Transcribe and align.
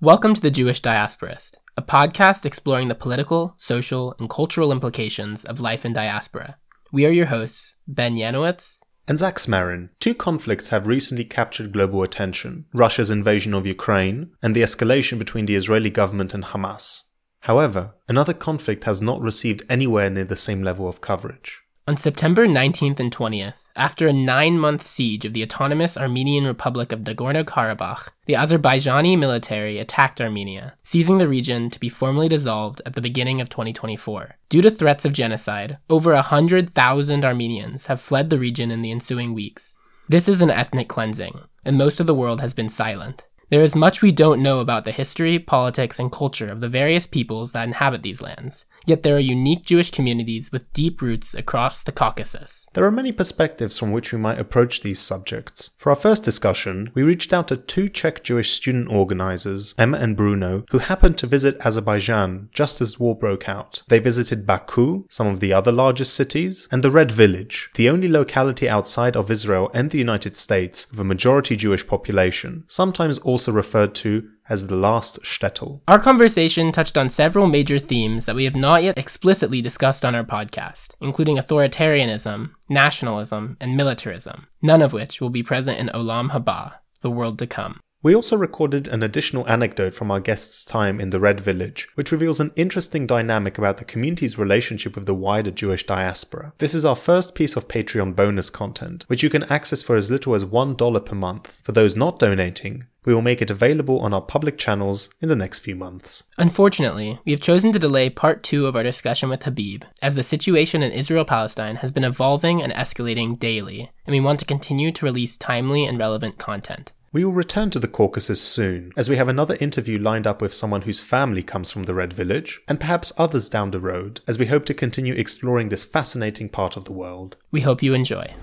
Welcome 0.00 0.34
to 0.34 0.40
The 0.40 0.52
Jewish 0.52 0.80
Diasporist, 0.80 1.56
a 1.76 1.82
podcast 1.82 2.46
exploring 2.46 2.86
the 2.86 2.94
political, 2.94 3.54
social, 3.56 4.14
and 4.20 4.30
cultural 4.30 4.70
implications 4.70 5.44
of 5.44 5.58
life 5.58 5.84
in 5.84 5.92
diaspora. 5.92 6.56
We 6.92 7.04
are 7.04 7.10
your 7.10 7.26
hosts, 7.26 7.74
Ben 7.88 8.14
Yanowitz 8.14 8.78
and 9.08 9.18
Zach 9.18 9.38
Smarin. 9.38 9.88
Two 9.98 10.14
conflicts 10.14 10.68
have 10.68 10.86
recently 10.86 11.24
captured 11.24 11.72
global 11.72 12.04
attention 12.04 12.66
Russia's 12.72 13.10
invasion 13.10 13.54
of 13.54 13.66
Ukraine 13.66 14.30
and 14.40 14.54
the 14.54 14.62
escalation 14.62 15.18
between 15.18 15.46
the 15.46 15.56
Israeli 15.56 15.90
government 15.90 16.32
and 16.32 16.44
Hamas. 16.44 17.02
However, 17.40 17.94
another 18.08 18.34
conflict 18.34 18.84
has 18.84 19.02
not 19.02 19.20
received 19.20 19.64
anywhere 19.68 20.10
near 20.10 20.26
the 20.26 20.36
same 20.36 20.62
level 20.62 20.88
of 20.88 21.00
coverage. 21.00 21.60
On 21.88 21.96
September 21.96 22.46
19th 22.46 23.00
and 23.00 23.10
20th, 23.10 23.54
after 23.78 24.08
a 24.08 24.12
nine 24.12 24.58
month 24.58 24.84
siege 24.84 25.24
of 25.24 25.32
the 25.32 25.42
autonomous 25.42 25.96
Armenian 25.96 26.44
Republic 26.44 26.90
of 26.90 27.00
Nagorno 27.00 27.44
Karabakh, 27.44 28.08
the 28.26 28.34
Azerbaijani 28.34 29.16
military 29.16 29.78
attacked 29.78 30.20
Armenia, 30.20 30.74
seizing 30.82 31.18
the 31.18 31.28
region 31.28 31.70
to 31.70 31.78
be 31.78 31.88
formally 31.88 32.28
dissolved 32.28 32.82
at 32.84 32.94
the 32.94 33.00
beginning 33.00 33.40
of 33.40 33.48
2024. 33.48 34.36
Due 34.48 34.62
to 34.62 34.70
threats 34.70 35.04
of 35.04 35.12
genocide, 35.12 35.78
over 35.88 36.12
100,000 36.12 37.24
Armenians 37.24 37.86
have 37.86 38.00
fled 38.00 38.28
the 38.28 38.38
region 38.38 38.70
in 38.70 38.82
the 38.82 38.90
ensuing 38.90 39.32
weeks. 39.32 39.78
This 40.08 40.28
is 40.28 40.42
an 40.42 40.50
ethnic 40.50 40.88
cleansing, 40.88 41.40
and 41.64 41.78
most 41.78 42.00
of 42.00 42.06
the 42.06 42.14
world 42.14 42.40
has 42.40 42.54
been 42.54 42.68
silent. 42.68 43.28
There 43.50 43.62
is 43.62 43.74
much 43.74 44.02
we 44.02 44.12
don't 44.12 44.42
know 44.42 44.60
about 44.60 44.84
the 44.84 44.92
history, 44.92 45.38
politics, 45.38 45.98
and 45.98 46.12
culture 46.12 46.50
of 46.50 46.60
the 46.60 46.68
various 46.68 47.06
peoples 47.06 47.52
that 47.52 47.66
inhabit 47.66 48.02
these 48.02 48.20
lands, 48.20 48.66
Yet 48.88 49.02
there 49.02 49.16
are 49.16 49.20
unique 49.20 49.66
Jewish 49.66 49.90
communities 49.90 50.50
with 50.50 50.72
deep 50.72 51.02
roots 51.02 51.34
across 51.34 51.82
the 51.82 51.92
Caucasus. 51.92 52.70
There 52.72 52.86
are 52.86 52.90
many 52.90 53.12
perspectives 53.12 53.76
from 53.76 53.92
which 53.92 54.12
we 54.12 54.18
might 54.18 54.38
approach 54.38 54.80
these 54.80 54.98
subjects. 54.98 55.72
For 55.76 55.90
our 55.90 55.96
first 55.96 56.24
discussion, 56.24 56.90
we 56.94 57.02
reached 57.02 57.34
out 57.34 57.48
to 57.48 57.58
two 57.58 57.90
Czech 57.90 58.24
Jewish 58.24 58.52
student 58.52 58.88
organizers, 58.88 59.74
Emma 59.76 59.98
and 59.98 60.16
Bruno, 60.16 60.64
who 60.70 60.78
happened 60.78 61.18
to 61.18 61.26
visit 61.26 61.60
Azerbaijan 61.66 62.48
just 62.54 62.80
as 62.80 62.98
war 62.98 63.14
broke 63.14 63.46
out. 63.46 63.82
They 63.88 63.98
visited 63.98 64.46
Baku, 64.46 65.04
some 65.10 65.26
of 65.26 65.40
the 65.40 65.52
other 65.52 65.70
largest 65.70 66.14
cities, 66.14 66.66
and 66.72 66.82
the 66.82 66.90
Red 66.90 67.12
Village, 67.12 67.68
the 67.74 67.90
only 67.90 68.08
locality 68.08 68.70
outside 68.70 69.18
of 69.18 69.30
Israel 69.30 69.70
and 69.74 69.90
the 69.90 69.98
United 69.98 70.34
States 70.34 70.90
with 70.90 71.00
a 71.00 71.04
majority 71.04 71.56
Jewish 71.56 71.86
population, 71.86 72.64
sometimes 72.68 73.18
also 73.18 73.52
referred 73.52 73.94
to 73.96 74.26
as 74.48 74.66
the 74.66 74.76
last 74.76 75.20
shtetl. 75.22 75.80
Our 75.88 75.98
conversation 75.98 76.72
touched 76.72 76.96
on 76.96 77.08
several 77.10 77.46
major 77.46 77.78
themes 77.78 78.26
that 78.26 78.36
we 78.36 78.44
have 78.44 78.56
not 78.56 78.82
yet 78.82 78.98
explicitly 78.98 79.60
discussed 79.60 80.04
on 80.04 80.14
our 80.14 80.24
podcast, 80.24 80.94
including 81.00 81.36
authoritarianism, 81.36 82.50
nationalism, 82.68 83.56
and 83.60 83.76
militarism, 83.76 84.46
none 84.62 84.82
of 84.82 84.92
which 84.92 85.20
will 85.20 85.30
be 85.30 85.42
present 85.42 85.78
in 85.78 85.88
Olam 85.88 86.30
Haba, 86.30 86.74
the 87.00 87.10
world 87.10 87.38
to 87.38 87.46
come. 87.46 87.80
We 88.00 88.14
also 88.14 88.36
recorded 88.36 88.86
an 88.86 89.02
additional 89.02 89.48
anecdote 89.48 89.92
from 89.92 90.12
our 90.12 90.20
guest's 90.20 90.64
time 90.64 91.00
in 91.00 91.10
the 91.10 91.18
Red 91.18 91.40
Village, 91.40 91.88
which 91.96 92.12
reveals 92.12 92.38
an 92.38 92.52
interesting 92.54 93.08
dynamic 93.08 93.58
about 93.58 93.78
the 93.78 93.84
community's 93.84 94.38
relationship 94.38 94.94
with 94.94 95.06
the 95.06 95.16
wider 95.16 95.50
Jewish 95.50 95.84
diaspora. 95.84 96.52
This 96.58 96.74
is 96.74 96.84
our 96.84 96.94
first 96.94 97.34
piece 97.34 97.56
of 97.56 97.66
Patreon 97.66 98.14
bonus 98.14 98.50
content, 98.50 99.04
which 99.08 99.24
you 99.24 99.30
can 99.30 99.42
access 99.50 99.82
for 99.82 99.96
as 99.96 100.12
little 100.12 100.36
as 100.36 100.44
$1 100.44 101.04
per 101.04 101.14
month. 101.16 101.60
For 101.64 101.72
those 101.72 101.96
not 101.96 102.20
donating, 102.20 102.84
we 103.04 103.12
will 103.12 103.20
make 103.20 103.42
it 103.42 103.50
available 103.50 103.98
on 103.98 104.14
our 104.14 104.22
public 104.22 104.58
channels 104.58 105.10
in 105.20 105.28
the 105.28 105.34
next 105.34 105.60
few 105.60 105.74
months. 105.74 106.22
Unfortunately, 106.36 107.18
we 107.24 107.32
have 107.32 107.40
chosen 107.40 107.72
to 107.72 107.80
delay 107.80 108.10
part 108.10 108.44
two 108.44 108.66
of 108.66 108.76
our 108.76 108.84
discussion 108.84 109.28
with 109.28 109.42
Habib, 109.42 109.82
as 110.00 110.14
the 110.14 110.22
situation 110.22 110.84
in 110.84 110.92
Israel 110.92 111.24
Palestine 111.24 111.76
has 111.76 111.90
been 111.90 112.04
evolving 112.04 112.62
and 112.62 112.72
escalating 112.74 113.36
daily, 113.40 113.90
and 114.06 114.14
we 114.14 114.20
want 114.20 114.38
to 114.38 114.46
continue 114.46 114.92
to 114.92 115.04
release 115.04 115.36
timely 115.36 115.84
and 115.84 115.98
relevant 115.98 116.38
content. 116.38 116.92
We 117.10 117.24
will 117.24 117.32
return 117.32 117.70
to 117.70 117.78
the 117.78 117.88
Caucasus 117.88 118.38
soon, 118.38 118.92
as 118.94 119.08
we 119.08 119.16
have 119.16 119.28
another 119.28 119.56
interview 119.62 119.98
lined 119.98 120.26
up 120.26 120.42
with 120.42 120.52
someone 120.52 120.82
whose 120.82 121.00
family 121.00 121.42
comes 121.42 121.70
from 121.70 121.84
the 121.84 121.94
Red 121.94 122.12
Village, 122.12 122.60
and 122.68 122.78
perhaps 122.78 123.14
others 123.16 123.48
down 123.48 123.70
the 123.70 123.80
road, 123.80 124.20
as 124.28 124.38
we 124.38 124.44
hope 124.44 124.66
to 124.66 124.74
continue 124.74 125.14
exploring 125.14 125.70
this 125.70 125.84
fascinating 125.84 126.50
part 126.50 126.76
of 126.76 126.84
the 126.84 126.92
world. 126.92 127.38
We 127.50 127.62
hope 127.62 127.82
you 127.82 127.94
enjoy. 127.94 128.34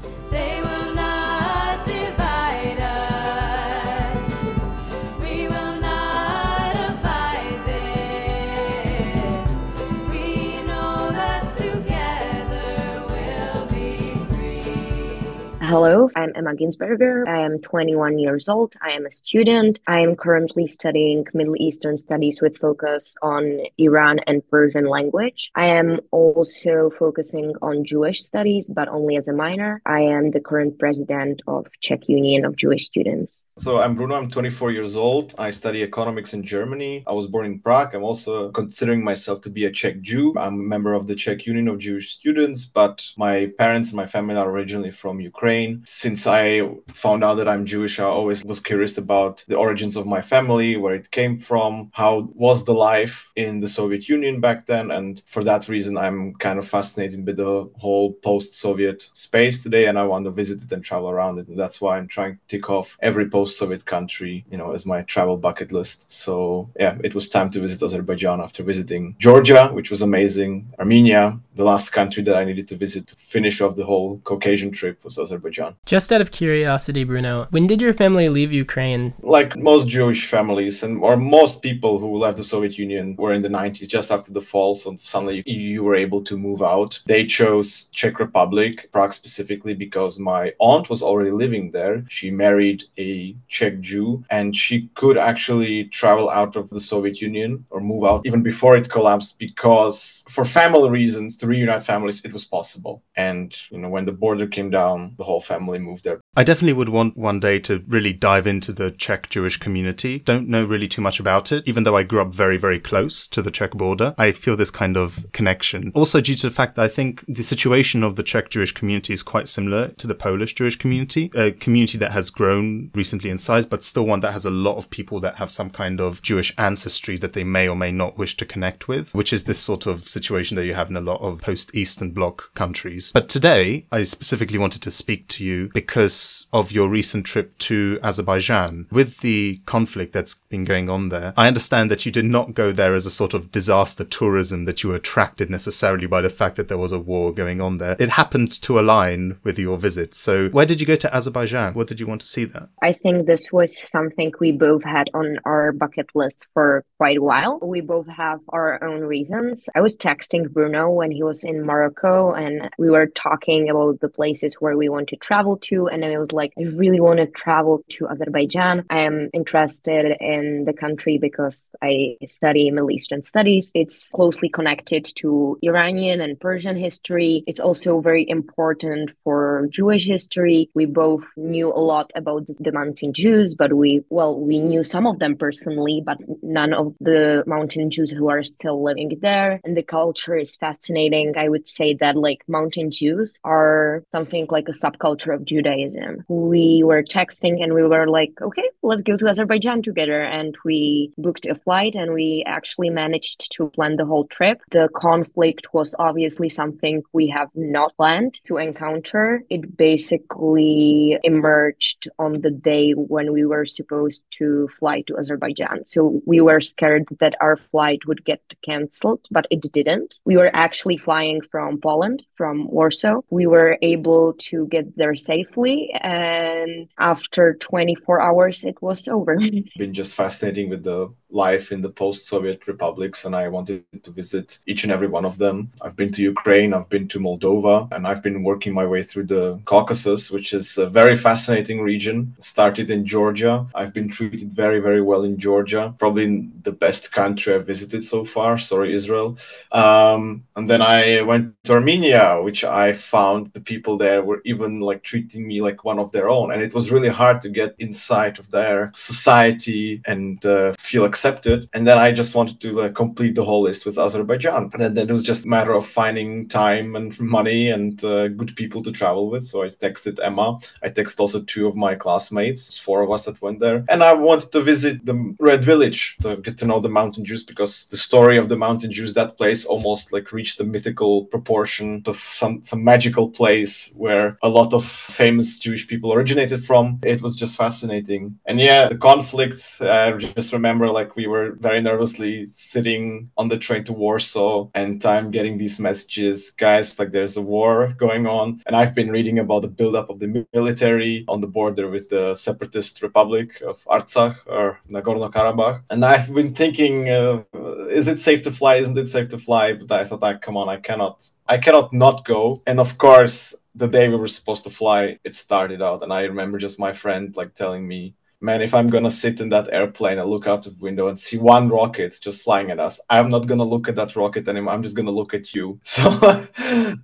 Hello, 15.75 16.09
I'm 16.15 16.31
Emma 16.35 16.53
Günsberger. 16.53 17.27
I 17.27 17.41
am 17.41 17.59
21 17.59 18.17
years 18.17 18.47
old. 18.47 18.75
I 18.81 18.91
am 18.91 19.05
a 19.05 19.11
student. 19.11 19.81
I 19.87 19.99
am 19.99 20.15
currently 20.15 20.67
studying 20.67 21.25
Middle 21.33 21.57
Eastern 21.57 21.97
studies 21.97 22.39
with 22.41 22.57
focus 22.57 23.17
on 23.21 23.59
Iran 23.77 24.19
and 24.25 24.41
Persian 24.49 24.85
language. 24.85 25.51
I 25.53 25.65
am 25.65 25.99
also 26.11 26.91
focusing 26.97 27.55
on 27.61 27.83
Jewish 27.83 28.23
studies, 28.23 28.71
but 28.73 28.87
only 28.87 29.17
as 29.17 29.27
a 29.27 29.33
minor. 29.33 29.81
I 29.85 29.99
am 29.99 30.31
the 30.31 30.39
current 30.39 30.79
president 30.79 31.41
of 31.45 31.67
Czech 31.81 32.07
Union 32.07 32.45
of 32.45 32.55
Jewish 32.55 32.85
Students. 32.85 33.49
So 33.57 33.81
I'm 33.81 33.95
Bruno. 33.95 34.15
I'm 34.15 34.31
24 34.31 34.71
years 34.71 34.95
old. 34.95 35.35
I 35.37 35.49
study 35.49 35.83
economics 35.83 36.33
in 36.33 36.41
Germany. 36.43 37.03
I 37.05 37.11
was 37.11 37.27
born 37.27 37.47
in 37.47 37.59
Prague. 37.59 37.93
I'm 37.93 38.05
also 38.05 38.49
considering 38.51 39.03
myself 39.03 39.41
to 39.41 39.49
be 39.49 39.65
a 39.65 39.71
Czech 39.71 39.99
Jew. 39.99 40.33
I'm 40.39 40.53
a 40.53 40.69
member 40.75 40.93
of 40.93 41.07
the 41.07 41.15
Czech 41.15 41.45
Union 41.45 41.67
of 41.67 41.79
Jewish 41.79 42.11
Students, 42.11 42.63
but 42.65 43.05
my 43.17 43.51
parents 43.57 43.89
and 43.89 43.97
my 43.97 44.05
family 44.05 44.35
are 44.35 44.49
originally 44.49 44.91
from 44.91 45.19
Ukraine. 45.19 45.64
Ukraine. 45.65 45.83
Since 45.85 46.27
I 46.27 46.69
found 46.93 47.23
out 47.23 47.35
that 47.35 47.47
I'm 47.47 47.65
Jewish, 47.65 47.99
I 47.99 48.05
always 48.05 48.43
was 48.43 48.59
curious 48.59 48.97
about 48.97 49.43
the 49.47 49.55
origins 49.55 49.95
of 49.95 50.05
my 50.05 50.21
family, 50.21 50.77
where 50.77 50.95
it 50.95 51.11
came 51.11 51.39
from, 51.39 51.91
how 51.93 52.27
was 52.35 52.65
the 52.65 52.73
life 52.73 53.29
in 53.35 53.59
the 53.59 53.69
Soviet 53.69 54.09
Union 54.09 54.39
back 54.39 54.65
then. 54.65 54.91
And 54.91 55.21
for 55.25 55.43
that 55.43 55.67
reason, 55.67 55.97
I'm 55.97 56.35
kind 56.35 56.59
of 56.59 56.67
fascinated 56.67 57.25
with 57.25 57.37
the 57.37 57.69
whole 57.77 58.13
post 58.13 58.53
Soviet 58.59 59.09
space 59.13 59.63
today. 59.63 59.85
And 59.87 59.97
I 59.97 60.03
want 60.03 60.25
to 60.25 60.31
visit 60.31 60.63
it 60.63 60.71
and 60.71 60.83
travel 60.83 61.09
around 61.09 61.39
it. 61.39 61.47
And 61.47 61.57
that's 61.57 61.81
why 61.81 61.97
I'm 61.97 62.07
trying 62.07 62.35
to 62.35 62.41
tick 62.47 62.69
off 62.69 62.97
every 63.01 63.29
post 63.29 63.57
Soviet 63.57 63.85
country, 63.85 64.45
you 64.51 64.57
know, 64.57 64.73
as 64.73 64.85
my 64.85 65.01
travel 65.03 65.37
bucket 65.37 65.71
list. 65.71 66.11
So 66.11 66.69
yeah, 66.79 66.97
it 67.03 67.15
was 67.15 67.29
time 67.29 67.49
to 67.51 67.59
visit 67.59 67.83
Azerbaijan 67.83 68.41
after 68.41 68.63
visiting 68.63 69.15
Georgia, 69.19 69.69
which 69.73 69.91
was 69.91 70.01
amazing, 70.01 70.73
Armenia, 70.79 71.39
the 71.55 71.63
last 71.63 71.89
country 71.91 72.23
that 72.23 72.35
I 72.35 72.43
needed 72.43 72.67
to 72.69 72.75
visit 72.75 73.07
to 73.07 73.15
finish 73.15 73.61
off 73.61 73.75
the 73.75 73.85
whole 73.85 74.19
Caucasian 74.23 74.71
trip 74.71 75.03
was 75.03 75.17
Azerbaijan. 75.17 75.44
Just 75.85 76.11
out 76.11 76.21
of 76.21 76.31
curiosity, 76.31 77.03
Bruno, 77.03 77.47
when 77.51 77.67
did 77.67 77.81
your 77.81 77.93
family 77.93 78.29
leave 78.29 78.51
Ukraine? 78.51 79.13
Like 79.21 79.55
most 79.57 79.87
Jewish 79.87 80.27
families 80.27 80.83
and 80.83 81.01
or 81.01 81.17
most 81.17 81.61
people 81.61 81.99
who 81.99 82.17
left 82.17 82.37
the 82.37 82.43
Soviet 82.43 82.77
Union 82.77 83.15
were 83.17 83.33
in 83.33 83.41
the 83.41 83.49
90s, 83.49 83.87
just 83.87 84.11
after 84.11 84.31
the 84.31 84.41
fall, 84.41 84.75
so 84.75 84.95
suddenly 84.97 85.43
you 85.45 85.83
were 85.83 85.95
able 85.95 86.23
to 86.23 86.37
move 86.37 86.61
out. 86.61 87.01
They 87.05 87.25
chose 87.25 87.85
Czech 87.91 88.19
Republic, 88.19 88.89
Prague 88.91 89.13
specifically, 89.13 89.73
because 89.73 90.19
my 90.19 90.53
aunt 90.59 90.89
was 90.89 91.01
already 91.01 91.31
living 91.31 91.71
there. 91.71 92.03
She 92.09 92.31
married 92.31 92.83
a 92.97 93.35
Czech 93.47 93.79
Jew 93.79 94.23
and 94.29 94.55
she 94.55 94.89
could 94.95 95.17
actually 95.17 95.85
travel 95.85 96.29
out 96.29 96.55
of 96.55 96.69
the 96.69 96.81
Soviet 96.81 97.21
Union 97.21 97.65
or 97.69 97.81
move 97.81 98.03
out 98.03 98.21
even 98.25 98.41
before 98.43 98.75
it 98.75 98.89
collapsed 98.89 99.39
because 99.39 100.23
for 100.27 100.45
family 100.45 100.89
reasons 100.89 101.37
to 101.37 101.47
reunite 101.47 101.83
families, 101.83 102.23
it 102.23 102.33
was 102.33 102.45
possible. 102.45 103.03
And, 103.15 103.55
you 103.69 103.77
know, 103.77 103.89
when 103.89 104.05
the 104.05 104.11
border 104.11 104.47
came 104.47 104.69
down, 104.69 105.13
the 105.17 105.23
whole 105.23 105.34
family 105.41 105.79
moved 105.79 106.03
there. 106.03 106.21
I 106.35 106.43
definitely 106.43 106.73
would 106.73 106.89
want 106.89 107.17
one 107.17 107.39
day 107.39 107.59
to 107.59 107.83
really 107.87 108.13
dive 108.13 108.47
into 108.47 108.73
the 108.73 108.91
Czech 108.91 109.29
Jewish 109.29 109.57
community. 109.57 110.19
Don't 110.19 110.47
know 110.47 110.65
really 110.65 110.87
too 110.87 111.01
much 111.01 111.19
about 111.19 111.51
it, 111.51 111.67
even 111.67 111.83
though 111.83 111.97
I 111.97 112.03
grew 112.03 112.21
up 112.21 112.33
very, 112.33 112.57
very 112.57 112.79
close 112.79 113.27
to 113.29 113.41
the 113.41 113.51
Czech 113.51 113.71
border. 113.71 114.15
I 114.17 114.31
feel 114.31 114.55
this 114.55 114.71
kind 114.71 114.97
of 114.97 115.25
connection. 115.31 115.91
Also, 115.95 116.21
due 116.21 116.35
to 116.35 116.49
the 116.49 116.55
fact 116.55 116.75
that 116.75 116.83
I 116.83 116.87
think 116.87 117.23
the 117.27 117.43
situation 117.43 118.03
of 118.03 118.15
the 118.15 118.23
Czech 118.23 118.49
Jewish 118.49 118.71
community 118.71 119.13
is 119.13 119.23
quite 119.23 119.47
similar 119.47 119.89
to 119.89 120.07
the 120.07 120.15
Polish 120.15 120.55
Jewish 120.55 120.77
community, 120.77 121.29
a 121.35 121.51
community 121.51 121.97
that 121.97 122.11
has 122.11 122.29
grown 122.29 122.91
recently 122.93 123.29
in 123.29 123.37
size, 123.37 123.65
but 123.65 123.83
still 123.83 124.05
one 124.05 124.19
that 124.21 124.33
has 124.33 124.45
a 124.45 124.51
lot 124.51 124.77
of 124.77 124.89
people 124.89 125.19
that 125.21 125.35
have 125.35 125.51
some 125.51 125.69
kind 125.69 125.99
of 125.99 126.21
Jewish 126.21 126.53
ancestry 126.57 127.17
that 127.17 127.33
they 127.33 127.43
may 127.43 127.67
or 127.67 127.75
may 127.75 127.91
not 127.91 128.17
wish 128.17 128.37
to 128.37 128.45
connect 128.45 128.87
with, 128.87 129.13
which 129.13 129.33
is 129.33 129.45
this 129.45 129.59
sort 129.59 129.85
of 129.85 130.07
situation 130.07 130.55
that 130.57 130.65
you 130.65 130.73
have 130.73 130.89
in 130.89 130.97
a 130.97 131.01
lot 131.01 131.21
of 131.21 131.41
post 131.41 131.75
Eastern 131.75 132.11
Bloc 132.11 132.53
countries. 132.53 133.11
But 133.11 133.29
today, 133.29 133.87
I 133.91 134.03
specifically 134.03 134.57
wanted 134.57 134.81
to 134.83 134.91
speak 134.91 135.24
to 135.29 135.43
you 135.43 135.69
because 135.73 136.47
of 136.53 136.71
your 136.71 136.89
recent 136.89 137.25
trip 137.25 137.57
to 137.59 137.99
Azerbaijan. 138.03 138.87
With 138.91 139.19
the 139.19 139.61
conflict 139.65 140.13
that's 140.13 140.35
been 140.49 140.63
going 140.63 140.89
on 140.89 141.09
there, 141.09 141.33
I 141.37 141.47
understand 141.47 141.91
that 141.91 142.05
you 142.05 142.11
did 142.11 142.25
not 142.25 142.53
go 142.53 142.71
there 142.71 142.93
as 142.93 143.05
a 143.05 143.11
sort 143.11 143.33
of 143.33 143.51
disaster 143.51 144.03
tourism, 144.03 144.65
that 144.65 144.83
you 144.83 144.89
were 144.89 144.95
attracted 144.95 145.49
necessarily 145.49 146.07
by 146.07 146.21
the 146.21 146.29
fact 146.29 146.55
that 146.55 146.67
there 146.67 146.77
was 146.77 146.91
a 146.91 146.99
war 146.99 147.33
going 147.33 147.61
on 147.61 147.77
there. 147.77 147.95
It 147.99 148.09
happened 148.09 148.51
to 148.63 148.79
align 148.79 149.37
with 149.43 149.59
your 149.59 149.77
visit. 149.77 150.13
So, 150.15 150.49
where 150.49 150.65
did 150.65 150.79
you 150.79 150.87
go 150.87 150.95
to 150.95 151.15
Azerbaijan? 151.15 151.73
What 151.73 151.87
did 151.87 151.99
you 151.99 152.07
want 152.07 152.21
to 152.21 152.27
see 152.27 152.45
there? 152.45 152.69
I 152.81 152.93
think 152.93 153.25
this 153.25 153.51
was 153.51 153.81
something 153.89 154.31
we 154.39 154.51
both 154.51 154.83
had 154.83 155.09
on 155.13 155.39
our 155.45 155.71
bucket 155.71 156.09
list 156.15 156.47
for 156.53 156.83
quite 156.97 157.17
a 157.17 157.23
while. 157.23 157.59
We 157.61 157.81
both 157.81 158.07
have 158.07 158.39
our 158.49 158.83
own 158.83 159.01
reasons. 159.01 159.69
I 159.75 159.81
was 159.81 159.97
texting 159.97 160.51
Bruno 160.51 160.89
when 160.89 161.11
he 161.11 161.23
was 161.23 161.43
in 161.43 161.65
Morocco, 161.65 162.33
and 162.33 162.69
we 162.77 162.89
were 162.89 163.07
talking 163.07 163.69
about 163.69 163.99
the 163.99 164.09
places 164.09 164.55
where 164.55 164.77
we 164.77 164.89
want 164.89 165.09
to 165.09 165.14
travel 165.21 165.57
to 165.57 165.75
to. 165.75 165.87
And 165.87 166.03
I 166.05 166.17
was 166.17 166.31
like, 166.31 166.53
I 166.57 166.63
really 166.63 166.99
want 166.99 167.19
to 167.19 167.27
travel 167.27 167.83
to 167.89 168.07
Azerbaijan. 168.07 168.85
I 168.89 168.99
am 168.99 169.29
interested 169.33 170.17
in 170.19 170.65
the 170.65 170.73
country 170.73 171.17
because 171.17 171.75
I 171.81 172.17
study 172.29 172.69
Middle 172.71 172.91
Eastern 172.91 173.23
studies. 173.23 173.71
It's 173.73 174.09
closely 174.09 174.49
connected 174.49 175.05
to 175.17 175.57
Iranian 175.61 176.21
and 176.21 176.39
Persian 176.39 176.77
history. 176.77 177.43
It's 177.47 177.59
also 177.59 178.01
very 178.01 178.27
important 178.27 179.11
for 179.23 179.67
Jewish 179.69 180.05
history. 180.05 180.69
We 180.73 180.85
both 180.85 181.23
knew 181.35 181.69
a 181.69 181.83
lot 181.93 182.11
about 182.15 182.47
the 182.47 182.71
mountain 182.71 183.13
Jews, 183.13 183.53
but 183.53 183.73
we, 183.73 184.01
well, 184.09 184.39
we 184.39 184.59
knew 184.59 184.83
some 184.83 185.07
of 185.07 185.19
them 185.19 185.35
personally, 185.35 186.01
but 186.05 186.17
none 186.41 186.73
of 186.73 186.95
the 186.99 187.43
mountain 187.47 187.89
Jews 187.89 188.11
who 188.11 188.29
are 188.29 188.43
still 188.43 188.83
living 188.83 189.17
there. 189.21 189.59
And 189.63 189.75
the 189.75 189.83
culture 189.83 190.37
is 190.37 190.55
fascinating. 190.55 191.33
I 191.37 191.49
would 191.49 191.67
say 191.67 191.95
that 191.95 192.15
like 192.15 192.43
mountain 192.47 192.91
Jews 192.91 193.39
are 193.43 194.03
something 194.07 194.47
like 194.49 194.67
a 194.69 194.71
subculture 194.71 195.04
of 195.05 195.45
Judaism. 195.45 196.23
We 196.27 196.81
were 196.83 197.03
texting 197.03 197.63
and 197.63 197.73
we 197.73 197.83
were 197.83 198.07
like, 198.07 198.33
okay, 198.41 198.67
let's 198.81 199.03
go 199.03 199.17
to 199.17 199.27
Azerbaijan 199.27 199.81
together. 199.81 200.21
And 200.21 200.57
we 200.65 201.11
booked 201.17 201.45
a 201.45 201.55
flight 201.55 201.95
and 201.95 202.13
we 202.13 202.43
actually 202.47 202.89
managed 202.89 203.51
to 203.53 203.69
plan 203.69 203.97
the 203.97 204.05
whole 204.05 204.25
trip. 204.25 204.61
The 204.71 204.89
conflict 204.95 205.73
was 205.73 205.95
obviously 205.99 206.49
something 206.49 207.03
we 207.13 207.27
have 207.27 207.49
not 207.53 207.95
planned 207.97 208.39
to 208.45 208.57
encounter. 208.57 209.43
It 209.49 209.77
basically 209.77 211.17
emerged 211.23 212.07
on 212.17 212.41
the 212.41 212.51
day 212.51 212.93
when 212.93 213.31
we 213.31 213.45
were 213.45 213.65
supposed 213.65 214.23
to 214.39 214.69
fly 214.79 215.01
to 215.07 215.17
Azerbaijan. 215.17 215.85
So 215.85 216.21
we 216.25 216.41
were 216.41 216.61
scared 216.61 217.05
that 217.19 217.35
our 217.41 217.57
flight 217.57 218.07
would 218.07 218.25
get 218.25 218.41
canceled, 218.63 219.21
but 219.29 219.45
it 219.51 219.61
didn't. 219.71 220.19
We 220.25 220.37
were 220.37 220.51
actually 220.53 220.97
flying 220.97 221.41
from 221.41 221.79
Poland, 221.79 222.25
from 222.35 222.67
Warsaw. 222.67 223.21
We 223.29 223.45
were 223.45 223.77
able 223.81 224.33
to 224.49 224.67
get 224.67 224.94
there 224.95 225.15
safely. 225.15 225.91
And 226.01 226.89
after 226.97 227.55
24 227.55 228.21
hours, 228.21 228.63
it 228.63 228.81
was 228.81 229.07
over. 229.07 229.37
Been 229.77 229.93
just 229.93 230.15
fascinating 230.15 230.69
with 230.69 230.83
the 230.83 231.13
life 231.29 231.71
in 231.71 231.81
the 231.81 231.89
post-Soviet 231.89 232.67
republics, 232.67 233.25
and 233.25 233.35
I 233.35 233.47
wanted 233.47 233.83
to 234.03 234.11
visit 234.11 234.59
each 234.67 234.83
and 234.83 234.91
every 234.91 235.07
one 235.07 235.25
of 235.25 235.37
them. 235.37 235.71
I've 235.81 235.95
been 235.95 236.11
to 236.13 236.21
Ukraine, 236.21 236.73
I've 236.73 236.89
been 236.89 237.07
to 237.09 237.19
Moldova, 237.19 237.91
and 237.91 238.07
I've 238.07 238.23
been 238.23 238.43
working 238.43 238.73
my 238.73 238.85
way 238.85 239.03
through 239.03 239.25
the 239.25 239.59
Caucasus, 239.65 240.31
which 240.31 240.53
is 240.53 240.77
a 240.77 240.87
very 240.87 241.15
fascinating 241.15 241.81
region. 241.81 242.35
Started 242.39 242.89
in 242.89 243.05
Georgia. 243.05 243.65
I've 243.75 243.93
been 243.93 244.09
treated 244.09 244.51
very, 244.53 244.79
very 244.79 245.01
well 245.01 245.23
in 245.23 245.37
Georgia. 245.37 245.93
Probably 245.97 246.49
the 246.63 246.71
best 246.71 247.11
country 247.11 247.53
I've 247.53 247.67
visited 247.67 248.03
so 248.03 248.25
far. 248.25 248.57
Sorry, 248.57 248.93
Israel. 248.93 249.37
Um, 249.71 250.45
and 250.55 250.69
then 250.69 250.81
I 250.81 251.21
went 251.21 251.55
to 251.65 251.73
Armenia, 251.73 252.41
which 252.41 252.63
I 252.63 252.93
found 252.93 253.47
the 253.53 253.61
people 253.61 253.97
there 253.97 254.23
were 254.23 254.41
even 254.45 254.79
like 254.79 255.03
treating 255.03 255.47
me 255.47 255.61
like 255.61 255.83
one 255.83 255.99
of 255.99 256.11
their 256.11 256.29
own, 256.29 256.51
and 256.51 256.61
it 256.61 256.73
was 256.73 256.91
really 256.91 257.09
hard 257.09 257.41
to 257.41 257.49
get 257.49 257.75
inside 257.79 258.39
of 258.39 258.49
their 258.51 258.91
society 258.95 260.01
and 260.05 260.45
uh, 260.45 260.73
feel 260.77 261.05
accepted. 261.15 261.69
And 261.73 261.87
then 261.87 261.97
I 261.97 262.11
just 262.11 262.35
wanted 262.35 262.57
to 262.65 262.69
uh, 262.81 262.89
complete 263.03 263.35
the 263.35 263.45
whole 263.45 263.63
list 263.63 263.85
with 263.85 263.97
Azerbaijan. 263.97 264.63
And 264.73 264.81
then, 264.81 264.93
then, 264.95 265.09
it 265.09 265.13
was 265.13 265.23
just 265.31 265.45
a 265.45 265.53
matter 265.57 265.73
of 265.79 265.85
finding 265.85 266.29
time 266.49 266.87
and 266.99 267.17
money 267.37 267.69
and 267.75 267.93
uh, 268.03 268.27
good 268.39 268.53
people 268.61 268.81
to 268.83 268.91
travel 268.91 269.29
with. 269.31 269.43
So 269.51 269.63
I 269.63 269.69
texted 269.69 270.15
Emma. 270.27 270.59
I 270.83 270.89
texted 270.89 271.19
also 271.21 271.39
two 271.41 271.67
of 271.69 271.75
my 271.75 271.93
classmates, 271.95 272.77
four 272.87 272.99
of 273.01 273.09
us 273.15 273.23
that 273.25 273.41
went 273.41 273.59
there. 273.61 273.85
And 273.87 274.03
I 274.03 274.13
wanted 274.13 274.51
to 274.51 274.61
visit 274.61 275.05
the 275.05 275.17
Red 275.39 275.63
Village 275.63 276.17
to 276.23 276.35
get 276.45 276.57
to 276.59 276.65
know 276.65 276.79
the 276.81 276.95
Mountain 276.99 277.23
Jews 277.23 277.43
because 277.43 277.73
the 277.93 278.01
story 278.09 278.37
of 278.37 278.49
the 278.49 278.57
Mountain 278.65 278.91
Jews, 278.91 279.13
that 279.13 279.37
place 279.37 279.65
almost 279.65 280.11
like 280.11 280.33
reached 280.37 280.57
the 280.57 280.65
mythical 280.75 281.13
proportion 281.35 282.03
of 282.07 282.17
some, 282.17 282.55
some 282.63 282.83
magical 282.83 283.29
place 283.29 283.89
where 283.93 284.37
a 284.43 284.49
lot 284.49 284.73
of 284.73 284.83
famous 284.85 285.57
Jewish 285.59 285.87
people 285.87 286.11
originated 286.11 286.61
from. 286.69 286.99
It 287.03 287.21
was 287.21 287.37
just 287.37 287.55
fascinating. 287.55 288.37
And 288.45 288.59
yeah, 288.59 288.87
the 288.87 288.97
conflict, 288.97 289.59
I 289.81 290.11
just 290.17 290.51
remember 290.51 290.87
like 290.99 291.04
we 291.15 291.27
were 291.27 291.51
very 291.59 291.81
nervously 291.81 292.45
sitting 292.45 293.29
on 293.37 293.47
the 293.47 293.57
train 293.57 293.83
to 293.85 293.93
Warsaw 293.93 294.69
and 294.73 295.05
I'm 295.05 295.31
getting 295.31 295.57
these 295.57 295.79
messages, 295.79 296.51
guys, 296.51 296.97
like 296.97 297.11
there's 297.11 297.37
a 297.37 297.41
war 297.41 297.93
going 297.97 298.25
on. 298.25 298.61
And 298.65 298.75
I've 298.75 298.95
been 298.95 299.11
reading 299.11 299.39
about 299.39 299.61
the 299.61 299.67
buildup 299.67 300.09
of 300.09 300.19
the 300.19 300.45
military 300.53 301.25
on 301.27 301.41
the 301.41 301.47
border 301.47 301.89
with 301.89 302.09
the 302.09 302.33
separatist 302.35 303.01
republic 303.01 303.61
of 303.61 303.83
Artsakh 303.85 304.37
or 304.47 304.79
Nagorno-Karabakh. 304.89 305.83
And 305.89 306.03
I've 306.03 306.33
been 306.33 306.55
thinking, 306.55 307.09
uh, 307.09 307.43
is 307.89 308.07
it 308.07 308.19
safe 308.19 308.41
to 308.43 308.51
fly? 308.51 308.75
Isn't 308.75 308.97
it 308.97 309.09
safe 309.09 309.29
to 309.29 309.37
fly? 309.37 309.73
But 309.73 309.91
I 309.91 310.05
thought, 310.05 310.21
like, 310.21 310.41
come 310.41 310.57
on, 310.57 310.69
I 310.69 310.77
cannot, 310.77 311.29
I 311.47 311.57
cannot 311.57 311.93
not 311.93 312.25
go. 312.25 312.61
And 312.65 312.79
of 312.79 312.97
course, 312.97 313.53
the 313.75 313.87
day 313.87 314.07
we 314.07 314.15
were 314.15 314.27
supposed 314.27 314.63
to 314.63 314.69
fly, 314.69 315.19
it 315.23 315.35
started 315.35 315.81
out. 315.81 316.01
And 316.01 316.13
I 316.13 316.21
remember 316.21 316.57
just 316.57 316.79
my 316.79 316.93
friend 316.93 317.35
like 317.35 317.53
telling 317.53 317.87
me, 317.87 318.15
man, 318.41 318.61
if 318.61 318.73
I'm 318.73 318.89
gonna 318.89 319.09
sit 319.09 319.41
in 319.41 319.49
that 319.49 319.69
airplane 319.71 320.19
and 320.19 320.29
look 320.29 320.47
out 320.47 320.63
the 320.63 320.75
window 320.79 321.07
and 321.07 321.19
see 321.19 321.37
one 321.37 321.69
rocket 321.69 322.17
just 322.21 322.43
flying 322.43 322.71
at 322.71 322.79
us, 322.79 322.99
I'm 323.09 323.29
not 323.29 323.47
gonna 323.47 323.63
look 323.63 323.87
at 323.87 323.95
that 323.95 324.15
rocket 324.15 324.47
anymore. 324.47 324.73
I'm 324.73 324.83
just 324.83 324.95
gonna 324.95 325.11
look 325.11 325.33
at 325.33 325.53
you. 325.53 325.79
So 325.95 326.09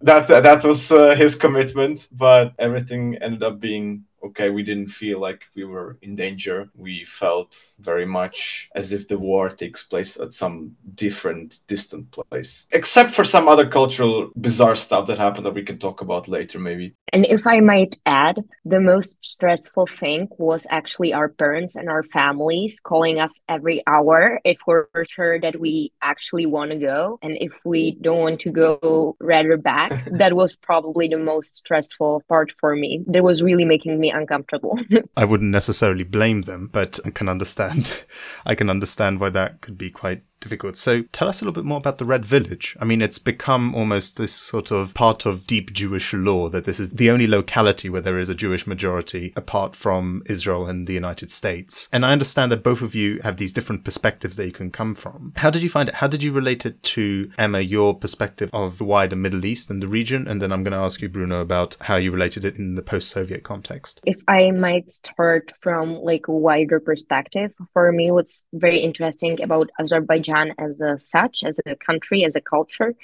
that 0.01 0.27
that 0.27 0.63
was 0.63 0.91
uh, 0.91 1.15
his 1.15 1.35
commitment, 1.35 2.07
but 2.11 2.53
everything 2.59 3.17
ended 3.21 3.43
up 3.43 3.59
being 3.59 4.03
okay, 4.23 4.49
we 4.49 4.63
didn't 4.63 4.89
feel 4.89 5.19
like 5.19 5.41
we 5.55 5.63
were 5.63 5.97
in 6.01 6.15
danger. 6.15 6.69
We 6.75 7.03
felt 7.05 7.57
very 7.79 8.05
much 8.05 8.69
as 8.75 8.93
if 8.93 9.07
the 9.07 9.17
war 9.17 9.49
takes 9.49 9.83
place 9.83 10.17
at 10.19 10.33
some 10.33 10.75
different, 10.95 11.59
distant 11.67 12.11
place, 12.11 12.67
except 12.71 13.11
for 13.11 13.23
some 13.23 13.47
other 13.47 13.67
cultural 13.67 14.31
bizarre 14.35 14.75
stuff 14.75 15.07
that 15.07 15.17
happened 15.17 15.45
that 15.45 15.53
we 15.53 15.63
can 15.63 15.77
talk 15.77 16.01
about 16.01 16.27
later, 16.27 16.59
maybe. 16.59 16.95
And 17.13 17.25
if 17.25 17.45
I 17.45 17.59
might 17.59 17.97
add, 18.05 18.43
the 18.63 18.79
most 18.79 19.17
stressful 19.21 19.87
thing 19.99 20.29
was 20.37 20.65
actually 20.69 21.13
our 21.13 21.29
parents 21.29 21.75
and 21.75 21.89
our 21.89 22.03
families 22.03 22.79
calling 22.79 23.19
us 23.19 23.39
every 23.49 23.83
hour 23.87 24.39
if 24.45 24.57
we're 24.65 24.87
sure 25.09 25.39
that 25.41 25.59
we 25.59 25.91
actually 26.01 26.45
want 26.45 26.71
to 26.71 26.77
go. 26.77 27.19
And 27.21 27.37
if 27.41 27.51
we 27.65 27.97
don't 28.01 28.19
want 28.19 28.39
to 28.41 28.51
go, 28.51 29.15
rather 29.19 29.57
back. 29.57 30.05
that 30.11 30.33
was 30.33 30.55
probably 30.55 31.07
the 31.07 31.17
most 31.17 31.57
stressful 31.57 32.23
part 32.27 32.51
for 32.59 32.75
me. 32.75 33.03
That 33.07 33.23
was 33.23 33.41
really 33.41 33.65
making 33.65 33.99
me 33.99 34.10
uncomfortable. 34.11 34.77
I 35.17 35.25
wouldn't 35.25 35.51
necessarily 35.51 36.03
blame 36.03 36.43
them, 36.43 36.69
but 36.71 36.99
I 37.05 37.09
can 37.09 37.29
understand. 37.29 38.05
I 38.45 38.55
can 38.55 38.69
understand 38.69 39.19
why 39.19 39.29
that 39.31 39.61
could 39.61 39.77
be 39.77 39.89
quite 39.89 40.23
difficult. 40.41 40.75
So 40.75 41.03
tell 41.11 41.27
us 41.27 41.41
a 41.41 41.45
little 41.45 41.53
bit 41.53 41.67
more 41.67 41.77
about 41.77 41.97
the 41.97 42.05
Red 42.05 42.25
Village. 42.25 42.75
I 42.79 42.85
mean, 42.85 43.01
it's 43.01 43.19
become 43.19 43.73
almost 43.73 44.17
this 44.17 44.33
sort 44.33 44.71
of 44.71 44.93
part 44.93 45.25
of 45.25 45.47
deep 45.47 45.71
Jewish 45.71 46.13
law 46.13 46.49
that 46.49 46.65
this 46.65 46.79
is 46.79 46.91
the 46.91 47.09
only 47.09 47.27
locality 47.27 47.89
where 47.89 48.01
there 48.01 48.19
is 48.19 48.29
a 48.29 48.35
Jewish 48.35 48.67
majority 48.67 49.31
apart 49.35 49.75
from 49.75 50.23
Israel 50.25 50.67
and 50.67 50.87
the 50.87 50.93
United 50.93 51.31
States. 51.31 51.87
And 51.93 52.05
I 52.05 52.11
understand 52.11 52.51
that 52.51 52.63
both 52.63 52.81
of 52.81 52.95
you 52.95 53.19
have 53.23 53.37
these 53.37 53.53
different 53.53 53.83
perspectives 53.83 54.35
that 54.35 54.45
you 54.45 54.51
can 54.51 54.71
come 54.71 54.95
from. 54.95 55.33
How 55.37 55.49
did 55.49 55.61
you 55.61 55.69
find 55.69 55.87
it? 55.87 55.95
How 55.95 56.07
did 56.07 56.23
you 56.23 56.31
relate 56.31 56.65
it 56.65 56.81
to 56.83 57.31
Emma, 57.37 57.59
your 57.59 57.95
perspective 57.95 58.49
of 58.51 58.79
the 58.79 58.83
wider 58.83 59.15
Middle 59.15 59.45
East 59.45 59.69
and 59.69 59.81
the 59.81 59.87
region? 59.87 60.27
And 60.27 60.41
then 60.41 60.51
I'm 60.51 60.63
going 60.63 60.73
to 60.73 60.77
ask 60.77 61.01
you, 61.01 61.09
Bruno, 61.09 61.39
about 61.39 61.77
how 61.81 61.97
you 61.97 62.11
related 62.11 62.45
it 62.45 62.57
in 62.57 62.75
the 62.75 62.81
post-Soviet 62.81 63.43
context. 63.43 64.01
If 64.05 64.17
I 64.27 64.49
might 64.51 64.91
start 64.91 65.51
from 65.61 65.95
like 65.95 66.27
a 66.27 66.33
wider 66.33 66.79
perspective, 66.79 67.51
for 67.73 67.91
me, 67.91 68.09
what's 68.09 68.43
very 68.53 68.79
interesting 68.79 69.41
about 69.41 69.69
Azerbaijan 69.79 70.30
Azerbaijan 70.31 70.55
as 70.57 70.79
a 70.81 70.99
such, 70.99 71.43
as 71.43 71.59
a 71.65 71.75
country, 71.75 72.23
as 72.25 72.35
a 72.35 72.41
culture, 72.41 72.95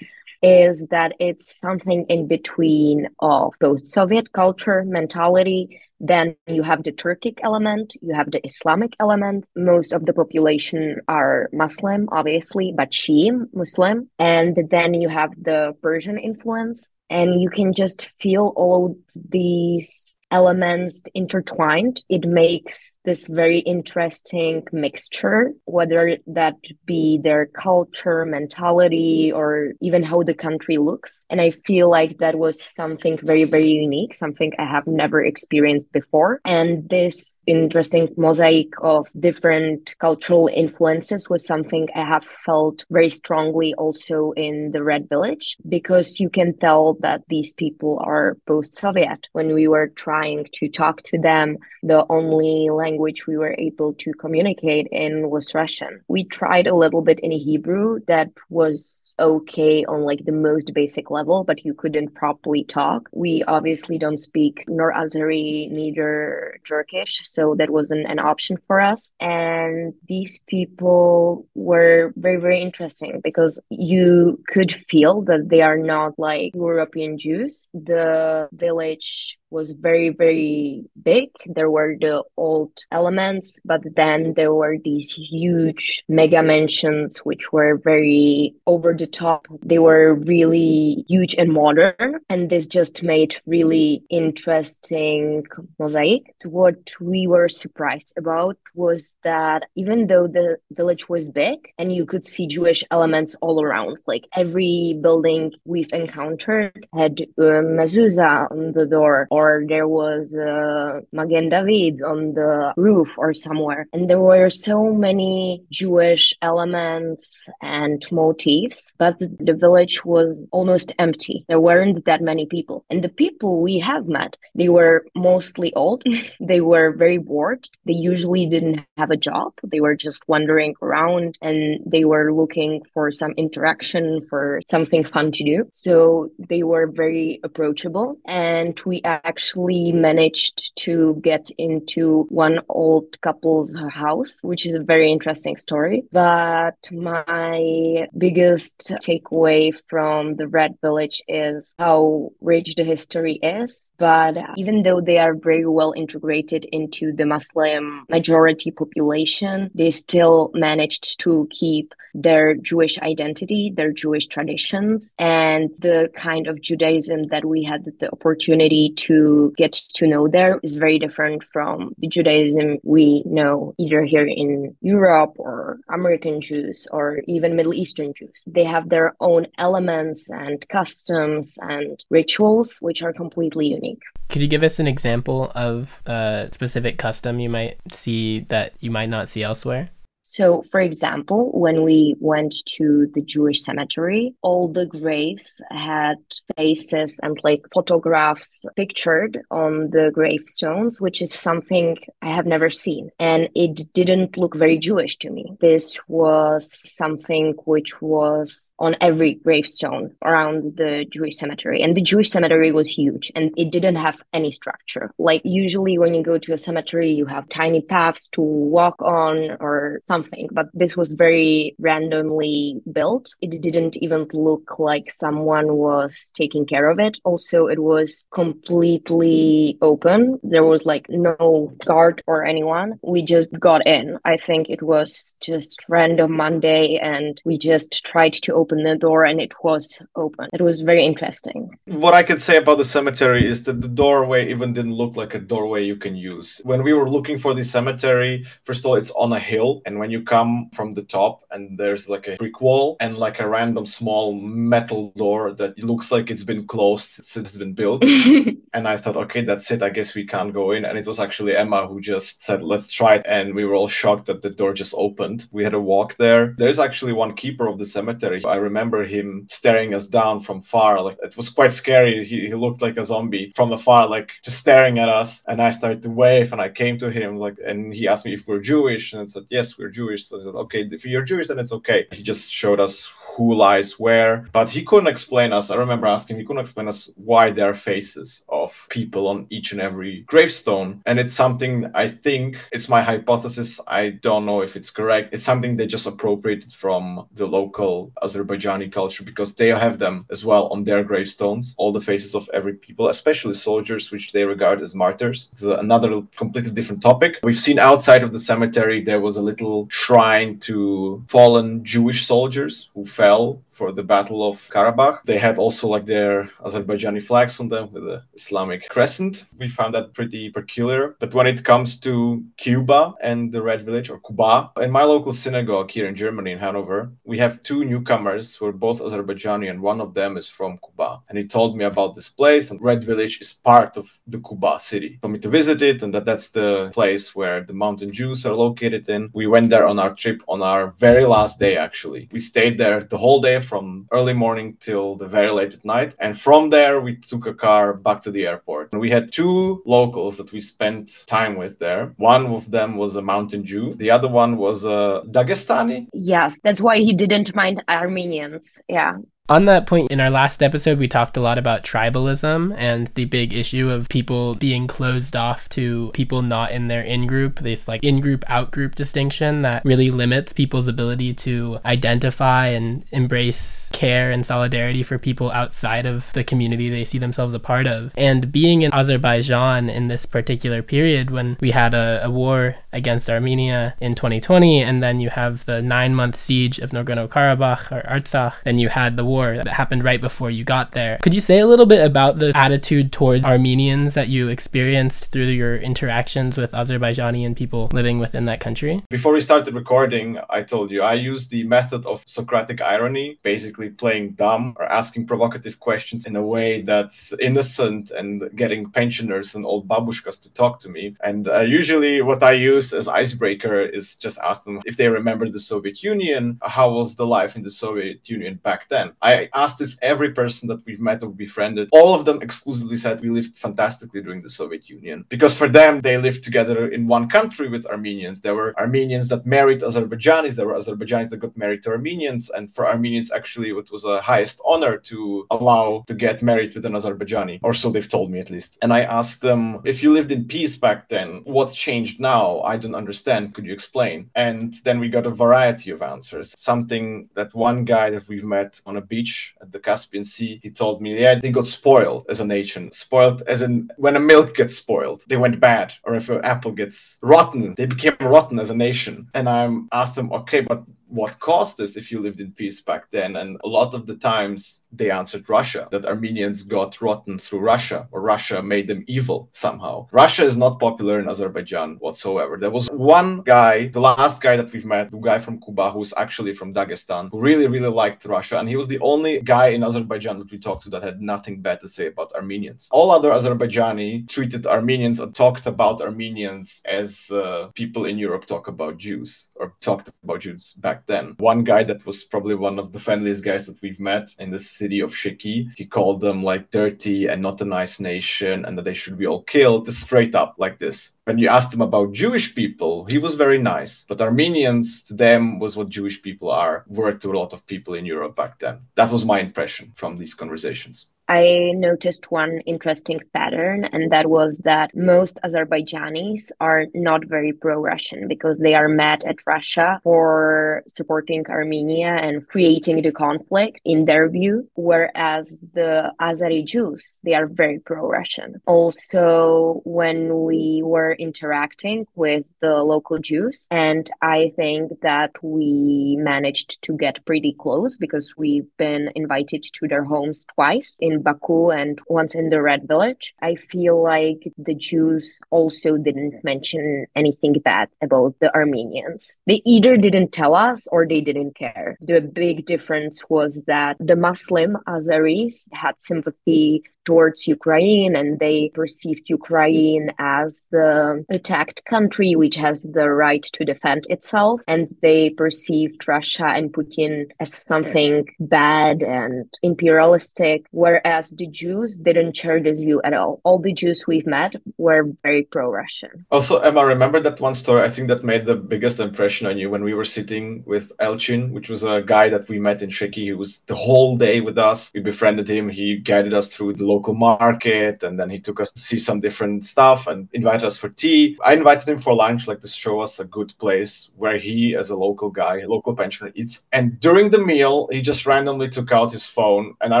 is 0.42 0.86
that 0.90 1.12
it's 1.18 1.58
something 1.58 2.06
in 2.08 2.28
between 2.28 3.08
of 3.18 3.54
both 3.60 3.86
Soviet 3.88 4.32
culture, 4.32 4.84
mentality, 4.84 5.80
then 6.00 6.36
you 6.46 6.62
have 6.62 6.84
the 6.84 6.92
Turkic 6.92 7.38
element, 7.42 7.96
you 8.00 8.14
have 8.14 8.30
the 8.30 8.44
Islamic 8.44 8.92
element. 9.00 9.46
Most 9.56 9.92
of 9.92 10.06
the 10.06 10.12
population 10.12 11.00
are 11.08 11.48
Muslim, 11.52 12.08
obviously, 12.12 12.72
but 12.76 12.92
Shia 12.92 13.52
Muslim. 13.52 14.08
And 14.18 14.56
then 14.70 14.94
you 14.94 15.08
have 15.08 15.32
the 15.36 15.74
Persian 15.82 16.18
influence. 16.18 16.88
And 17.10 17.40
you 17.40 17.50
can 17.50 17.72
just 17.72 18.12
feel 18.20 18.52
all 18.54 18.96
these 19.16 20.14
elements 20.30 21.02
intertwined, 21.14 22.02
it 22.08 22.26
makes 22.26 22.96
this 23.04 23.26
very 23.26 23.60
interesting 23.60 24.62
mixture, 24.72 25.52
whether 25.64 26.18
that 26.26 26.54
be 26.84 27.18
their 27.22 27.46
culture, 27.46 28.24
mentality, 28.24 29.32
or 29.32 29.72
even 29.80 30.02
how 30.02 30.22
the 30.22 30.34
country 30.34 30.78
looks. 30.78 31.24
And 31.30 31.40
I 31.40 31.52
feel 31.66 31.88
like 31.90 32.18
that 32.18 32.38
was 32.38 32.62
something 32.62 33.18
very, 33.22 33.44
very 33.44 33.70
unique, 33.70 34.14
something 34.14 34.52
I 34.58 34.64
have 34.66 34.86
never 34.86 35.24
experienced 35.24 35.90
before. 35.92 36.40
And 36.44 36.88
this 36.88 37.37
interesting 37.48 38.08
mosaic 38.16 38.68
of 38.82 39.08
different 39.18 39.94
cultural 39.98 40.48
influences 40.54 41.28
was 41.30 41.46
something 41.46 41.88
I 41.94 42.04
have 42.04 42.26
felt 42.44 42.84
very 42.90 43.08
strongly 43.08 43.72
also 43.74 44.32
in 44.32 44.72
the 44.72 44.82
Red 44.82 45.08
Village 45.08 45.56
because 45.66 46.20
you 46.20 46.28
can 46.28 46.56
tell 46.58 46.98
that 47.00 47.22
these 47.28 47.52
people 47.54 47.98
are 48.04 48.36
post 48.46 48.74
Soviet. 48.74 49.28
When 49.32 49.54
we 49.54 49.66
were 49.66 49.88
trying 49.88 50.46
to 50.56 50.68
talk 50.68 51.02
to 51.04 51.18
them, 51.18 51.56
the 51.82 52.04
only 52.10 52.68
language 52.70 53.26
we 53.26 53.38
were 53.38 53.54
able 53.58 53.94
to 53.94 54.12
communicate 54.12 54.88
in 54.92 55.30
was 55.30 55.54
Russian. 55.54 56.00
We 56.08 56.24
tried 56.24 56.66
a 56.66 56.76
little 56.76 57.02
bit 57.02 57.20
in 57.20 57.32
Hebrew 57.32 58.00
that 58.08 58.28
was 58.50 59.14
okay 59.18 59.84
on 59.86 60.02
like 60.02 60.24
the 60.24 60.32
most 60.48 60.74
basic 60.74 61.10
level, 61.10 61.44
but 61.44 61.64
you 61.64 61.72
couldn't 61.74 62.14
properly 62.14 62.64
talk. 62.64 63.08
We 63.12 63.42
obviously 63.44 63.96
don't 63.98 64.18
speak 64.18 64.64
nor 64.68 64.92
Azeri, 64.92 65.70
neither 65.70 66.60
Turkish, 66.66 67.20
so 67.24 67.37
that 67.58 67.70
wasn't 67.70 68.06
an 68.06 68.18
option 68.18 68.56
for 68.66 68.80
us. 68.80 69.10
And 69.20 69.94
these 70.06 70.40
people 70.46 71.46
were 71.54 72.12
very, 72.16 72.36
very 72.36 72.60
interesting 72.60 73.20
because 73.22 73.58
you 73.70 74.42
could 74.48 74.72
feel 74.74 75.22
that 75.22 75.48
they 75.48 75.62
are 75.62 75.78
not 75.78 76.18
like 76.18 76.54
European 76.54 77.18
Jews. 77.18 77.68
The 77.74 78.48
village 78.52 79.38
was 79.50 79.72
very 79.72 80.10
very 80.10 80.84
big. 81.02 81.30
There 81.46 81.70
were 81.70 81.96
the 82.00 82.22
old 82.36 82.72
elements 82.92 83.60
but 83.64 83.82
then 83.96 84.34
there 84.34 84.54
were 84.54 84.76
these 84.82 85.12
huge 85.12 86.04
mega 86.08 86.42
mansions 86.42 87.18
which 87.18 87.52
were 87.52 87.76
very 87.76 88.54
over 88.66 88.94
the 88.94 89.06
top. 89.06 89.46
They 89.62 89.78
were 89.78 90.14
really 90.14 91.04
huge 91.08 91.34
and 91.34 91.52
modern 91.52 92.20
and 92.28 92.50
this 92.50 92.66
just 92.66 93.02
made 93.02 93.36
really 93.46 94.02
interesting 94.10 95.44
mosaic. 95.78 96.34
What 96.44 96.92
we 97.00 97.26
were 97.26 97.48
surprised 97.48 98.12
about 98.16 98.58
was 98.74 99.16
that 99.24 99.64
even 99.74 100.06
though 100.06 100.26
the 100.26 100.56
village 100.72 101.08
was 101.08 101.28
big 101.28 101.58
and 101.78 101.94
you 101.94 102.04
could 102.06 102.26
see 102.26 102.46
jewish 102.46 102.84
elements 102.90 103.36
all 103.40 103.62
around 103.62 103.98
like 104.06 104.24
every 104.36 104.98
building 105.02 105.52
we've 105.64 105.92
encountered 105.92 106.86
had 106.94 107.20
a 107.20 107.42
mezuzah 107.78 108.50
on 108.50 108.72
the 108.72 108.86
door 108.86 109.26
or 109.38 109.62
there 109.66 109.86
was 109.86 110.34
uh, 110.34 111.00
Magen 111.12 111.48
David 111.48 112.02
on 112.02 112.34
the 112.34 112.72
roof 112.76 113.10
or 113.16 113.32
somewhere. 113.32 113.86
And 113.92 114.10
there 114.10 114.20
were 114.20 114.50
so 114.50 114.92
many 114.92 115.62
Jewish 115.70 116.34
elements 116.42 117.24
and 117.62 118.04
motifs, 118.10 118.92
but 118.98 119.14
the 119.18 119.58
village 119.64 120.04
was 120.04 120.48
almost 120.50 120.92
empty. 120.98 121.44
There 121.48 121.60
weren't 121.60 122.04
that 122.06 122.20
many 122.20 122.46
people. 122.46 122.84
And 122.90 123.04
the 123.04 123.14
people 123.24 123.62
we 123.62 123.78
have 123.78 124.06
met, 124.08 124.36
they 124.54 124.68
were 124.68 125.06
mostly 125.14 125.72
old. 125.74 126.02
they 126.40 126.60
were 126.60 126.88
very 127.04 127.18
bored. 127.18 127.64
They 127.86 127.98
usually 128.12 128.46
didn't 128.46 128.84
have 128.96 129.10
a 129.12 129.22
job. 129.28 129.52
They 129.62 129.80
were 129.80 129.94
just 129.94 130.20
wandering 130.26 130.74
around 130.82 131.38
and 131.40 131.80
they 131.86 132.04
were 132.04 132.32
looking 132.32 132.82
for 132.92 133.12
some 133.12 133.32
interaction, 133.36 134.26
for 134.28 134.60
something 134.66 135.04
fun 135.04 135.30
to 135.32 135.44
do. 135.44 135.58
So 135.70 136.30
they 136.50 136.62
were 136.62 136.86
very 137.04 137.40
approachable. 137.44 138.18
And 138.26 138.78
we 138.84 139.00
actually 139.28 139.92
managed 139.92 140.74
to 140.84 141.20
get 141.22 141.50
into 141.58 142.26
one 142.30 142.60
old 142.68 143.20
couple's 143.20 143.76
house, 143.90 144.38
which 144.42 144.66
is 144.66 144.74
a 144.74 144.88
very 144.92 145.12
interesting 145.12 145.56
story. 145.56 146.02
But 146.10 146.78
my 146.90 148.08
biggest 148.16 148.92
takeaway 149.06 149.72
from 149.90 150.36
the 150.36 150.48
Red 150.48 150.72
Village 150.80 151.22
is 151.28 151.74
how 151.78 152.30
rich 152.40 152.74
the 152.76 152.84
history 152.84 153.34
is. 153.42 153.90
But 153.98 154.36
even 154.56 154.82
though 154.82 155.02
they 155.02 155.18
are 155.18 155.34
very 155.34 155.66
well 155.66 155.92
integrated 156.04 156.64
into 156.78 157.12
the 157.12 157.26
Muslim 157.26 158.04
majority 158.08 158.70
population, 158.70 159.70
they 159.74 159.90
still 159.90 160.50
managed 160.54 161.20
to 161.20 161.48
keep 161.50 161.94
their 162.14 162.54
Jewish 162.54 162.98
identity, 162.98 163.72
their 163.76 163.92
Jewish 163.92 164.26
traditions, 164.26 165.14
and 165.18 165.70
the 165.78 166.10
kind 166.14 166.46
of 166.46 166.60
Judaism 166.60 167.28
that 167.32 167.44
we 167.44 167.62
had 167.62 167.84
the 168.00 168.10
opportunity 168.12 168.92
to 169.06 169.17
get 169.56 169.72
to 169.94 170.06
know 170.06 170.28
there 170.28 170.60
is 170.62 170.74
very 170.74 170.98
different 170.98 171.44
from 171.52 171.94
the 171.98 172.08
Judaism 172.08 172.78
we 172.82 173.22
know 173.26 173.74
either 173.78 174.04
here 174.04 174.26
in 174.26 174.76
Europe 174.80 175.34
or 175.38 175.78
American 175.92 176.40
Jews 176.40 176.86
or 176.90 177.20
even 177.26 177.56
Middle 177.56 177.74
Eastern 177.74 178.12
Jews. 178.14 178.44
They 178.46 178.64
have 178.64 178.88
their 178.88 179.14
own 179.20 179.46
elements 179.58 180.28
and 180.30 180.66
customs 180.68 181.58
and 181.62 182.04
rituals 182.10 182.78
which 182.80 183.02
are 183.02 183.12
completely 183.12 183.66
unique. 183.68 184.02
Could 184.28 184.42
you 184.42 184.48
give 184.48 184.62
us 184.62 184.78
an 184.78 184.86
example 184.86 185.50
of 185.54 186.00
a 186.06 186.48
specific 186.52 186.98
custom 186.98 187.40
you 187.40 187.48
might 187.48 187.78
see 187.92 188.40
that 188.48 188.74
you 188.80 188.90
might 188.90 189.08
not 189.08 189.28
see 189.28 189.42
elsewhere? 189.42 189.90
So, 190.30 190.62
for 190.70 190.80
example, 190.80 191.50
when 191.52 191.84
we 191.84 192.14
went 192.20 192.54
to 192.76 193.10
the 193.14 193.22
Jewish 193.22 193.62
cemetery, 193.62 194.34
all 194.42 194.68
the 194.68 194.84
graves 194.84 195.62
had 195.70 196.18
faces 196.54 197.18
and 197.22 197.38
like 197.42 197.62
photographs 197.72 198.66
pictured 198.76 199.40
on 199.50 199.88
the 199.90 200.10
gravestones, 200.12 201.00
which 201.00 201.22
is 201.22 201.32
something 201.32 201.96
I 202.20 202.34
have 202.34 202.44
never 202.44 202.68
seen. 202.68 203.10
And 203.18 203.48
it 203.54 203.90
didn't 203.94 204.36
look 204.36 204.54
very 204.54 204.76
Jewish 204.76 205.16
to 205.18 205.30
me. 205.30 205.56
This 205.62 205.98
was 206.08 206.68
something 206.70 207.54
which 207.64 208.00
was 208.02 208.70
on 208.78 208.96
every 209.00 209.34
gravestone 209.34 210.14
around 210.22 210.76
the 210.76 211.06
Jewish 211.10 211.36
cemetery. 211.36 211.82
And 211.82 211.96
the 211.96 212.02
Jewish 212.02 212.28
cemetery 212.28 212.70
was 212.70 212.88
huge 212.88 213.32
and 213.34 213.50
it 213.56 213.72
didn't 213.72 213.96
have 213.96 214.20
any 214.34 214.52
structure. 214.52 215.10
Like, 215.18 215.40
usually, 215.44 215.96
when 215.96 216.12
you 216.12 216.22
go 216.22 216.36
to 216.36 216.52
a 216.52 216.58
cemetery, 216.58 217.12
you 217.12 217.24
have 217.24 217.48
tiny 217.48 217.80
paths 217.80 218.28
to 218.32 218.42
walk 218.42 219.00
on 219.00 219.56
or 219.58 220.00
something 220.02 220.17
something, 220.18 220.48
but 220.52 220.66
this 220.74 220.96
was 220.96 221.12
very 221.12 221.74
randomly 221.78 222.80
built. 222.92 223.34
It 223.40 223.62
didn't 223.62 223.96
even 223.98 224.26
look 224.32 224.78
like 224.78 225.10
someone 225.10 225.74
was 225.74 226.32
taking 226.34 226.66
care 226.66 226.90
of 226.90 226.98
it. 226.98 227.18
Also, 227.24 227.66
it 227.66 227.78
was 227.78 228.26
completely 228.32 229.78
open. 229.82 230.38
There 230.42 230.64
was 230.64 230.82
like 230.84 231.06
no 231.08 231.72
guard 231.86 232.22
or 232.26 232.44
anyone. 232.44 232.98
We 233.02 233.22
just 233.22 233.50
got 233.58 233.86
in. 233.86 234.18
I 234.24 234.36
think 234.36 234.68
it 234.68 234.82
was 234.82 235.34
just 235.40 235.84
random 235.88 236.32
Monday 236.32 236.98
and 237.02 237.40
we 237.44 237.58
just 237.58 238.04
tried 238.04 238.34
to 238.44 238.54
open 238.54 238.82
the 238.82 238.96
door 238.96 239.24
and 239.24 239.40
it 239.40 239.52
was 239.62 239.96
open. 240.16 240.48
It 240.52 240.62
was 240.62 240.80
very 240.80 241.04
interesting. 241.04 241.70
What 241.86 242.14
I 242.14 242.22
could 242.22 242.40
say 242.40 242.56
about 242.56 242.78
the 242.78 242.84
cemetery 242.84 243.46
is 243.46 243.64
that 243.64 243.80
the 243.80 243.88
doorway 243.88 244.50
even 244.50 244.72
didn't 244.72 244.94
look 244.94 245.16
like 245.16 245.34
a 245.34 245.38
doorway 245.38 245.84
you 245.84 245.96
can 245.96 246.16
use. 246.16 246.60
When 246.64 246.82
we 246.82 246.92
were 246.92 247.08
looking 247.08 247.38
for 247.38 247.54
the 247.54 247.64
cemetery, 247.64 248.44
first 248.64 248.80
of 248.80 248.86
all, 248.86 248.96
it's 248.96 249.10
on 249.12 249.32
a 249.32 249.38
hill. 249.38 249.82
And 249.86 249.98
when 249.98 250.07
you 250.10 250.22
come 250.22 250.70
from 250.70 250.94
the 250.94 251.02
top 251.02 251.44
and 251.50 251.78
there's 251.78 252.08
like 252.08 252.28
a 252.28 252.36
brick 252.36 252.60
wall 252.60 252.96
and 253.00 253.16
like 253.16 253.40
a 253.40 253.48
random 253.48 253.86
small 253.86 254.34
metal 254.34 255.12
door 255.16 255.52
that 255.52 255.78
looks 255.82 256.10
like 256.10 256.30
it's 256.30 256.44
been 256.44 256.66
closed 256.66 257.08
since 257.08 257.36
it's 257.36 257.56
been 257.56 257.74
built. 257.74 258.04
and 258.74 258.88
I 258.88 258.96
thought, 258.96 259.16
okay, 259.16 259.44
that's 259.44 259.70
it. 259.70 259.82
I 259.82 259.90
guess 259.90 260.14
we 260.14 260.26
can't 260.26 260.52
go 260.52 260.72
in. 260.72 260.84
And 260.84 260.98
it 260.98 261.06
was 261.06 261.20
actually 261.20 261.56
Emma 261.56 261.86
who 261.86 262.00
just 262.00 262.42
said, 262.42 262.62
let's 262.62 262.92
try 262.92 263.14
it. 263.16 263.26
And 263.26 263.54
we 263.54 263.64
were 263.64 263.74
all 263.74 263.88
shocked 263.88 264.26
that 264.26 264.42
the 264.42 264.50
door 264.50 264.72
just 264.72 264.94
opened. 264.96 265.46
We 265.52 265.64
had 265.64 265.74
a 265.74 265.80
walk 265.80 266.16
there. 266.16 266.54
There's 266.58 266.78
actually 266.78 267.12
one 267.12 267.34
keeper 267.34 267.66
of 267.66 267.78
the 267.78 267.86
cemetery. 267.86 268.44
I 268.44 268.56
remember 268.56 269.04
him 269.04 269.46
staring 269.50 269.94
us 269.94 270.06
down 270.06 270.40
from 270.40 270.62
far. 270.62 271.00
Like 271.02 271.18
it 271.22 271.36
was 271.36 271.50
quite 271.50 271.72
scary. 271.72 272.24
He, 272.24 272.48
he 272.48 272.54
looked 272.54 272.82
like 272.82 272.96
a 272.96 273.04
zombie 273.04 273.52
from 273.54 273.72
afar, 273.72 274.06
like 274.08 274.32
just 274.44 274.58
staring 274.58 274.98
at 274.98 275.08
us. 275.08 275.42
And 275.46 275.60
I 275.62 275.70
started 275.70 276.02
to 276.02 276.10
wave 276.10 276.52
and 276.52 276.60
I 276.60 276.68
came 276.68 276.98
to 276.98 277.10
him 277.10 277.38
like, 277.38 277.58
and 277.64 277.94
he 277.94 278.08
asked 278.08 278.24
me 278.24 278.34
if 278.34 278.46
we're 278.46 278.60
Jewish. 278.60 279.12
And 279.12 279.22
I 279.22 279.26
said, 279.26 279.46
yes, 279.50 279.78
we're 279.78 279.90
Jewish. 279.98 280.26
So 280.26 280.40
I 280.40 280.44
said, 280.44 280.54
okay, 280.64 280.82
if 280.98 281.04
you're 281.04 281.26
Jewish, 281.30 281.48
then 281.48 281.58
it's 281.58 281.74
okay. 281.78 282.06
He 282.12 282.22
just 282.22 282.44
showed 282.60 282.80
us 282.86 282.94
who 283.36 283.54
lies 283.54 283.98
where, 283.98 284.46
but 284.52 284.70
he 284.70 284.82
couldn't 284.82 285.08
explain 285.08 285.52
us. 285.52 285.70
I 285.70 285.76
remember 285.76 286.06
asking, 286.06 286.38
he 286.38 286.44
couldn't 286.44 286.62
explain 286.62 286.88
us 286.88 287.10
why 287.16 287.50
there 287.50 287.70
are 287.70 287.74
faces 287.74 288.44
of 288.48 288.86
people 288.90 289.28
on 289.28 289.46
each 289.50 289.72
and 289.72 289.80
every 289.80 290.20
gravestone. 290.22 291.02
And 291.06 291.18
it's 291.18 291.34
something 291.34 291.90
I 291.94 292.08
think 292.08 292.58
it's 292.72 292.88
my 292.88 293.02
hypothesis. 293.02 293.80
I 293.86 294.10
don't 294.10 294.46
know 294.46 294.62
if 294.62 294.76
it's 294.76 294.90
correct. 294.90 295.32
It's 295.32 295.44
something 295.44 295.76
they 295.76 295.86
just 295.86 296.06
appropriated 296.06 296.72
from 296.72 297.26
the 297.32 297.46
local 297.46 298.12
Azerbaijani 298.22 298.92
culture 298.92 299.24
because 299.24 299.54
they 299.54 299.68
have 299.68 299.98
them 299.98 300.26
as 300.30 300.44
well 300.44 300.68
on 300.68 300.84
their 300.84 301.04
gravestones, 301.04 301.74
all 301.78 301.92
the 301.92 302.00
faces 302.00 302.34
of 302.34 302.48
every 302.52 302.74
people, 302.74 303.08
especially 303.08 303.54
soldiers, 303.54 304.10
which 304.10 304.32
they 304.32 304.44
regard 304.44 304.80
as 304.80 304.94
martyrs. 304.94 305.48
It's 305.52 305.62
another 305.62 306.22
completely 306.36 306.70
different 306.70 307.02
topic. 307.02 307.38
We've 307.42 307.58
seen 307.58 307.78
outside 307.78 308.22
of 308.22 308.32
the 308.32 308.38
cemetery, 308.38 309.02
there 309.02 309.20
was 309.20 309.36
a 309.36 309.42
little 309.42 309.88
shrine 309.90 310.58
to 310.60 311.24
fallen 311.28 311.84
Jewish 311.84 312.26
soldiers 312.26 312.90
who 312.94 313.06
fell 313.18 313.64
for 313.78 313.92
the 313.92 314.02
Battle 314.02 314.40
of 314.50 314.56
Karabakh. 314.74 315.18
They 315.24 315.38
had 315.38 315.56
also 315.58 315.84
like 315.94 316.06
their 316.06 316.50
Azerbaijani 316.66 317.22
flags 317.22 317.60
on 317.60 317.68
them 317.68 317.84
with 317.92 318.04
the 318.10 318.18
Islamic 318.34 318.88
crescent. 318.88 319.46
We 319.56 319.68
found 319.68 319.94
that 319.94 320.12
pretty 320.18 320.50
peculiar. 320.50 321.16
But 321.20 321.34
when 321.36 321.46
it 321.46 321.64
comes 321.64 321.88
to 322.06 322.12
Kuba 322.56 323.14
and 323.22 323.52
the 323.54 323.62
Red 323.62 323.84
Village 323.86 324.10
or 324.10 324.18
Kuba, 324.26 324.70
in 324.86 324.90
my 324.90 325.04
local 325.04 325.32
synagogue 325.32 325.90
here 325.90 326.08
in 326.08 326.16
Germany, 326.24 326.50
in 326.52 326.58
Hanover, 326.58 327.12
we 327.24 327.38
have 327.38 327.62
two 327.62 327.84
newcomers 327.84 328.56
who 328.56 328.66
are 328.66 328.72
both 328.86 329.00
Azerbaijani, 329.00 329.70
and 329.70 329.80
one 329.80 330.00
of 330.00 330.14
them 330.14 330.36
is 330.36 330.48
from 330.48 330.78
Kuba. 330.84 331.20
And 331.28 331.38
he 331.38 331.44
told 331.46 331.76
me 331.76 331.84
about 331.84 332.14
this 332.14 332.28
place, 332.28 332.70
and 332.70 332.82
Red 332.82 333.04
Village 333.04 333.40
is 333.40 333.52
part 333.52 333.96
of 333.96 334.18
the 334.26 334.40
Kuba 334.40 334.80
city. 334.80 335.18
For 335.22 335.28
me 335.28 335.38
to 335.38 335.48
visit 335.48 335.80
it, 335.82 336.02
and 336.02 336.12
that 336.14 336.24
that's 336.24 336.50
the 336.50 336.90
place 336.92 337.34
where 337.38 337.62
the 337.62 337.78
mountain 337.84 338.12
Jews 338.12 338.44
are 338.44 338.54
located 338.54 339.08
in. 339.08 339.30
We 339.32 339.46
went 339.46 339.70
there 339.70 339.86
on 339.86 339.98
our 339.98 340.14
trip 340.14 340.42
on 340.48 340.62
our 340.62 340.88
very 341.06 341.26
last 341.26 341.60
day, 341.60 341.76
actually. 341.76 342.28
We 342.32 342.40
stayed 342.40 342.76
there 342.78 343.04
the 343.04 343.18
whole 343.18 343.40
day 343.40 343.60
from 343.68 344.06
early 344.12 344.32
morning 344.32 344.76
till 344.80 345.16
the 345.16 345.26
very 345.26 345.50
late 345.50 345.74
at 345.74 345.84
night. 345.84 346.14
And 346.18 346.38
from 346.38 346.70
there, 346.70 347.00
we 347.00 347.16
took 347.16 347.46
a 347.46 347.54
car 347.54 347.94
back 347.94 348.22
to 348.22 348.30
the 348.30 348.46
airport. 348.46 348.92
And 348.92 349.00
we 349.00 349.10
had 349.10 349.32
two 349.32 349.82
locals 349.86 350.36
that 350.38 350.52
we 350.52 350.60
spent 350.60 351.24
time 351.26 351.56
with 351.56 351.78
there. 351.78 352.14
One 352.16 352.46
of 352.46 352.70
them 352.70 352.96
was 352.96 353.16
a 353.16 353.22
mountain 353.22 353.64
Jew, 353.64 353.94
the 353.94 354.10
other 354.10 354.28
one 354.28 354.56
was 354.56 354.84
a 354.84 355.22
Dagestani. 355.30 356.08
Yes, 356.12 356.60
that's 356.64 356.80
why 356.80 356.98
he 356.98 357.12
didn't 357.12 357.54
mind 357.54 357.82
Armenians. 357.88 358.80
Yeah. 358.88 359.18
On 359.50 359.64
that 359.64 359.86
point, 359.86 360.10
in 360.10 360.20
our 360.20 360.30
last 360.30 360.62
episode, 360.62 360.98
we 360.98 361.08
talked 361.08 361.38
a 361.38 361.40
lot 361.40 361.58
about 361.58 361.82
tribalism 361.82 362.74
and 362.76 363.06
the 363.14 363.24
big 363.24 363.54
issue 363.54 363.90
of 363.90 364.10
people 364.10 364.54
being 364.54 364.86
closed 364.86 365.34
off 365.34 365.70
to 365.70 366.10
people 366.12 366.42
not 366.42 366.70
in 366.70 366.88
their 366.88 367.00
in 367.00 367.26
group. 367.26 367.60
This 367.60 367.88
like 367.88 368.04
in 368.04 368.20
group, 368.20 368.44
out 368.48 368.70
group 368.70 368.94
distinction 368.94 369.62
that 369.62 369.82
really 369.86 370.10
limits 370.10 370.52
people's 370.52 370.86
ability 370.86 371.32
to 371.34 371.78
identify 371.86 372.66
and 372.66 373.06
embrace 373.10 373.88
care 373.94 374.30
and 374.30 374.44
solidarity 374.44 375.02
for 375.02 375.18
people 375.18 375.50
outside 375.50 376.04
of 376.04 376.30
the 376.34 376.44
community 376.44 376.90
they 376.90 377.04
see 377.04 377.18
themselves 377.18 377.54
a 377.54 377.58
part 377.58 377.86
of. 377.86 378.12
And 378.18 378.52
being 378.52 378.82
in 378.82 378.92
Azerbaijan 378.92 379.88
in 379.88 380.08
this 380.08 380.26
particular 380.26 380.82
period 380.82 381.30
when 381.30 381.56
we 381.58 381.70
had 381.70 381.94
a, 381.94 382.20
a 382.22 382.30
war 382.30 382.76
against 382.92 383.30
Armenia 383.30 383.94
in 383.98 384.14
2020, 384.14 384.82
and 384.82 385.02
then 385.02 385.20
you 385.20 385.30
have 385.30 385.64
the 385.64 385.80
nine 385.80 386.14
month 386.14 386.38
siege 386.38 386.78
of 386.78 386.90
Nagorno 386.90 387.28
Karabakh 387.28 387.90
or 387.92 388.06
Artsakh, 388.06 388.56
and 388.66 388.78
you 388.78 388.90
had 388.90 389.16
the 389.16 389.24
war 389.24 389.37
war 389.38 389.56
that 389.56 389.68
happened 389.82 390.02
right 390.10 390.20
before 390.28 390.50
you 390.50 390.64
got 390.64 390.86
there. 390.92 391.18
Could 391.22 391.34
you 391.38 391.44
say 391.50 391.58
a 391.60 391.68
little 391.72 391.88
bit 391.94 392.02
about 392.12 392.32
the 392.42 392.50
attitude 392.66 393.06
toward 393.18 393.44
Armenians 393.44 394.14
that 394.18 394.28
you 394.34 394.42
experienced 394.48 395.20
through 395.32 395.52
your 395.62 395.76
interactions 395.90 396.52
with 396.62 396.72
Azerbaijani 396.80 397.42
and 397.46 397.54
people 397.62 397.82
living 397.92 398.18
within 398.24 398.44
that 398.50 398.60
country? 398.66 398.94
Before 399.16 399.32
we 399.32 399.40
started 399.40 399.74
recording, 399.74 400.38
I 400.50 400.60
told 400.62 400.90
you 400.90 401.00
I 401.02 401.14
used 401.32 401.46
the 401.50 401.64
method 401.64 402.02
of 402.12 402.22
Socratic 402.26 402.80
irony, 402.94 403.38
basically 403.42 403.90
playing 404.02 404.24
dumb 404.44 404.64
or 404.78 404.86
asking 405.00 405.22
provocative 405.32 405.74
questions 405.88 406.26
in 406.28 406.34
a 406.36 406.44
way 406.54 406.82
that's 406.82 407.32
innocent 407.48 408.10
and 408.10 408.30
getting 408.62 408.90
pensioners 408.98 409.54
and 409.54 409.64
old 409.64 409.84
babushkas 409.92 410.36
to 410.42 410.48
talk 410.62 410.74
to 410.80 410.88
me. 410.88 411.14
And 411.22 411.42
uh, 411.48 411.60
usually, 411.80 412.14
what 412.22 412.42
I 412.42 412.52
use 412.72 412.92
as 412.92 413.06
icebreaker 413.22 413.76
is 413.98 414.16
just 414.16 414.38
ask 414.50 414.64
them 414.64 414.80
if 414.90 414.96
they 414.96 415.08
remember 415.08 415.48
the 415.48 415.60
Soviet 415.72 416.02
Union, 416.02 416.58
how 416.76 416.88
was 416.98 417.16
the 417.16 417.26
life 417.38 417.52
in 417.56 417.62
the 417.62 417.74
Soviet 417.84 418.28
Union 418.36 418.54
back 418.62 418.88
then. 418.88 419.12
Asked 419.54 419.78
this 419.78 419.98
every 420.02 420.30
person 420.32 420.68
that 420.68 420.84
we've 420.86 421.00
met 421.00 421.22
or 421.22 421.30
befriended. 421.30 421.88
All 421.92 422.14
of 422.14 422.24
them 422.24 422.38
exclusively 422.42 422.96
said 422.96 423.20
we 423.20 423.30
lived 423.30 423.56
fantastically 423.56 424.22
during 424.22 424.42
the 424.42 424.48
Soviet 424.60 424.88
Union 424.88 425.24
because 425.28 425.54
for 425.56 425.68
them 425.68 426.00
they 426.00 426.16
lived 426.16 426.42
together 426.44 426.88
in 426.88 427.06
one 427.06 427.28
country 427.28 427.68
with 427.68 427.84
Armenians. 427.86 428.40
There 428.40 428.54
were 428.54 428.78
Armenians 428.78 429.28
that 429.28 429.46
married 429.46 429.80
Azerbaijanis. 429.80 430.54
There 430.54 430.66
were 430.66 430.78
Azerbaijanis 430.82 431.30
that 431.30 431.38
got 431.38 431.56
married 431.56 431.82
to 431.84 431.90
Armenians, 431.90 432.50
and 432.50 432.72
for 432.74 432.86
Armenians, 432.86 433.30
actually, 433.30 433.70
it 433.70 433.90
was 433.90 434.04
a 434.04 434.20
highest 434.20 434.60
honor 434.64 434.96
to 435.10 435.46
allow 435.50 436.04
to 436.06 436.14
get 436.14 436.42
married 436.42 436.74
with 436.74 436.84
an 436.84 436.92
Azerbaijani, 436.92 437.60
or 437.62 437.74
so 437.74 437.90
they've 437.90 438.08
told 438.08 438.30
me 438.30 438.38
at 438.38 438.50
least. 438.50 438.78
And 438.82 438.92
I 438.92 439.00
asked 439.00 439.40
them 439.40 439.80
if 439.84 440.02
you 440.02 440.12
lived 440.12 440.32
in 440.32 440.46
peace 440.46 440.76
back 440.76 441.08
then, 441.08 441.42
what 441.44 441.72
changed 441.72 442.20
now? 442.20 442.60
I 442.62 442.76
don't 442.76 442.94
understand. 442.94 443.54
Could 443.54 443.66
you 443.66 443.72
explain? 443.72 444.30
And 444.34 444.74
then 444.84 445.00
we 445.00 445.08
got 445.08 445.26
a 445.26 445.30
variety 445.30 445.90
of 445.90 446.02
answers. 446.02 446.54
Something 446.56 447.28
that 447.34 447.54
one 447.54 447.84
guy 447.84 448.10
that 448.10 448.28
we've 448.28 448.44
met 448.44 448.80
on 448.86 448.96
a 448.96 449.00
beach 449.00 449.17
beach 449.18 449.54
at 449.62 449.68
the 449.72 449.80
Caspian 449.88 450.24
Sea, 450.24 450.60
he 450.62 450.70
told 450.70 450.96
me, 451.02 451.10
yeah, 451.20 451.34
they 451.34 451.50
got 451.50 451.68
spoiled 451.78 452.22
as 452.32 452.40
a 452.40 452.44
nation. 452.56 452.82
Spoiled 452.92 453.42
as 453.52 453.60
in 453.66 453.90
when 454.04 454.16
a 454.16 454.20
milk 454.32 454.48
gets 454.60 454.74
spoiled, 454.82 455.20
they 455.28 455.36
went 455.44 455.60
bad. 455.60 455.88
Or 456.04 456.14
if 456.14 456.28
an 456.28 456.44
apple 456.52 456.72
gets 456.72 457.18
rotten, 457.22 457.74
they 457.78 457.86
became 457.86 458.16
rotten 458.20 458.58
as 458.64 458.70
a 458.70 458.80
nation. 458.88 459.14
And 459.34 459.48
I 459.48 459.62
asked 460.00 460.16
them, 460.16 460.32
okay, 460.40 460.60
but 460.70 460.80
what 461.08 461.38
caused 461.40 461.78
this 461.78 461.96
if 461.96 462.12
you 462.12 462.20
lived 462.20 462.40
in 462.40 462.52
peace 462.52 462.80
back 462.80 463.10
then. 463.10 463.36
And 463.36 463.58
a 463.64 463.68
lot 463.68 463.94
of 463.94 464.06
the 464.06 464.16
times 464.16 464.82
they 464.92 465.10
answered 465.10 465.48
Russia, 465.48 465.88
that 465.90 466.06
Armenians 466.06 466.62
got 466.62 467.00
rotten 467.00 467.38
through 467.38 467.60
Russia, 467.60 468.08
or 468.10 468.20
Russia 468.20 468.62
made 468.62 468.88
them 468.88 469.04
evil 469.06 469.50
somehow. 469.52 470.06
Russia 470.12 470.44
is 470.44 470.56
not 470.56 470.80
popular 470.80 471.20
in 471.20 471.28
Azerbaijan 471.28 471.96
whatsoever. 472.00 472.56
There 472.56 472.70
was 472.70 472.88
one 472.88 473.42
guy, 473.42 473.88
the 473.88 474.00
last 474.00 474.40
guy 474.40 474.56
that 474.56 474.72
we've 474.72 474.86
met, 474.86 475.10
the 475.10 475.18
guy 475.18 475.38
from 475.38 475.60
Kuba, 475.60 475.90
who's 475.90 476.14
actually 476.16 476.54
from 476.54 476.72
Dagestan, 476.72 477.30
who 477.30 477.40
really, 477.40 477.66
really 477.66 477.90
liked 477.90 478.24
Russia. 478.24 478.58
And 478.58 478.68
he 478.68 478.76
was 478.76 478.88
the 478.88 479.00
only 479.00 479.40
guy 479.42 479.68
in 479.68 479.84
Azerbaijan 479.84 480.38
that 480.38 480.50
we 480.50 480.58
talked 480.58 480.84
to 480.84 480.90
that 480.90 481.02
had 481.02 481.20
nothing 481.20 481.60
bad 481.60 481.80
to 481.82 481.88
say 481.88 482.06
about 482.06 482.32
Armenians. 482.34 482.88
All 482.90 483.10
other 483.10 483.30
Azerbaijani 483.30 484.28
treated 484.28 484.66
Armenians 484.66 485.20
or 485.20 485.28
talked 485.28 485.66
about 485.66 486.00
Armenians 486.00 486.80
as 486.86 487.30
uh, 487.30 487.68
people 487.74 488.06
in 488.06 488.18
Europe 488.18 488.46
talk 488.46 488.68
about 488.68 488.98
Jews 488.98 489.50
or 489.54 489.74
talked 489.80 490.10
about 490.24 490.40
Jews 490.40 490.72
back 490.74 490.97
back 490.98 491.06
then. 491.06 491.34
One 491.38 491.64
guy 491.64 491.84
that 491.84 492.04
was 492.06 492.24
probably 492.24 492.54
one 492.54 492.78
of 492.78 492.92
the 492.92 492.98
friendliest 492.98 493.44
guys 493.44 493.66
that 493.66 493.80
we've 493.82 494.00
met 494.00 494.34
in 494.38 494.50
the 494.50 494.58
city 494.58 495.00
of 495.00 495.12
Sheki, 495.12 495.68
he 495.76 495.84
called 495.84 496.20
them 496.20 496.42
like 496.42 496.70
dirty 496.70 497.26
and 497.26 497.40
not 497.40 497.60
a 497.60 497.64
nice 497.64 498.00
nation 498.00 498.64
and 498.64 498.76
that 498.76 498.84
they 498.84 498.94
should 498.94 499.18
be 499.18 499.26
all 499.26 499.42
killed, 499.42 499.86
just 499.86 500.00
straight 500.00 500.34
up 500.34 500.54
like 500.58 500.78
this. 500.78 501.12
When 501.24 501.38
you 501.38 501.48
asked 501.48 501.74
him 501.74 501.82
about 501.82 502.12
Jewish 502.12 502.54
people, 502.54 503.04
he 503.04 503.18
was 503.18 503.34
very 503.34 503.58
nice. 503.58 504.04
But 504.08 504.20
Armenians, 504.20 505.02
to 505.04 505.14
them, 505.14 505.58
was 505.58 505.76
what 505.76 505.88
Jewish 505.88 506.20
people 506.20 506.50
are, 506.50 506.84
were 506.88 507.12
to 507.12 507.30
a 507.30 507.38
lot 507.38 507.52
of 507.52 507.66
people 507.66 507.94
in 507.94 508.06
Europe 508.06 508.34
back 508.34 508.58
then. 508.58 508.80
That 508.96 509.12
was 509.12 509.24
my 509.24 509.38
impression 509.40 509.92
from 509.94 510.16
these 510.16 510.34
conversations. 510.34 511.06
I 511.28 511.72
noticed 511.74 512.30
one 512.30 512.60
interesting 512.60 513.20
pattern, 513.34 513.84
and 513.84 514.10
that 514.12 514.30
was 514.30 514.58
that 514.64 514.96
most 514.96 515.38
Azerbaijanis 515.44 516.50
are 516.58 516.86
not 516.94 517.26
very 517.26 517.52
pro 517.52 517.78
Russian 517.78 518.28
because 518.28 518.56
they 518.58 518.74
are 518.74 518.88
mad 518.88 519.24
at 519.26 519.36
Russia 519.46 520.00
for 520.02 520.82
supporting 520.88 521.44
Armenia 521.46 522.08
and 522.08 522.48
creating 522.48 523.02
the 523.02 523.12
conflict 523.12 523.82
in 523.84 524.06
their 524.06 524.30
view, 524.30 524.68
whereas 524.74 525.62
the 525.74 526.12
Azeri 526.18 526.64
Jews, 526.64 527.20
they 527.22 527.34
are 527.34 527.46
very 527.46 527.78
pro 527.78 528.08
Russian. 528.08 528.62
Also, 528.66 529.82
when 529.84 530.44
we 530.44 530.80
were 530.82 531.12
interacting 531.12 532.06
with 532.14 532.46
the 532.60 532.82
local 532.82 533.18
Jews, 533.18 533.66
and 533.70 534.10
I 534.22 534.52
think 534.56 535.00
that 535.02 535.32
we 535.42 536.16
managed 536.18 536.80
to 536.84 536.96
get 536.96 537.24
pretty 537.26 537.54
close 537.58 537.98
because 537.98 538.32
we've 538.38 538.68
been 538.78 539.10
invited 539.14 539.62
to 539.74 539.88
their 539.88 540.04
homes 540.04 540.46
twice 540.54 540.96
in 541.00 541.17
Baku 541.22 541.70
and 541.70 542.00
once 542.08 542.34
in 542.34 542.50
the 542.50 542.62
Red 542.62 542.86
Village. 542.86 543.34
I 543.42 543.54
feel 543.54 544.02
like 544.02 544.52
the 544.56 544.74
Jews 544.74 545.38
also 545.50 545.96
didn't 545.96 546.42
mention 546.44 547.06
anything 547.14 547.54
bad 547.64 547.88
about 548.02 548.34
the 548.40 548.54
Armenians. 548.54 549.36
They 549.46 549.62
either 549.64 549.96
didn't 549.96 550.32
tell 550.32 550.54
us 550.54 550.86
or 550.88 551.06
they 551.06 551.20
didn't 551.20 551.56
care. 551.56 551.96
The 552.00 552.20
big 552.20 552.66
difference 552.66 553.22
was 553.28 553.62
that 553.66 553.96
the 554.00 554.16
Muslim 554.16 554.76
Azeris 554.86 555.68
had 555.72 556.00
sympathy 556.00 556.82
towards 557.08 557.48
Ukraine 557.56 558.14
and 558.14 558.38
they 558.38 558.70
perceived 558.80 559.24
Ukraine 559.40 560.06
as 560.18 560.50
the 560.76 561.24
attacked 561.38 561.80
country 561.94 562.30
which 562.42 562.56
has 562.66 562.78
the 562.98 563.08
right 563.26 563.44
to 563.56 563.64
defend 563.72 564.02
itself. 564.14 564.60
And 564.68 564.82
they 565.00 565.20
perceived 565.30 566.06
Russia 566.16 566.48
and 566.58 566.66
Putin 566.78 567.14
as 567.40 567.50
something 567.72 568.14
bad 568.38 568.96
and 569.02 569.46
imperialistic, 569.62 570.60
whereas 570.84 571.24
the 571.40 571.48
Jews 571.62 571.90
didn't 572.08 572.36
share 572.36 572.60
this 572.62 572.78
view 572.86 573.00
at 573.08 573.14
all. 573.14 573.40
All 573.46 573.58
the 573.58 573.78
Jews 573.82 573.98
we've 574.06 574.30
met 574.38 574.52
were 574.76 575.04
very 575.22 575.44
pro 575.52 575.64
Russian. 575.80 576.26
Also, 576.30 576.54
Emma, 576.58 576.84
remember 576.84 577.20
that 577.20 577.40
one 577.40 577.54
story 577.54 577.82
I 577.88 577.88
think 577.94 578.08
that 578.08 578.30
made 578.32 578.44
the 578.44 578.60
biggest 578.74 579.00
impression 579.00 579.46
on 579.46 579.56
you 579.60 579.70
when 579.70 579.84
we 579.88 579.94
were 579.94 580.10
sitting 580.18 580.62
with 580.72 580.86
Elchin, 580.98 581.52
which 581.56 581.70
was 581.70 581.82
a 581.84 582.02
guy 582.14 582.28
that 582.28 582.48
we 582.50 582.58
met 582.58 582.82
in 582.82 582.90
Sheki. 582.90 583.24
He 583.30 583.32
was 583.32 583.60
the 583.72 583.80
whole 583.86 584.18
day 584.18 584.36
with 584.48 584.58
us. 584.58 584.90
We 584.94 585.00
befriended 585.00 585.48
him. 585.48 585.64
He 585.70 585.88
guided 586.12 586.34
us 586.34 586.54
through 586.54 586.74
the 586.74 586.84
local 586.84 586.97
market, 587.06 588.02
and 588.02 588.18
then 588.18 588.30
he 588.30 588.38
took 588.38 588.60
us 588.60 588.72
to 588.72 588.80
see 588.80 588.98
some 588.98 589.20
different 589.20 589.64
stuff 589.64 590.06
and 590.06 590.28
invited 590.32 590.66
us 590.66 590.76
for 590.76 590.88
tea. 590.88 591.36
I 591.44 591.54
invited 591.54 591.88
him 591.88 591.98
for 591.98 592.14
lunch, 592.14 592.48
like 592.48 592.60
to 592.60 592.68
show 592.68 593.00
us 593.00 593.20
a 593.20 593.24
good 593.24 593.52
place 593.58 594.10
where 594.16 594.38
he, 594.38 594.74
as 594.74 594.90
a 594.90 594.96
local 594.96 595.30
guy, 595.30 595.64
local 595.66 595.94
pensioner, 595.94 596.32
eats. 596.34 596.66
And 596.72 596.98
during 597.00 597.30
the 597.30 597.38
meal, 597.38 597.88
he 597.90 598.00
just 598.02 598.26
randomly 598.26 598.68
took 598.68 598.92
out 598.92 599.12
his 599.12 599.26
phone, 599.26 599.74
and 599.80 599.94
I 599.94 600.00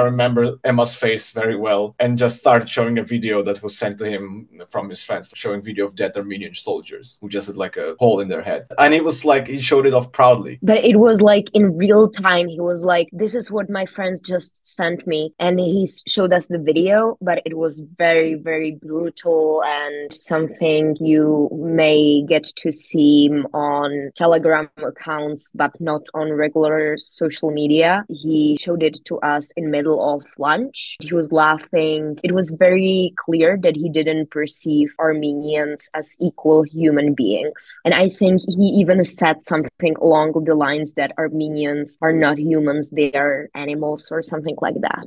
remember 0.00 0.58
Emma's 0.64 0.94
face 0.94 1.30
very 1.30 1.56
well, 1.56 1.94
and 1.98 2.18
just 2.18 2.40
started 2.40 2.68
showing 2.68 2.98
a 2.98 3.04
video 3.04 3.42
that 3.42 3.62
was 3.62 3.76
sent 3.76 3.98
to 3.98 4.08
him 4.08 4.48
from 4.70 4.88
his 4.88 5.02
friends, 5.02 5.32
showing 5.34 5.62
video 5.62 5.86
of 5.86 5.94
dead 5.94 6.16
Armenian 6.16 6.54
soldiers 6.54 7.18
who 7.20 7.28
just 7.28 7.46
had 7.46 7.56
like 7.56 7.76
a 7.76 7.94
hole 7.98 8.20
in 8.20 8.28
their 8.28 8.42
head, 8.42 8.66
and 8.78 8.94
it 8.94 9.04
was 9.04 9.24
like 9.24 9.46
he 9.46 9.60
showed 9.60 9.86
it 9.86 9.94
off 9.94 10.10
proudly. 10.12 10.58
But 10.62 10.84
it 10.84 10.96
was 10.96 11.20
like 11.20 11.46
in 11.54 11.76
real 11.76 12.08
time. 12.08 12.48
He 12.48 12.60
was 12.60 12.84
like, 12.84 13.08
"This 13.12 13.34
is 13.34 13.50
what 13.50 13.68
my 13.70 13.86
friends 13.86 14.20
just 14.20 14.66
sent 14.66 15.06
me," 15.06 15.32
and 15.38 15.58
he 15.60 15.88
showed 16.06 16.32
us 16.32 16.46
the 16.46 16.58
video. 16.58 16.87
But 17.20 17.42
it 17.44 17.56
was 17.56 17.80
very, 17.96 18.34
very 18.34 18.72
brutal 18.72 19.62
and 19.64 20.12
something 20.12 20.96
you 21.00 21.48
may 21.52 22.22
get 22.22 22.44
to 22.62 22.72
see 22.72 23.30
on 23.52 24.10
Telegram 24.16 24.68
accounts, 24.76 25.50
but 25.54 25.78
not 25.80 26.02
on 26.14 26.32
regular 26.32 26.96
social 26.98 27.50
media. 27.50 28.04
He 28.08 28.56
showed 28.60 28.82
it 28.82 29.04
to 29.06 29.18
us 29.20 29.50
in 29.56 29.70
middle 29.70 30.00
of 30.14 30.24
lunch. 30.38 30.96
He 31.00 31.14
was 31.14 31.32
laughing. 31.32 32.18
It 32.22 32.32
was 32.32 32.50
very 32.50 33.14
clear 33.16 33.58
that 33.62 33.76
he 33.76 33.88
didn't 33.88 34.30
perceive 34.30 34.94
Armenians 34.98 35.88
as 35.94 36.16
equal 36.20 36.62
human 36.62 37.14
beings. 37.14 37.78
And 37.84 37.94
I 37.94 38.08
think 38.08 38.42
he 38.46 38.64
even 38.80 39.04
said 39.04 39.44
something 39.44 39.96
along 40.00 40.32
the 40.44 40.54
lines 40.54 40.94
that 40.94 41.12
Armenians 41.18 41.98
are 42.00 42.12
not 42.12 42.38
humans, 42.38 42.90
they 42.90 43.12
are 43.12 43.48
animals 43.54 44.08
or 44.10 44.22
something 44.22 44.56
like 44.60 44.80
that. 44.80 45.06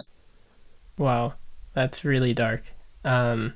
Wow, 0.98 1.34
that's 1.74 2.04
really 2.06 2.34
dark. 2.34 2.64
Um, 3.04 3.56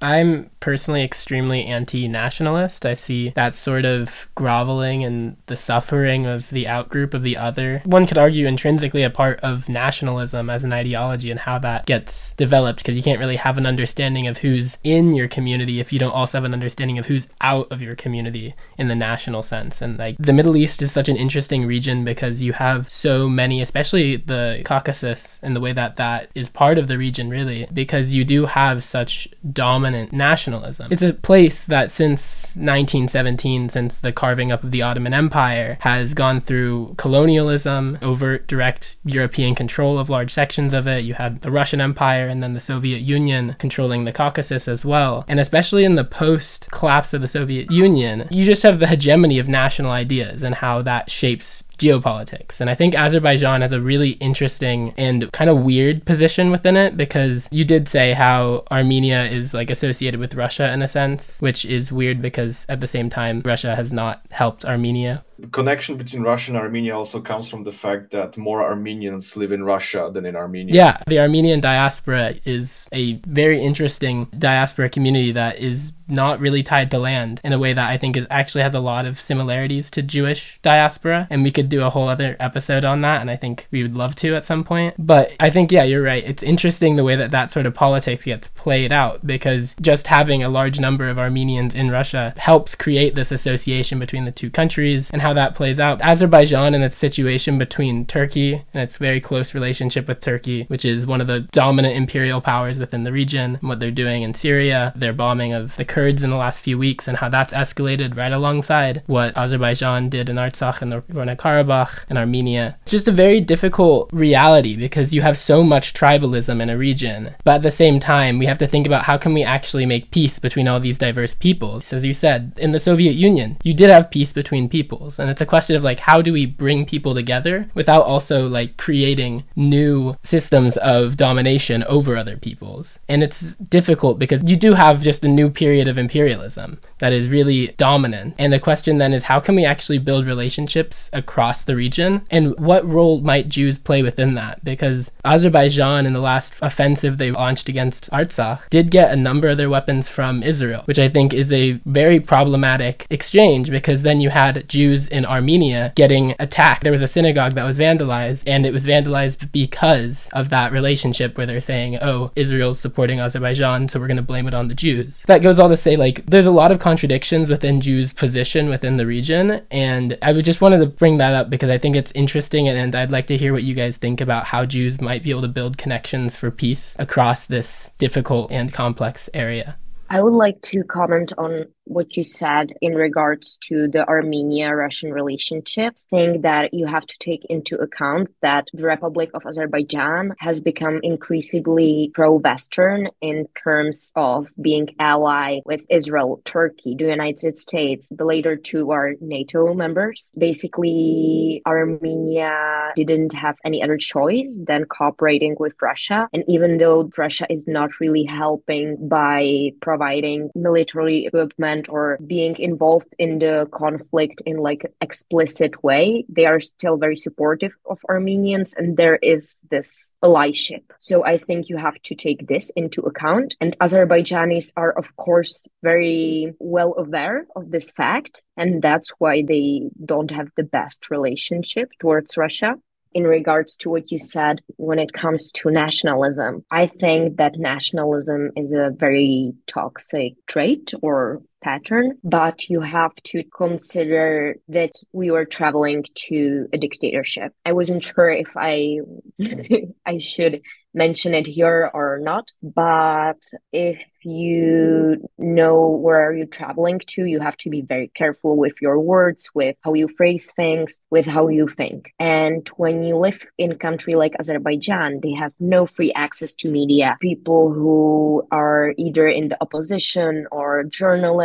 I'm 0.00 0.50
personally 0.60 1.02
extremely 1.02 1.64
anti 1.64 2.06
nationalist. 2.08 2.86
I 2.86 2.94
see 2.94 3.30
that 3.30 3.54
sort 3.54 3.84
of 3.84 4.28
groveling 4.34 5.04
and 5.04 5.36
the 5.46 5.56
suffering 5.56 6.26
of 6.26 6.50
the 6.50 6.64
outgroup 6.64 7.14
of 7.14 7.22
the 7.22 7.36
other. 7.36 7.82
One 7.84 8.06
could 8.06 8.18
argue 8.18 8.46
intrinsically 8.46 9.02
a 9.02 9.10
part 9.10 9.40
of 9.40 9.68
nationalism 9.68 10.50
as 10.50 10.64
an 10.64 10.72
ideology 10.72 11.30
and 11.30 11.40
how 11.40 11.58
that 11.60 11.86
gets 11.86 12.32
developed 12.32 12.78
because 12.78 12.96
you 12.96 13.02
can't 13.02 13.18
really 13.18 13.36
have 13.36 13.58
an 13.58 13.66
understanding 13.66 14.26
of 14.26 14.38
who's 14.38 14.78
in 14.84 15.12
your 15.12 15.28
community 15.28 15.80
if 15.80 15.92
you 15.92 15.98
don't 15.98 16.12
also 16.12 16.38
have 16.38 16.44
an 16.44 16.54
understanding 16.54 16.98
of 16.98 17.06
who's 17.06 17.28
out 17.40 17.70
of 17.72 17.82
your 17.82 17.96
community 17.96 18.54
in 18.76 18.88
the 18.88 18.94
national 18.94 19.42
sense. 19.42 19.82
And 19.82 19.98
like 19.98 20.16
the 20.18 20.32
Middle 20.32 20.56
East 20.56 20.80
is 20.82 20.92
such 20.92 21.08
an 21.08 21.16
interesting 21.16 21.66
region 21.66 22.04
because 22.04 22.42
you 22.42 22.52
have 22.52 22.90
so 22.90 23.28
many, 23.28 23.60
especially 23.60 24.16
the 24.16 24.62
Caucasus 24.64 25.40
and 25.42 25.56
the 25.56 25.60
way 25.60 25.72
that 25.72 25.96
that 25.96 26.30
is 26.34 26.48
part 26.48 26.78
of 26.78 26.86
the 26.86 26.98
region, 26.98 27.30
really, 27.30 27.66
because 27.72 28.14
you 28.14 28.24
do 28.24 28.46
have 28.46 28.84
such 28.84 29.28
dominant 29.52 29.87
dominant 29.88 30.12
nationalism. 30.12 30.88
It's 30.90 31.02
a 31.02 31.14
place 31.14 31.64
that 31.64 31.90
since 31.90 32.56
1917, 32.56 33.68
since 33.68 34.00
the 34.00 34.12
carving 34.12 34.52
up 34.52 34.62
of 34.62 34.70
the 34.70 34.82
Ottoman 34.82 35.14
Empire, 35.14 35.78
has 35.80 36.14
gone 36.14 36.40
through 36.40 36.94
colonialism, 36.98 37.98
overt 38.02 38.46
direct 38.46 38.96
European 39.04 39.54
control 39.54 39.98
of 39.98 40.10
large 40.10 40.32
sections 40.32 40.74
of 40.74 40.86
it. 40.86 41.04
You 41.04 41.14
had 41.14 41.40
the 41.40 41.50
Russian 41.50 41.80
Empire 41.80 42.28
and 42.28 42.42
then 42.42 42.54
the 42.54 42.60
Soviet 42.60 42.98
Union 42.98 43.56
controlling 43.58 44.04
the 44.04 44.12
Caucasus 44.12 44.68
as 44.68 44.84
well. 44.84 45.24
And 45.28 45.40
especially 45.40 45.84
in 45.84 45.94
the 45.94 46.04
post 46.04 46.70
collapse 46.70 47.14
of 47.14 47.22
the 47.22 47.28
Soviet 47.28 47.70
Union, 47.70 48.28
you 48.30 48.44
just 48.44 48.62
have 48.62 48.80
the 48.80 48.86
hegemony 48.86 49.38
of 49.38 49.48
national 49.48 49.90
ideas 49.90 50.42
and 50.42 50.56
how 50.56 50.82
that 50.82 51.10
shapes 51.10 51.64
geopolitics. 51.78 52.60
And 52.60 52.68
I 52.68 52.74
think 52.74 52.94
Azerbaijan 52.94 53.62
has 53.62 53.72
a 53.72 53.80
really 53.80 54.10
interesting 54.12 54.92
and 54.96 55.30
kind 55.32 55.48
of 55.48 55.58
weird 55.58 56.04
position 56.04 56.50
within 56.50 56.76
it 56.76 56.96
because 56.96 57.48
you 57.50 57.64
did 57.64 57.88
say 57.88 58.12
how 58.12 58.64
Armenia 58.70 59.24
is 59.24 59.54
like 59.54 59.70
associated 59.70 60.20
with 60.20 60.34
Russia 60.34 60.72
in 60.72 60.82
a 60.82 60.88
sense, 60.88 61.40
which 61.40 61.64
is 61.64 61.92
weird 61.92 62.20
because 62.20 62.66
at 62.68 62.80
the 62.80 62.86
same 62.86 63.08
time, 63.08 63.42
Russia 63.44 63.76
has 63.76 63.92
not 63.92 64.22
helped 64.30 64.64
Armenia 64.64 65.24
the 65.38 65.48
connection 65.48 65.96
between 65.96 66.22
Russia 66.22 66.50
and 66.50 66.58
Armenia 66.58 66.96
also 66.96 67.20
comes 67.20 67.48
from 67.48 67.62
the 67.62 67.72
fact 67.72 68.10
that 68.10 68.36
more 68.36 68.62
Armenians 68.62 69.36
live 69.36 69.52
in 69.52 69.62
Russia 69.62 70.10
than 70.12 70.26
in 70.26 70.34
Armenia. 70.34 70.74
Yeah, 70.74 70.98
the 71.06 71.20
Armenian 71.20 71.60
diaspora 71.60 72.34
is 72.44 72.88
a 72.92 73.14
very 73.26 73.62
interesting 73.62 74.26
diaspora 74.36 74.88
community 74.90 75.32
that 75.32 75.58
is 75.58 75.92
not 76.08 76.40
really 76.40 76.62
tied 76.62 76.90
to 76.90 76.98
land 76.98 77.40
in 77.44 77.52
a 77.52 77.58
way 77.58 77.72
that 77.72 77.88
I 77.88 77.98
think 77.98 78.16
is 78.16 78.26
actually 78.30 78.62
has 78.62 78.74
a 78.74 78.80
lot 78.80 79.04
of 79.04 79.20
similarities 79.20 79.90
to 79.90 80.02
Jewish 80.02 80.58
diaspora. 80.62 81.26
And 81.30 81.42
we 81.42 81.50
could 81.50 81.68
do 81.68 81.84
a 81.84 81.90
whole 81.90 82.08
other 82.08 82.36
episode 82.40 82.84
on 82.84 83.02
that. 83.02 83.20
And 83.20 83.30
I 83.30 83.36
think 83.36 83.68
we 83.70 83.82
would 83.82 83.94
love 83.94 84.14
to 84.16 84.34
at 84.34 84.44
some 84.44 84.64
point. 84.64 84.94
But 84.98 85.32
I 85.38 85.50
think, 85.50 85.70
yeah, 85.70 85.84
you're 85.84 86.02
right. 86.02 86.24
It's 86.24 86.42
interesting 86.42 86.96
the 86.96 87.04
way 87.04 87.16
that 87.16 87.30
that 87.30 87.50
sort 87.50 87.66
of 87.66 87.74
politics 87.74 88.24
gets 88.24 88.48
played 88.48 88.92
out 88.92 89.26
because 89.26 89.76
just 89.80 90.06
having 90.06 90.42
a 90.42 90.48
large 90.48 90.80
number 90.80 91.08
of 91.08 91.18
Armenians 91.18 91.74
in 91.74 91.90
Russia 91.90 92.32
helps 92.36 92.74
create 92.74 93.14
this 93.14 93.30
association 93.30 93.98
between 93.98 94.24
the 94.24 94.32
two 94.32 94.50
countries 94.50 95.10
and 95.10 95.20
how 95.28 95.34
that 95.34 95.54
plays 95.54 95.78
out. 95.78 96.00
Azerbaijan 96.00 96.74
and 96.74 96.82
its 96.82 96.96
situation 96.96 97.58
between 97.58 98.06
Turkey 98.06 98.64
and 98.72 98.82
its 98.82 98.96
very 98.96 99.20
close 99.20 99.52
relationship 99.52 100.08
with 100.08 100.20
Turkey, 100.20 100.64
which 100.68 100.86
is 100.86 101.06
one 101.06 101.20
of 101.20 101.26
the 101.26 101.40
dominant 101.52 101.94
imperial 101.94 102.40
powers 102.40 102.78
within 102.78 103.04
the 103.04 103.12
region, 103.12 103.56
and 103.56 103.68
what 103.68 103.78
they're 103.78 103.90
doing 103.90 104.22
in 104.22 104.32
Syria, 104.32 104.90
their 104.96 105.12
bombing 105.12 105.52
of 105.52 105.76
the 105.76 105.84
Kurds 105.84 106.22
in 106.22 106.30
the 106.30 106.36
last 106.36 106.62
few 106.62 106.78
weeks, 106.78 107.06
and 107.06 107.18
how 107.18 107.28
that's 107.28 107.52
escalated 107.52 108.16
right 108.16 108.32
alongside 108.32 109.02
what 109.04 109.36
Azerbaijan 109.36 110.08
did 110.08 110.30
in 110.30 110.36
Artsakh 110.36 110.80
and 110.80 110.92
Nagorno 110.92 111.36
Karabakh 111.36 112.06
and 112.08 112.16
Armenia. 112.16 112.78
It's 112.82 112.92
just 112.92 113.08
a 113.08 113.12
very 113.12 113.40
difficult 113.40 114.08
reality 114.10 114.76
because 114.76 115.12
you 115.12 115.20
have 115.20 115.36
so 115.36 115.62
much 115.62 115.92
tribalism 115.92 116.62
in 116.62 116.70
a 116.70 116.78
region, 116.78 117.34
but 117.44 117.56
at 117.56 117.62
the 117.62 117.70
same 117.70 118.00
time, 118.00 118.38
we 118.38 118.46
have 118.46 118.58
to 118.58 118.66
think 118.66 118.86
about 118.86 119.02
how 119.02 119.18
can 119.18 119.34
we 119.34 119.44
actually 119.44 119.84
make 119.84 120.10
peace 120.10 120.38
between 120.38 120.68
all 120.68 120.80
these 120.80 120.96
diverse 120.96 121.34
peoples. 121.34 121.92
As 121.92 122.02
you 122.02 122.14
said, 122.14 122.54
in 122.56 122.72
the 122.72 122.80
Soviet 122.80 123.12
Union, 123.12 123.58
you 123.62 123.74
did 123.74 123.90
have 123.90 124.10
peace 124.10 124.32
between 124.32 124.70
peoples, 124.70 125.17
and 125.18 125.30
it's 125.30 125.40
a 125.40 125.46
question 125.46 125.76
of 125.76 125.84
like 125.84 126.00
how 126.00 126.22
do 126.22 126.32
we 126.32 126.46
bring 126.46 126.84
people 126.86 127.14
together 127.14 127.70
without 127.74 128.02
also 128.02 128.48
like 128.48 128.76
creating 128.76 129.44
new 129.56 130.16
systems 130.22 130.76
of 130.78 131.16
domination 131.16 131.84
over 131.84 132.16
other 132.16 132.36
peoples. 132.36 132.98
And 133.08 133.22
it's 133.22 133.56
difficult 133.56 134.18
because 134.18 134.48
you 134.48 134.56
do 134.56 134.74
have 134.74 135.02
just 135.02 135.24
a 135.24 135.28
new 135.28 135.50
period 135.50 135.88
of 135.88 135.98
imperialism 135.98 136.78
that 136.98 137.12
is 137.12 137.28
really 137.28 137.68
dominant. 137.76 138.34
And 138.38 138.52
the 138.52 138.60
question 138.60 138.98
then 138.98 139.12
is 139.12 139.24
how 139.24 139.40
can 139.40 139.54
we 139.54 139.64
actually 139.64 139.98
build 139.98 140.26
relationships 140.26 141.10
across 141.12 141.64
the 141.64 141.76
region? 141.76 142.22
And 142.30 142.58
what 142.58 142.86
role 142.86 143.20
might 143.20 143.48
Jews 143.48 143.78
play 143.78 144.02
within 144.02 144.34
that? 144.34 144.64
Because 144.64 145.10
Azerbaijan, 145.24 146.06
in 146.06 146.12
the 146.12 146.20
last 146.20 146.54
offensive 146.62 147.18
they 147.18 147.30
launched 147.30 147.68
against 147.68 148.10
Artsakh, 148.10 148.68
did 148.68 148.90
get 148.90 149.12
a 149.12 149.16
number 149.16 149.48
of 149.48 149.56
their 149.56 149.70
weapons 149.70 150.08
from 150.08 150.42
Israel, 150.42 150.82
which 150.84 150.98
I 150.98 151.08
think 151.08 151.32
is 151.32 151.52
a 151.52 151.72
very 151.84 152.20
problematic 152.20 153.06
exchange 153.10 153.70
because 153.70 154.02
then 154.02 154.20
you 154.20 154.30
had 154.30 154.68
Jews 154.68 155.07
in 155.08 155.24
Armenia 155.24 155.92
getting 155.96 156.34
attacked. 156.38 156.82
There 156.82 156.92
was 156.92 157.02
a 157.02 157.08
synagogue 157.08 157.54
that 157.54 157.64
was 157.64 157.78
vandalized, 157.78 158.44
and 158.46 158.64
it 158.64 158.72
was 158.72 158.86
vandalized 158.86 159.50
because 159.52 160.28
of 160.32 160.50
that 160.50 160.72
relationship 160.72 161.36
where 161.36 161.46
they're 161.46 161.60
saying, 161.60 161.98
oh, 162.00 162.30
Israel's 162.36 162.80
supporting 162.80 163.20
Azerbaijan, 163.20 163.88
so 163.88 163.98
we're 163.98 164.06
going 164.06 164.16
to 164.16 164.22
blame 164.22 164.46
it 164.46 164.54
on 164.54 164.68
the 164.68 164.74
Jews. 164.74 165.22
That 165.22 165.42
goes 165.42 165.58
all 165.58 165.68
to 165.68 165.76
say, 165.76 165.96
like, 165.96 166.24
there's 166.26 166.46
a 166.46 166.50
lot 166.50 166.72
of 166.72 166.78
contradictions 166.78 167.50
within 167.50 167.80
Jews' 167.80 168.12
position 168.12 168.68
within 168.68 168.96
the 168.96 169.06
region. 169.06 169.62
And 169.70 170.18
I 170.22 170.32
would 170.32 170.44
just 170.44 170.60
wanted 170.60 170.78
to 170.78 170.86
bring 170.86 171.18
that 171.18 171.34
up 171.34 171.50
because 171.50 171.70
I 171.70 171.78
think 171.78 171.96
it's 171.96 172.12
interesting 172.12 172.68
and 172.68 172.94
I'd 172.94 173.10
like 173.10 173.26
to 173.28 173.36
hear 173.36 173.52
what 173.52 173.62
you 173.62 173.74
guys 173.74 173.96
think 173.96 174.20
about 174.20 174.44
how 174.46 174.64
Jews 174.64 175.00
might 175.00 175.22
be 175.22 175.30
able 175.30 175.42
to 175.42 175.48
build 175.48 175.78
connections 175.78 176.36
for 176.36 176.50
peace 176.50 176.96
across 176.98 177.46
this 177.46 177.90
difficult 177.98 178.50
and 178.50 178.72
complex 178.72 179.28
area. 179.34 179.76
I 180.10 180.22
would 180.22 180.32
like 180.32 180.60
to 180.62 180.82
comment 180.84 181.32
on 181.36 181.66
what 181.88 182.16
you 182.16 182.24
said 182.24 182.72
in 182.80 182.94
regards 182.94 183.56
to 183.68 183.88
the 183.88 184.06
Armenia 184.06 184.74
Russian 184.74 185.12
relationships, 185.12 186.06
think 186.10 186.42
that 186.42 186.72
you 186.72 186.86
have 186.86 187.06
to 187.06 187.16
take 187.18 187.44
into 187.46 187.76
account 187.76 188.28
that 188.42 188.66
the 188.72 188.84
Republic 188.84 189.30
of 189.34 189.46
Azerbaijan 189.46 190.34
has 190.38 190.60
become 190.60 191.00
increasingly 191.02 192.10
pro 192.14 192.34
Western 192.34 193.08
in 193.20 193.46
terms 193.62 194.12
of 194.16 194.52
being 194.60 194.88
ally 194.98 195.60
with 195.64 195.82
Israel, 195.88 196.40
Turkey, 196.44 196.94
the 196.98 197.04
United 197.04 197.58
States. 197.58 198.08
The 198.10 198.24
later 198.24 198.56
two 198.56 198.90
are 198.90 199.14
NATO 199.20 199.74
members. 199.74 200.32
Basically, 200.36 201.62
Armenia 201.66 202.92
didn't 202.96 203.32
have 203.32 203.56
any 203.64 203.82
other 203.82 203.96
choice 203.96 204.60
than 204.66 204.84
cooperating 204.84 205.56
with 205.58 205.74
Russia. 205.80 206.28
And 206.32 206.44
even 206.48 206.78
though 206.78 207.10
Russia 207.16 207.46
is 207.50 207.66
not 207.66 207.90
really 208.00 208.24
helping 208.24 209.08
by 209.08 209.70
providing 209.80 210.50
military 210.54 211.26
equipment, 211.26 211.77
or 211.88 212.18
being 212.26 212.56
involved 212.58 213.14
in 213.18 213.38
the 213.38 213.68
conflict 213.72 214.42
in 214.46 214.56
like 214.56 214.82
explicit 215.00 215.82
way 215.84 216.24
they 216.28 216.46
are 216.46 216.60
still 216.60 216.96
very 216.96 217.16
supportive 217.16 217.72
of 217.88 217.98
armenians 218.08 218.74
and 218.74 218.96
there 218.96 219.16
is 219.16 219.64
this 219.70 220.16
allyship 220.24 220.82
so 220.98 221.24
i 221.24 221.38
think 221.38 221.68
you 221.68 221.76
have 221.76 222.00
to 222.02 222.14
take 222.14 222.46
this 222.48 222.70
into 222.76 223.00
account 223.02 223.56
and 223.60 223.78
azerbaijanis 223.78 224.72
are 224.76 224.92
of 224.98 225.14
course 225.16 225.66
very 225.82 226.52
well 226.58 226.94
aware 226.98 227.46
of 227.54 227.70
this 227.70 227.90
fact 227.90 228.42
and 228.56 228.82
that's 228.82 229.10
why 229.18 229.42
they 229.42 229.82
don't 230.04 230.30
have 230.30 230.48
the 230.56 230.64
best 230.64 231.10
relationship 231.10 231.90
towards 232.00 232.36
russia 232.36 232.74
in 233.12 233.24
regards 233.24 233.76
to 233.76 233.90
what 233.90 234.10
you 234.10 234.18
said 234.18 234.60
when 234.76 234.98
it 234.98 235.12
comes 235.12 235.50
to 235.52 235.70
nationalism. 235.70 236.64
I 236.70 236.86
think 236.86 237.36
that 237.38 237.58
nationalism 237.58 238.50
is 238.56 238.72
a 238.72 238.90
very 238.96 239.54
toxic 239.66 240.34
trait 240.46 240.92
or 241.02 241.42
pattern, 241.62 242.18
but 242.24 242.68
you 242.68 242.80
have 242.80 243.14
to 243.24 243.42
consider 243.44 244.56
that 244.68 244.92
we 245.12 245.30
were 245.30 245.44
traveling 245.44 246.04
to 246.14 246.68
a 246.72 246.78
dictatorship. 246.78 247.52
I 247.64 247.72
wasn't 247.72 248.04
sure 248.04 248.30
if 248.30 248.48
I 248.56 248.98
I 250.06 250.18
should 250.18 250.60
mention 250.94 251.34
it 251.34 251.46
here 251.46 251.90
or 251.92 252.18
not, 252.20 252.50
but 252.62 253.40
if 253.72 254.00
you 254.22 255.28
know 255.38 255.88
where 255.88 256.32
you're 256.32 256.46
traveling 256.46 256.98
to, 256.98 257.24
you 257.24 257.40
have 257.40 257.56
to 257.58 257.70
be 257.70 257.82
very 257.82 258.08
careful 258.14 258.56
with 258.56 258.74
your 258.80 258.98
words, 258.98 259.50
with 259.54 259.76
how 259.82 259.94
you 259.94 260.08
phrase 260.08 260.52
things, 260.52 261.00
with 261.10 261.26
how 261.26 261.48
you 261.48 261.68
think. 261.68 262.12
And 262.18 262.66
when 262.76 263.04
you 263.04 263.16
live 263.16 263.40
in 263.58 263.72
a 263.72 263.76
country 263.76 264.14
like 264.14 264.34
Azerbaijan, 264.38 265.20
they 265.22 265.32
have 265.32 265.52
no 265.60 265.86
free 265.86 266.12
access 266.12 266.54
to 266.56 266.70
media. 266.70 267.16
People 267.20 267.72
who 267.72 268.46
are 268.50 268.92
either 268.96 269.28
in 269.28 269.48
the 269.48 269.58
opposition 269.60 270.46
or 270.50 270.84